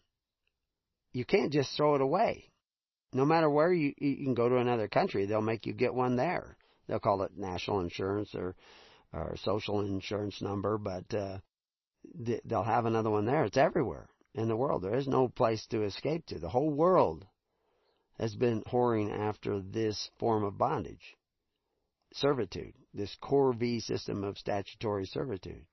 [1.12, 2.50] you can't just throw it away.
[3.12, 6.16] No matter where you you can go to another country, they'll make you get one
[6.16, 6.56] there.
[6.90, 8.56] They'll call it national insurance or
[9.12, 11.38] or social insurance number, but uh,
[12.44, 13.44] they'll have another one there.
[13.44, 14.82] It's everywhere in the world.
[14.82, 16.40] There is no place to escape to.
[16.40, 17.28] The whole world
[18.18, 21.16] has been whoring after this form of bondage,
[22.12, 25.66] servitude, this corvée system of statutory servitude.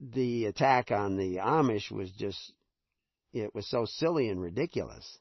[0.00, 2.52] The attack on the Amish was just,
[3.32, 5.18] it was so silly and ridiculous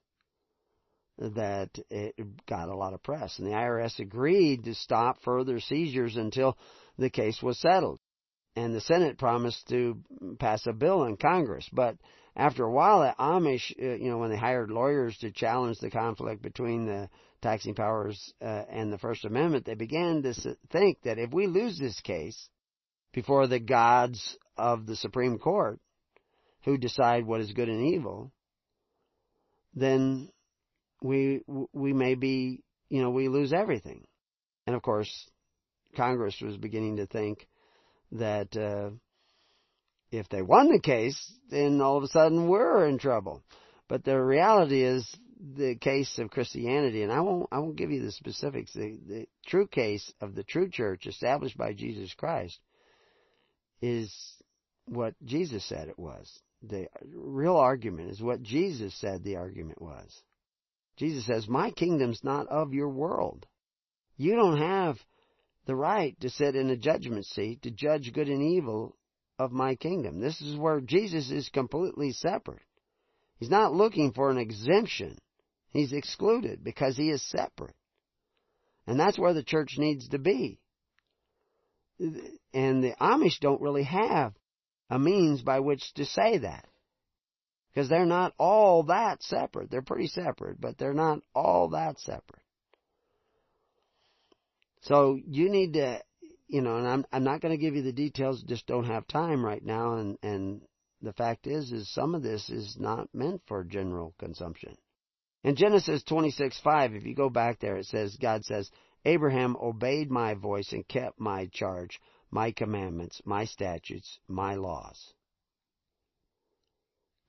[1.18, 2.16] that it
[2.48, 3.38] got a lot of press.
[3.38, 6.58] And the IRS agreed to stop further seizures until
[6.98, 8.00] the case was settled.
[8.56, 9.98] And the Senate promised to
[10.40, 11.68] pass a bill in Congress.
[11.72, 11.98] But
[12.36, 15.90] after a while, the Amish, uh, you know, when they hired lawyers to challenge the
[15.90, 17.10] conflict between the
[17.42, 20.34] taxing powers uh, and the First Amendment, they began to
[20.72, 22.50] think that if we lose this case
[23.12, 25.80] before the gods of the Supreme Court,
[26.64, 28.32] who decide what is good and evil,
[29.76, 30.30] then
[31.04, 31.42] we
[31.74, 34.08] we may be you know we lose everything.
[34.66, 35.30] And of course,
[35.96, 37.48] Congress was beginning to think
[38.14, 38.92] that uh,
[40.12, 43.44] if they won the case, then all of a sudden we're in trouble.
[43.90, 45.06] But the reality is
[45.56, 48.74] the case of Christianity, and I won't I won't give you the specifics.
[48.74, 52.58] The, the true case of the true church established by Jesus Christ
[53.82, 54.14] is
[54.86, 56.32] what Jesus said it was.
[56.62, 60.10] The real argument is what Jesus said the argument was.
[60.98, 63.46] Jesus says, My kingdom's not of your world.
[64.18, 64.98] You don't have
[65.66, 68.96] the right to sit in a judgment seat to judge good and evil
[69.40, 70.20] of my kingdom.
[70.20, 72.62] This is where Jesus is completely separate.
[73.38, 75.18] He's not looking for an exemption.
[75.72, 77.76] He's excluded because he is separate.
[78.86, 80.60] And that's where the church needs to be.
[82.00, 84.34] And the Amish don't really have
[84.90, 86.68] a means by which to say that.
[87.74, 89.72] Because they're not all that separate.
[89.72, 92.44] They're pretty separate, but they're not all that separate.
[94.82, 96.02] So you need to,
[96.48, 98.44] you know, and I'm I'm not going to give you the details.
[98.44, 99.94] Just don't have time right now.
[99.94, 100.62] And and
[101.02, 104.78] the fact is, is some of this is not meant for general consumption.
[105.44, 108.70] In Genesis 26:5, if you go back there, it says God says,
[109.06, 112.00] Abraham obeyed my voice and kept my charge,
[112.32, 115.14] my commandments, my statutes, my laws.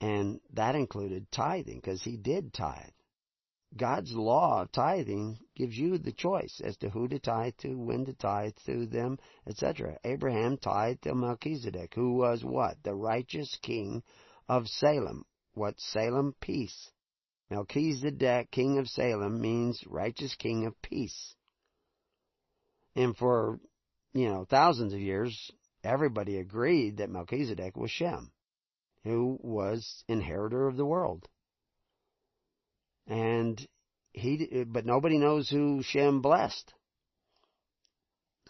[0.01, 2.91] And that included tithing, because he did tithe.
[3.77, 8.05] God's law of tithing gives you the choice as to who to tithe to, when
[8.05, 9.19] to tithe to them,
[9.49, 9.99] etc.
[10.05, 12.77] Abraham tithed to Melchizedek, who was what?
[12.85, 14.05] The righteous king
[14.49, 15.25] of Salem.
[15.55, 16.35] What Salem?
[16.41, 16.91] Peace.
[17.51, 21.35] Melchizedek, king of Salem, means righteous king of peace.
[22.95, 23.59] And for,
[24.13, 25.51] you know, thousands of years,
[25.83, 28.31] everybody agreed that Melchizedek was Shem
[29.05, 31.29] who was inheritor of the world.
[33.07, 33.65] And
[34.13, 36.73] he, but nobody knows who Shem blessed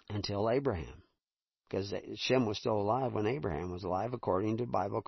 [0.08, 1.02] until Abraham.
[1.68, 5.02] Because Shem was still alive when Abraham was alive, according to Bible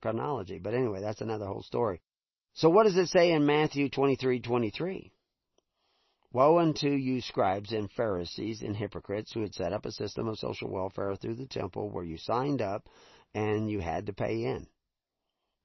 [0.00, 0.58] chronology.
[0.58, 2.00] But anyway, that's another whole story.
[2.54, 5.10] So what does it say in Matthew 23:23?
[6.32, 10.38] Woe unto you scribes and Pharisees and hypocrites who had set up a system of
[10.38, 12.88] social welfare through the temple where you signed up
[13.34, 14.66] and you had to pay in.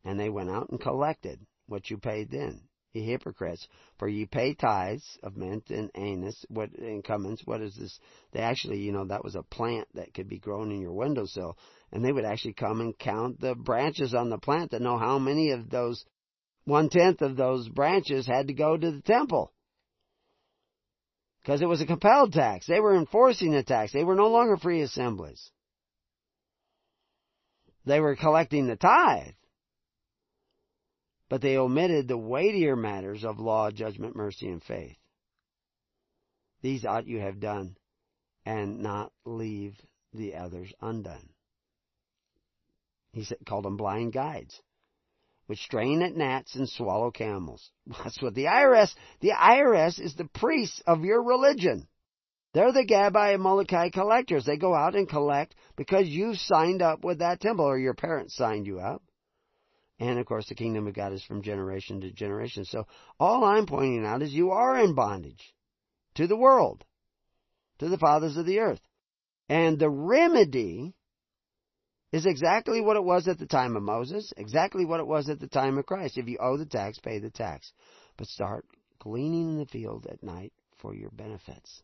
[0.08, 2.62] And they went out and collected what you paid then.
[2.94, 3.68] Ye hypocrites,
[4.00, 8.00] for ye pay tithes of mint and anise, what and cummins, what is this?
[8.32, 11.58] They actually, you know, that was a plant that could be grown in your windowsill.
[11.92, 15.20] And they would actually come and count the branches on the plant to know how
[15.20, 16.06] many of those
[16.64, 19.52] one tenth of those branches had to go to the temple.
[21.42, 22.66] Because it was a compelled tax.
[22.66, 23.92] They were enforcing the tax.
[23.92, 25.52] They were no longer free assemblies.
[27.86, 29.34] They were collecting the tithe
[31.30, 34.98] but they omitted the weightier matters of law, judgment, mercy, and faith.
[36.62, 37.76] These ought you have done,
[38.46, 39.76] and not leave
[40.14, 41.30] the others undone.
[43.12, 44.62] He said, called them blind guides,
[45.48, 47.72] which strain at gnats and swallow camels.
[48.04, 51.88] That's what the IRS, the IRS is the priests of your religion.
[52.54, 54.46] They're the Gabbai and Molokai collectors.
[54.46, 58.36] They go out and collect because you signed up with that temple or your parents
[58.36, 59.04] signed you up.
[60.00, 62.66] And of course, the kingdom of God is from generation to generation.
[62.66, 62.86] So
[63.20, 65.54] all I'm pointing out is you are in bondage
[66.16, 66.84] to the world,
[67.80, 68.82] to the fathers of the earth.
[69.50, 70.94] And the remedy
[72.12, 75.40] is exactly what it was at the time of Moses, exactly what it was at
[75.40, 76.18] the time of Christ.
[76.18, 77.72] If you owe the tax, pay the tax.
[78.18, 78.66] But start
[79.00, 81.82] gleaning in the field at night for your benefits.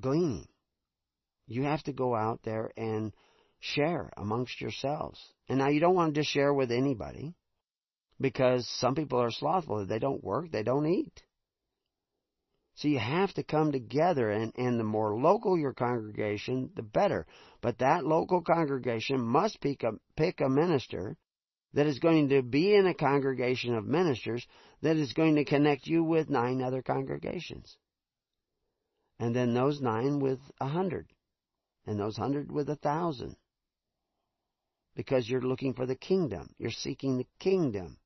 [0.00, 0.46] Gleaning.
[1.46, 3.12] You have to go out there and
[3.58, 5.20] share amongst yourselves.
[5.50, 7.34] And now you don't want to just share with anybody.
[8.20, 9.86] because some people are slothful.
[9.86, 11.22] They don't work, they don't eat.
[12.76, 17.26] So you have to come together, and, and the more local your congregation, the better.
[17.60, 21.16] But that local congregation must pick a, pick a minister
[21.74, 24.46] that is going to be in a congregation of ministers
[24.82, 27.76] that is going to connect you with nine other congregations.
[29.18, 31.08] And then those nine with a hundred.
[31.86, 33.36] And those hundred with a thousand.
[35.00, 36.50] Because you're looking for the kingdom.
[36.58, 37.96] You're seeking the kingdom.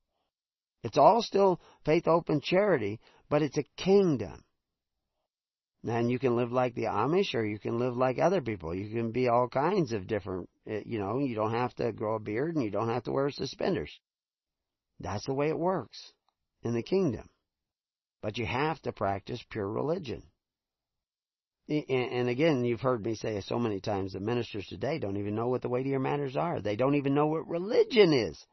[0.81, 4.45] It's all still faith, open charity, but it's a kingdom.
[5.83, 8.73] And you can live like the Amish or you can live like other people.
[8.73, 12.15] You can be all kinds of different, eh, you know, you don't have to grow
[12.15, 13.91] a beard and you don't have to wear suspenders.
[15.01, 16.13] That's the way it works
[16.61, 17.27] in the kingdom.
[18.21, 20.23] But you have to practice pure religion.
[21.67, 25.47] And again, you've heard me say so many times that ministers today don't even know
[25.47, 26.61] what the weightier matters are.
[26.61, 28.45] They don't even know what religion is.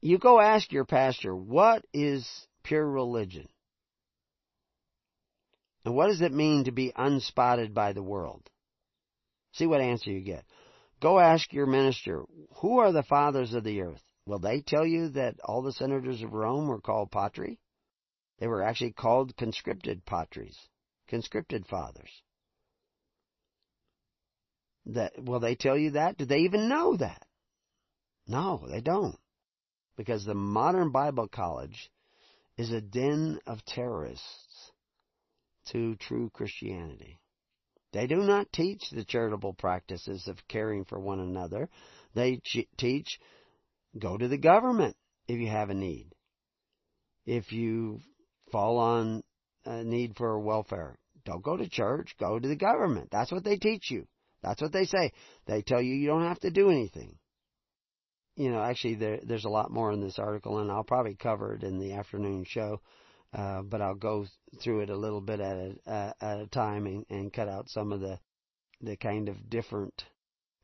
[0.00, 2.26] You go ask your pastor, what is
[2.62, 3.48] pure religion?
[5.84, 8.48] And what does it mean to be unspotted by the world?
[9.52, 10.44] See what answer you get.
[11.00, 12.22] Go ask your minister,
[12.56, 14.02] who are the fathers of the earth?
[14.26, 17.58] Will they tell you that all the senators of Rome were called patri?
[18.38, 20.56] They were actually called conscripted patries,
[21.10, 22.10] conscripted fathers.
[24.86, 26.16] That will they tell you that?
[26.16, 27.26] Do they even know that?
[28.26, 29.18] No, they don't.
[29.96, 31.90] Because the modern Bible college
[32.56, 34.72] is a den of terrorists
[35.72, 37.20] to true Christianity.
[37.92, 41.68] They do not teach the charitable practices of caring for one another.
[42.14, 43.18] They ch- teach
[43.98, 44.96] go to the government
[45.26, 46.14] if you have a need.
[47.26, 48.00] If you
[48.52, 49.22] fall on
[49.64, 53.08] a need for welfare, don't go to church, go to the government.
[53.10, 54.06] That's what they teach you.
[54.42, 55.12] That's what they say.
[55.46, 57.18] They tell you you don't have to do anything.
[58.36, 61.54] You know, actually, there, there's a lot more in this article, and I'll probably cover
[61.54, 62.80] it in the afternoon show.
[63.32, 64.26] Uh, but I'll go
[64.60, 67.68] through it a little bit at a, uh, at a time and, and cut out
[67.68, 68.18] some of the
[68.80, 70.04] the kind of different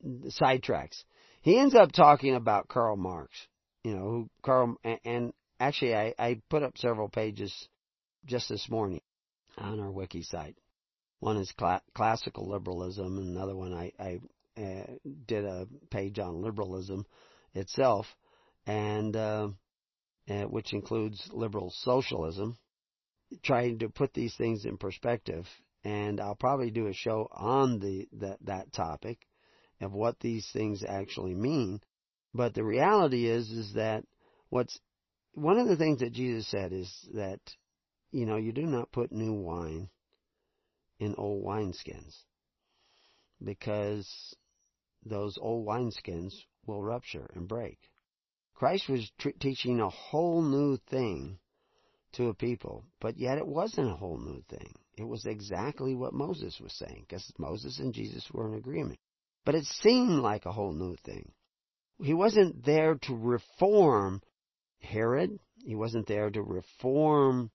[0.05, 1.05] sidetracks.
[1.43, 3.31] He ends up talking about Karl Marx,
[3.85, 7.69] you know, who Karl and, and actually I, I put up several pages
[8.27, 9.01] just this morning
[9.57, 10.57] on our wiki site.
[11.21, 14.21] One is cl- classical liberalism, and another one I, I
[14.61, 14.87] uh,
[15.27, 17.07] did a page on liberalism
[17.55, 18.07] itself,
[18.67, 19.49] and uh,
[20.29, 22.59] uh, which includes liberal socialism,
[23.43, 25.47] trying to put these things in perspective.
[25.85, 29.19] And I'll probably do a show on the that, that topic
[29.81, 31.81] of what these things actually mean.
[32.35, 34.05] But the reality is is that
[34.49, 34.79] what's
[35.33, 37.41] one of the things that Jesus said is that
[38.11, 39.89] you know you do not put new wine
[40.99, 42.15] in old wineskins
[43.43, 44.35] because
[45.05, 46.33] those old wineskins
[46.67, 47.79] will rupture and break.
[48.55, 51.39] Christ was tr- teaching a whole new thing
[52.13, 54.75] to a people, but yet it wasn't a whole new thing.
[54.97, 58.99] It was exactly what Moses was saying, because Moses and Jesus were in agreement.
[59.45, 61.31] But it seemed like a whole new thing.
[62.03, 64.23] He wasn't there to reform
[64.81, 65.39] Herod.
[65.65, 67.51] He wasn't there to reform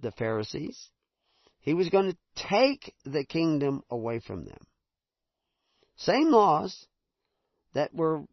[0.00, 0.90] the Pharisees.
[1.60, 2.18] He was going to
[2.48, 4.66] take the kingdom away from them.
[5.96, 6.86] Same laws
[7.74, 8.24] that were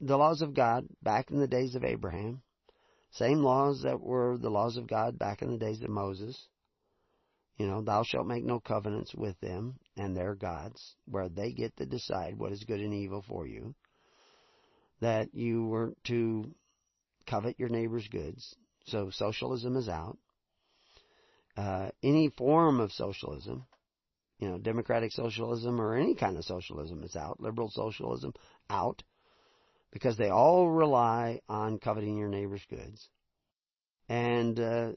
[0.00, 2.42] the laws of God back in the days of Abraham,
[3.10, 6.48] same laws that were the laws of God back in the days of Moses.
[7.56, 11.76] You know, thou shalt make no covenants with them and their gods, where they get
[11.78, 13.74] to decide what is good and evil for you.
[15.00, 16.54] That you weren't to
[17.26, 18.54] covet your neighbor's goods.
[18.86, 20.18] So socialism is out.
[21.58, 23.66] Uh, any form of socialism,
[24.38, 27.40] you know, democratic socialism or any kind of socialism is out.
[27.40, 28.32] Liberal socialism
[28.70, 29.02] out
[29.90, 33.08] because they all rely on coveting your neighbor's goods.
[34.08, 34.92] And uh,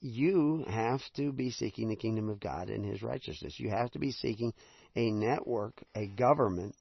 [0.00, 3.58] you have to be seeking the kingdom of God and His righteousness.
[3.58, 4.54] You have to be seeking
[4.94, 6.76] a network, a government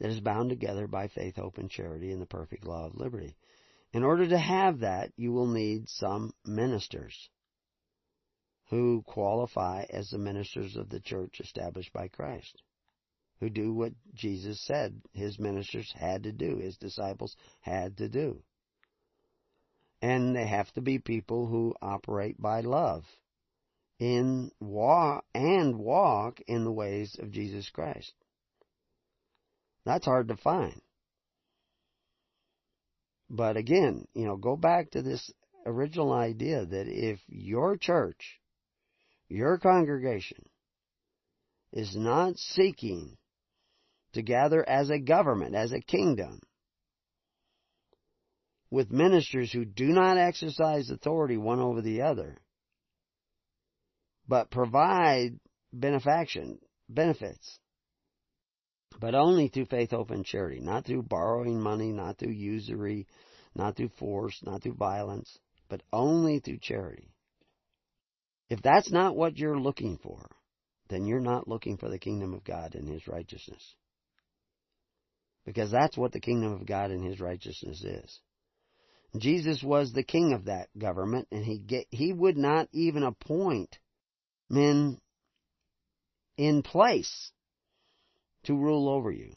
[0.00, 3.36] that is bound together by faith, hope, and charity and the perfect law of liberty.
[3.92, 7.28] In order to have that, you will need some ministers
[8.74, 12.60] who qualify as the ministers of the church established by Christ
[13.38, 18.42] who do what Jesus said his ministers had to do, his disciples had to do.
[20.02, 23.04] And they have to be people who operate by love
[24.00, 28.12] in walk and walk in the ways of Jesus Christ.
[29.84, 30.80] That's hard to find.
[33.30, 35.30] But again, you know, go back to this
[35.64, 38.40] original idea that if your church,
[39.28, 40.44] your congregation,
[41.72, 43.16] is not seeking
[44.12, 46.40] to gather as a government, as a kingdom,
[48.70, 52.36] with ministers who do not exercise authority one over the other,
[54.28, 55.38] but provide
[55.72, 57.58] benefaction, benefits,
[59.00, 63.06] but only through faith, hope, and charity, not through borrowing money, not through usury,
[63.54, 65.38] not through force, not through violence,
[65.68, 67.13] but only through charity.
[68.50, 70.28] If that's not what you're looking for,
[70.88, 73.74] then you're not looking for the kingdom of God and His righteousness.
[75.46, 78.20] Because that's what the kingdom of God and His righteousness is.
[79.16, 83.78] Jesus was the king of that government, and he get, he would not even appoint
[84.50, 85.00] men
[86.36, 87.30] in place
[88.44, 89.32] to rule over you,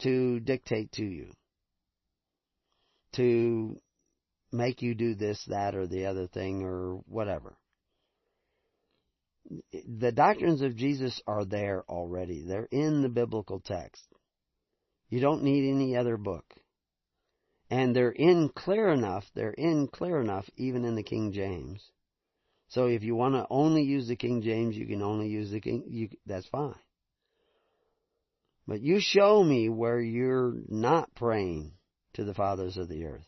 [0.00, 1.32] to dictate to you,
[3.14, 3.80] to
[4.52, 7.56] make you do this, that, or the other thing, or whatever.
[9.72, 12.42] The doctrines of Jesus are there already.
[12.42, 14.06] They're in the biblical text.
[15.08, 16.44] You don't need any other book.
[17.70, 21.82] And they're in clear enough, they're in clear enough even in the King James.
[22.68, 25.60] So if you want to only use the King James, you can only use the
[25.60, 26.78] King, you, that's fine.
[28.66, 31.72] But you show me where you're not praying
[32.14, 33.26] to the fathers of the earth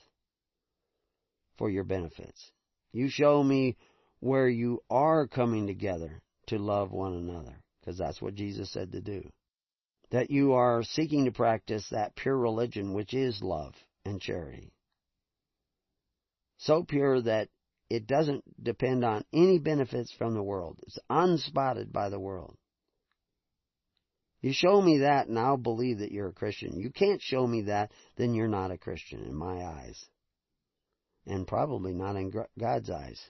[1.59, 2.51] for your benefits.
[2.93, 3.77] You show me
[4.23, 9.01] where you are coming together to love one another, because that's what Jesus said to
[9.01, 9.29] do.
[10.13, 13.75] That you are seeking to practice that pure religion which is love
[14.05, 14.71] and charity.
[16.59, 17.49] So pure that
[17.91, 20.79] it doesn't depend on any benefits from the world.
[20.87, 22.57] It's unspotted by the world.
[24.41, 26.79] You show me that and I'll believe that you're a Christian.
[26.79, 30.01] You can't show me that, then you're not a Christian in my eyes.
[31.27, 33.21] And probably not in God's eyes.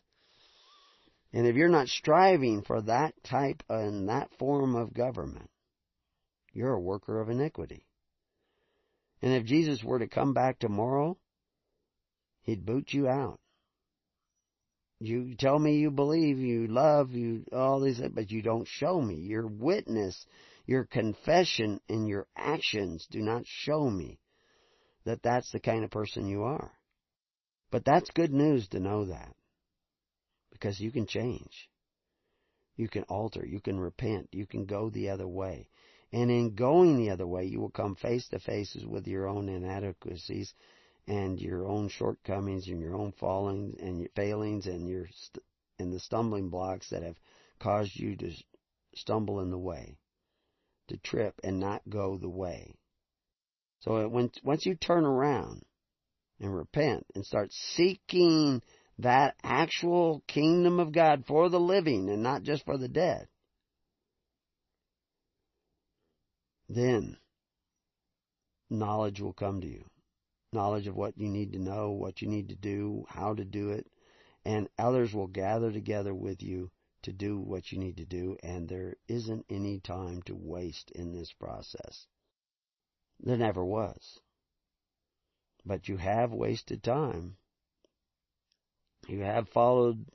[1.33, 5.51] And if you're not striving for that type and that form of government,
[6.53, 7.87] you're a worker of iniquity.
[9.23, 11.17] And if Jesus were to come back tomorrow,
[12.43, 13.41] he'd boot you out.
[14.99, 19.15] You tell me you believe, you love, you all these, but you don't show me.
[19.15, 20.27] Your witness
[20.67, 24.19] your confession and your actions do not show me
[25.05, 26.71] that that's the kind of person you are.
[27.71, 29.35] But that's good news to know that.
[30.63, 31.69] Because you can change.
[32.77, 33.45] You can alter.
[33.45, 34.29] You can repent.
[34.31, 35.69] You can go the other way.
[36.13, 39.49] And in going the other way, you will come face to face with your own
[39.49, 40.55] inadequacies
[41.09, 45.45] and your own shortcomings and your own fallings and your failings and your st-
[45.81, 47.19] and the stumbling blocks that have
[47.59, 48.31] caused you to
[48.95, 49.99] stumble in the way
[50.87, 52.77] to trip and not go the way.
[53.81, 55.65] So when, once you turn around
[56.39, 58.63] and repent and start seeking
[59.03, 63.29] that actual kingdom of God for the living and not just for the dead,
[66.69, 67.17] then
[68.71, 69.85] knowledge will come to you.
[70.53, 73.71] Knowledge of what you need to know, what you need to do, how to do
[73.71, 73.87] it,
[74.45, 76.71] and others will gather together with you
[77.03, 81.13] to do what you need to do, and there isn't any time to waste in
[81.13, 82.07] this process.
[83.19, 84.21] There never was.
[85.65, 87.37] But you have wasted time.
[89.09, 90.07] You have followed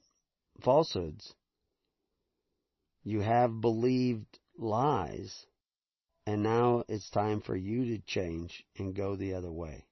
[0.62, 1.34] falsehoods.
[3.04, 5.46] You have believed lies.
[6.26, 9.86] And now it's time for you to change and go the other way.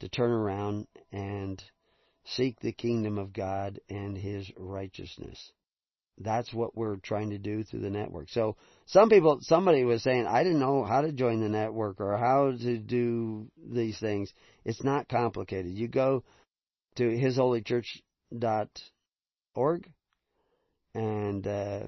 [0.00, 1.62] To turn around and
[2.24, 5.52] seek the kingdom of God and His righteousness
[6.20, 8.28] that's what we're trying to do through the network.
[8.28, 8.56] So
[8.86, 12.52] some people, somebody was saying, I didn't know how to join the network or how
[12.52, 14.32] to do these things.
[14.64, 15.72] It's not complicated.
[15.72, 16.24] You go
[16.96, 17.16] to
[18.32, 19.92] hisholychurch.org
[20.94, 21.80] and uh,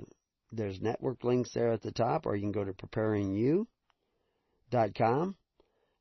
[0.53, 5.37] there's network links there at the top, or you can go to preparingyou.com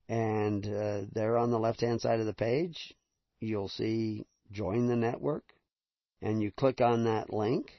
[0.09, 2.93] and uh, there on the left hand side of the page,
[3.39, 5.53] you'll see join the network.
[6.21, 7.71] And you click on that link.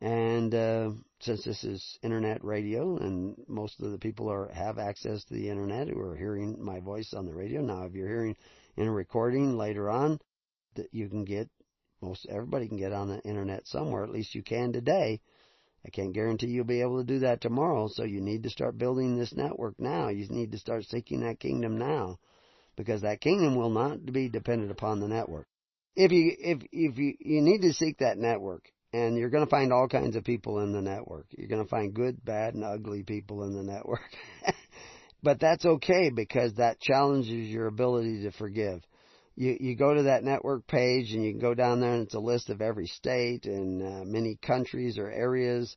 [0.00, 0.90] And uh,
[1.20, 5.50] since this is internet radio, and most of the people are have access to the
[5.50, 7.60] internet who are hearing my voice on the radio.
[7.60, 8.36] Now, if you're hearing
[8.76, 10.20] in a recording later on,
[10.76, 11.50] that you can get
[12.00, 14.04] most everybody can get on the internet somewhere.
[14.04, 15.20] At least you can today.
[15.84, 17.88] I can't guarantee you'll be able to do that tomorrow.
[17.88, 20.08] So you need to start building this network now.
[20.08, 22.18] You need to start seeking that kingdom now,
[22.76, 25.46] because that kingdom will not be dependent upon the network.
[25.96, 29.50] If you if if you you need to seek that network and you're going to
[29.50, 31.26] find all kinds of people in the network.
[31.36, 34.00] You're going to find good, bad, and ugly people in the network.
[35.22, 38.80] but that's okay because that challenges your ability to forgive.
[39.38, 42.14] You you go to that network page and you can go down there and it's
[42.14, 45.76] a list of every state and uh, many countries or areas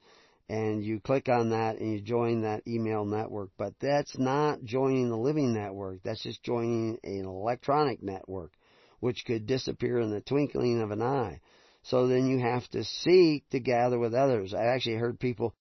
[0.49, 3.51] and you click on that and you join that email network.
[3.59, 5.99] But that's not joining the living network.
[6.01, 8.51] That's just joining an electronic network
[8.99, 11.39] which could disappear in the twinkling of an eye.
[11.83, 14.55] So then you have to seek to gather with others.
[14.55, 15.53] I actually heard people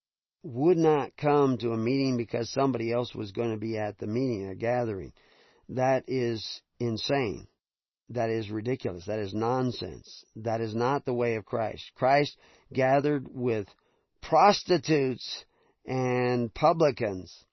[0.42, 4.06] would not come to a meeting because somebody else was going to be at the
[4.06, 5.12] meeting, a gathering.
[5.68, 7.46] That is insane.
[8.10, 9.06] That is ridiculous.
[9.06, 10.24] That is nonsense.
[10.34, 11.92] That is not the way of Christ.
[11.94, 12.36] Christ
[12.72, 13.68] gathered with
[14.20, 15.44] prostitutes
[15.86, 17.44] and publicans.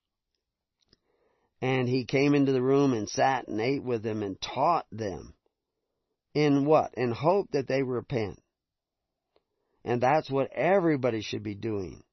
[1.62, 5.36] And he came into the room and sat and ate with them and taught them.
[6.34, 6.94] In what?
[6.96, 8.42] In hope that they repent.
[9.86, 12.04] And that's what everybody should be doing.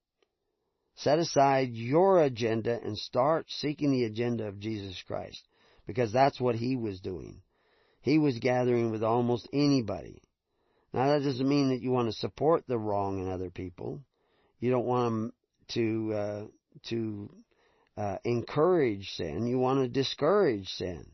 [0.95, 5.47] Set aside your agenda and start seeking the agenda of Jesus Christ.
[5.87, 7.41] Because that's what he was doing.
[8.05, 10.21] He was gathering with almost anybody.
[10.93, 14.03] Now that doesn't mean that you want to support the wrong in other people.
[14.59, 15.33] You don't want them
[15.69, 16.43] to uh,
[16.89, 17.29] to
[17.97, 19.47] uh, encourage sin.
[19.47, 21.07] You want to discourage sin.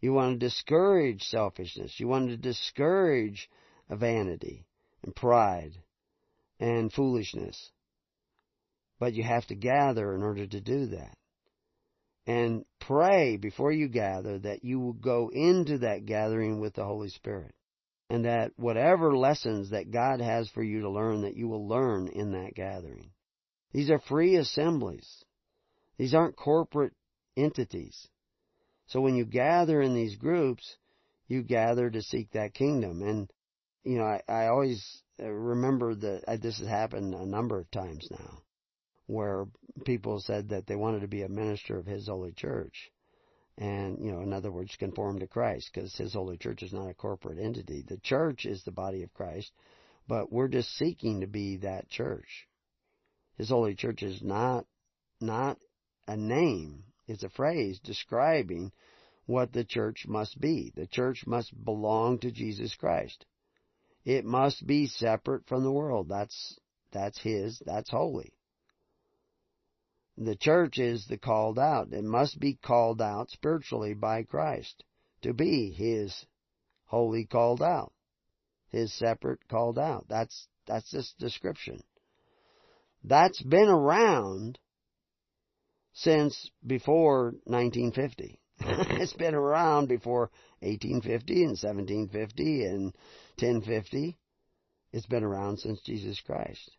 [0.00, 2.00] You want to discourage selfishness.
[2.00, 3.50] You want to discourage
[3.90, 4.64] vanity
[5.02, 5.72] and pride
[6.58, 7.70] and foolishness.
[8.98, 11.18] But you have to gather in order to do that.
[12.26, 17.10] And pray before you gather that you will go into that gathering with the Holy
[17.10, 17.54] Spirit.
[18.10, 22.08] And that whatever lessons that God has for you to learn, that you will learn
[22.08, 23.10] in that gathering.
[23.72, 25.24] These are free assemblies.
[25.98, 26.92] These aren't corporate
[27.36, 28.08] entities.
[28.86, 30.76] So when you gather in these groups,
[31.28, 33.02] you gather to seek that kingdom.
[33.02, 33.30] And,
[33.82, 37.70] you know, I, I always uh, remember that uh, this has happened a number of
[37.70, 38.42] times now
[39.06, 39.46] where
[39.84, 42.90] people said that they wanted to be a minister of His Holy Church.
[43.56, 46.88] And, you know, in other words, conform to Christ, because His Holy Church is not
[46.88, 47.84] a corporate entity.
[47.86, 49.52] The church is the body of Christ,
[50.08, 52.48] but we're just seeking to be that church.
[53.36, 54.66] His Holy Church is not,
[55.20, 55.58] not
[56.06, 58.72] a name, it's a phrase describing
[59.26, 60.72] what the church must be.
[60.74, 63.24] The church must belong to Jesus Christ.
[64.04, 66.08] It must be separate from the world.
[66.08, 66.58] That's,
[66.92, 68.33] that's His, that's holy.
[70.16, 71.92] The church is the called out.
[71.92, 74.84] It must be called out spiritually by Christ
[75.22, 76.26] to be His
[76.84, 77.92] holy called out.
[78.68, 80.06] His separate called out.
[80.08, 81.82] That's, that's this description.
[83.02, 84.58] That's been around
[85.92, 88.40] since before 1950.
[88.60, 90.30] it's been around before
[90.60, 92.84] 1850 and 1750 and
[93.38, 94.18] 1050.
[94.92, 96.70] It's been around since Jesus Christ.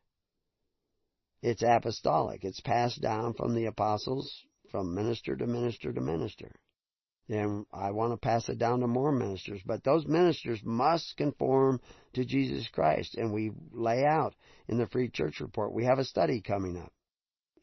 [1.42, 2.44] It's apostolic.
[2.44, 6.52] It's passed down from the apostles, from minister to minister to minister.
[7.28, 11.82] And I want to pass it down to more ministers, but those ministers must conform
[12.14, 13.16] to Jesus Christ.
[13.16, 14.36] And we lay out
[14.68, 15.74] in the Free Church Report.
[15.74, 16.94] We have a study coming up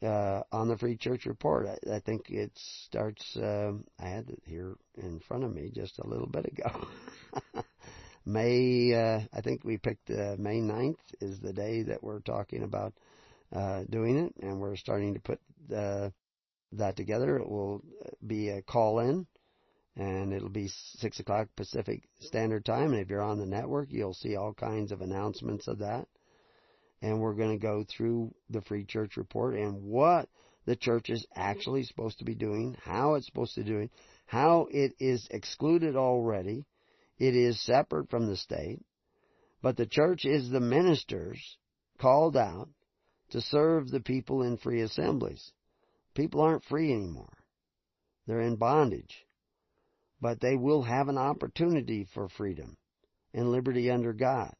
[0.02, 1.66] uh, on the Free Church Report.
[1.66, 3.36] I, I think it starts.
[3.36, 6.86] Uh, I had it here in front of me just a little bit ago.
[8.24, 12.62] May, uh, I think we picked uh, May 9th is the day that we're talking
[12.62, 12.94] about
[13.54, 15.40] uh, doing it, and we're starting to put
[15.74, 16.10] uh,
[16.72, 17.36] that together.
[17.36, 17.82] It will
[18.26, 19.26] be a call in,
[19.96, 22.92] and it'll be 6 o'clock Pacific Standard Time.
[22.92, 26.06] And if you're on the network, you'll see all kinds of announcements of that.
[27.02, 30.28] And we're going to go through the Free Church Report and what
[30.64, 33.90] the church is actually supposed to be doing, how it's supposed to be doing,
[34.26, 36.64] how it is excluded already.
[37.18, 38.80] It is separate from the state.
[39.60, 41.58] But the church is the ministers
[41.98, 42.68] called out
[43.32, 45.52] to serve the people in free assemblies.
[46.14, 47.32] People aren't free anymore.
[48.26, 49.26] They're in bondage.
[50.20, 52.76] But they will have an opportunity for freedom
[53.34, 54.54] and liberty under God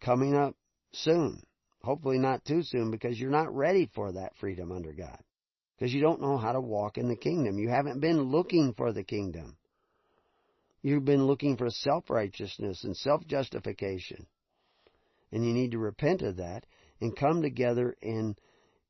[0.00, 0.54] coming up
[0.92, 1.42] soon.
[1.82, 5.18] Hopefully not too soon because you're not ready for that freedom under God.
[5.78, 7.58] Because you don't know how to walk in the kingdom.
[7.58, 9.56] You haven't been looking for the kingdom.
[10.82, 14.26] You've been looking for self-righteousness and self-justification.
[15.30, 16.64] And you need to repent of that
[17.00, 18.36] and come together in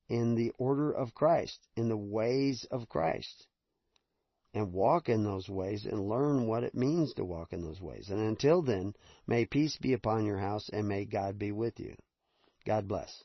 [0.09, 3.47] in the order of Christ, in the ways of Christ.
[4.55, 8.09] And walk in those ways and learn what it means to walk in those ways.
[8.09, 8.95] And until then,
[9.27, 11.95] may peace be upon your house and may God be with you.
[12.65, 13.25] God bless.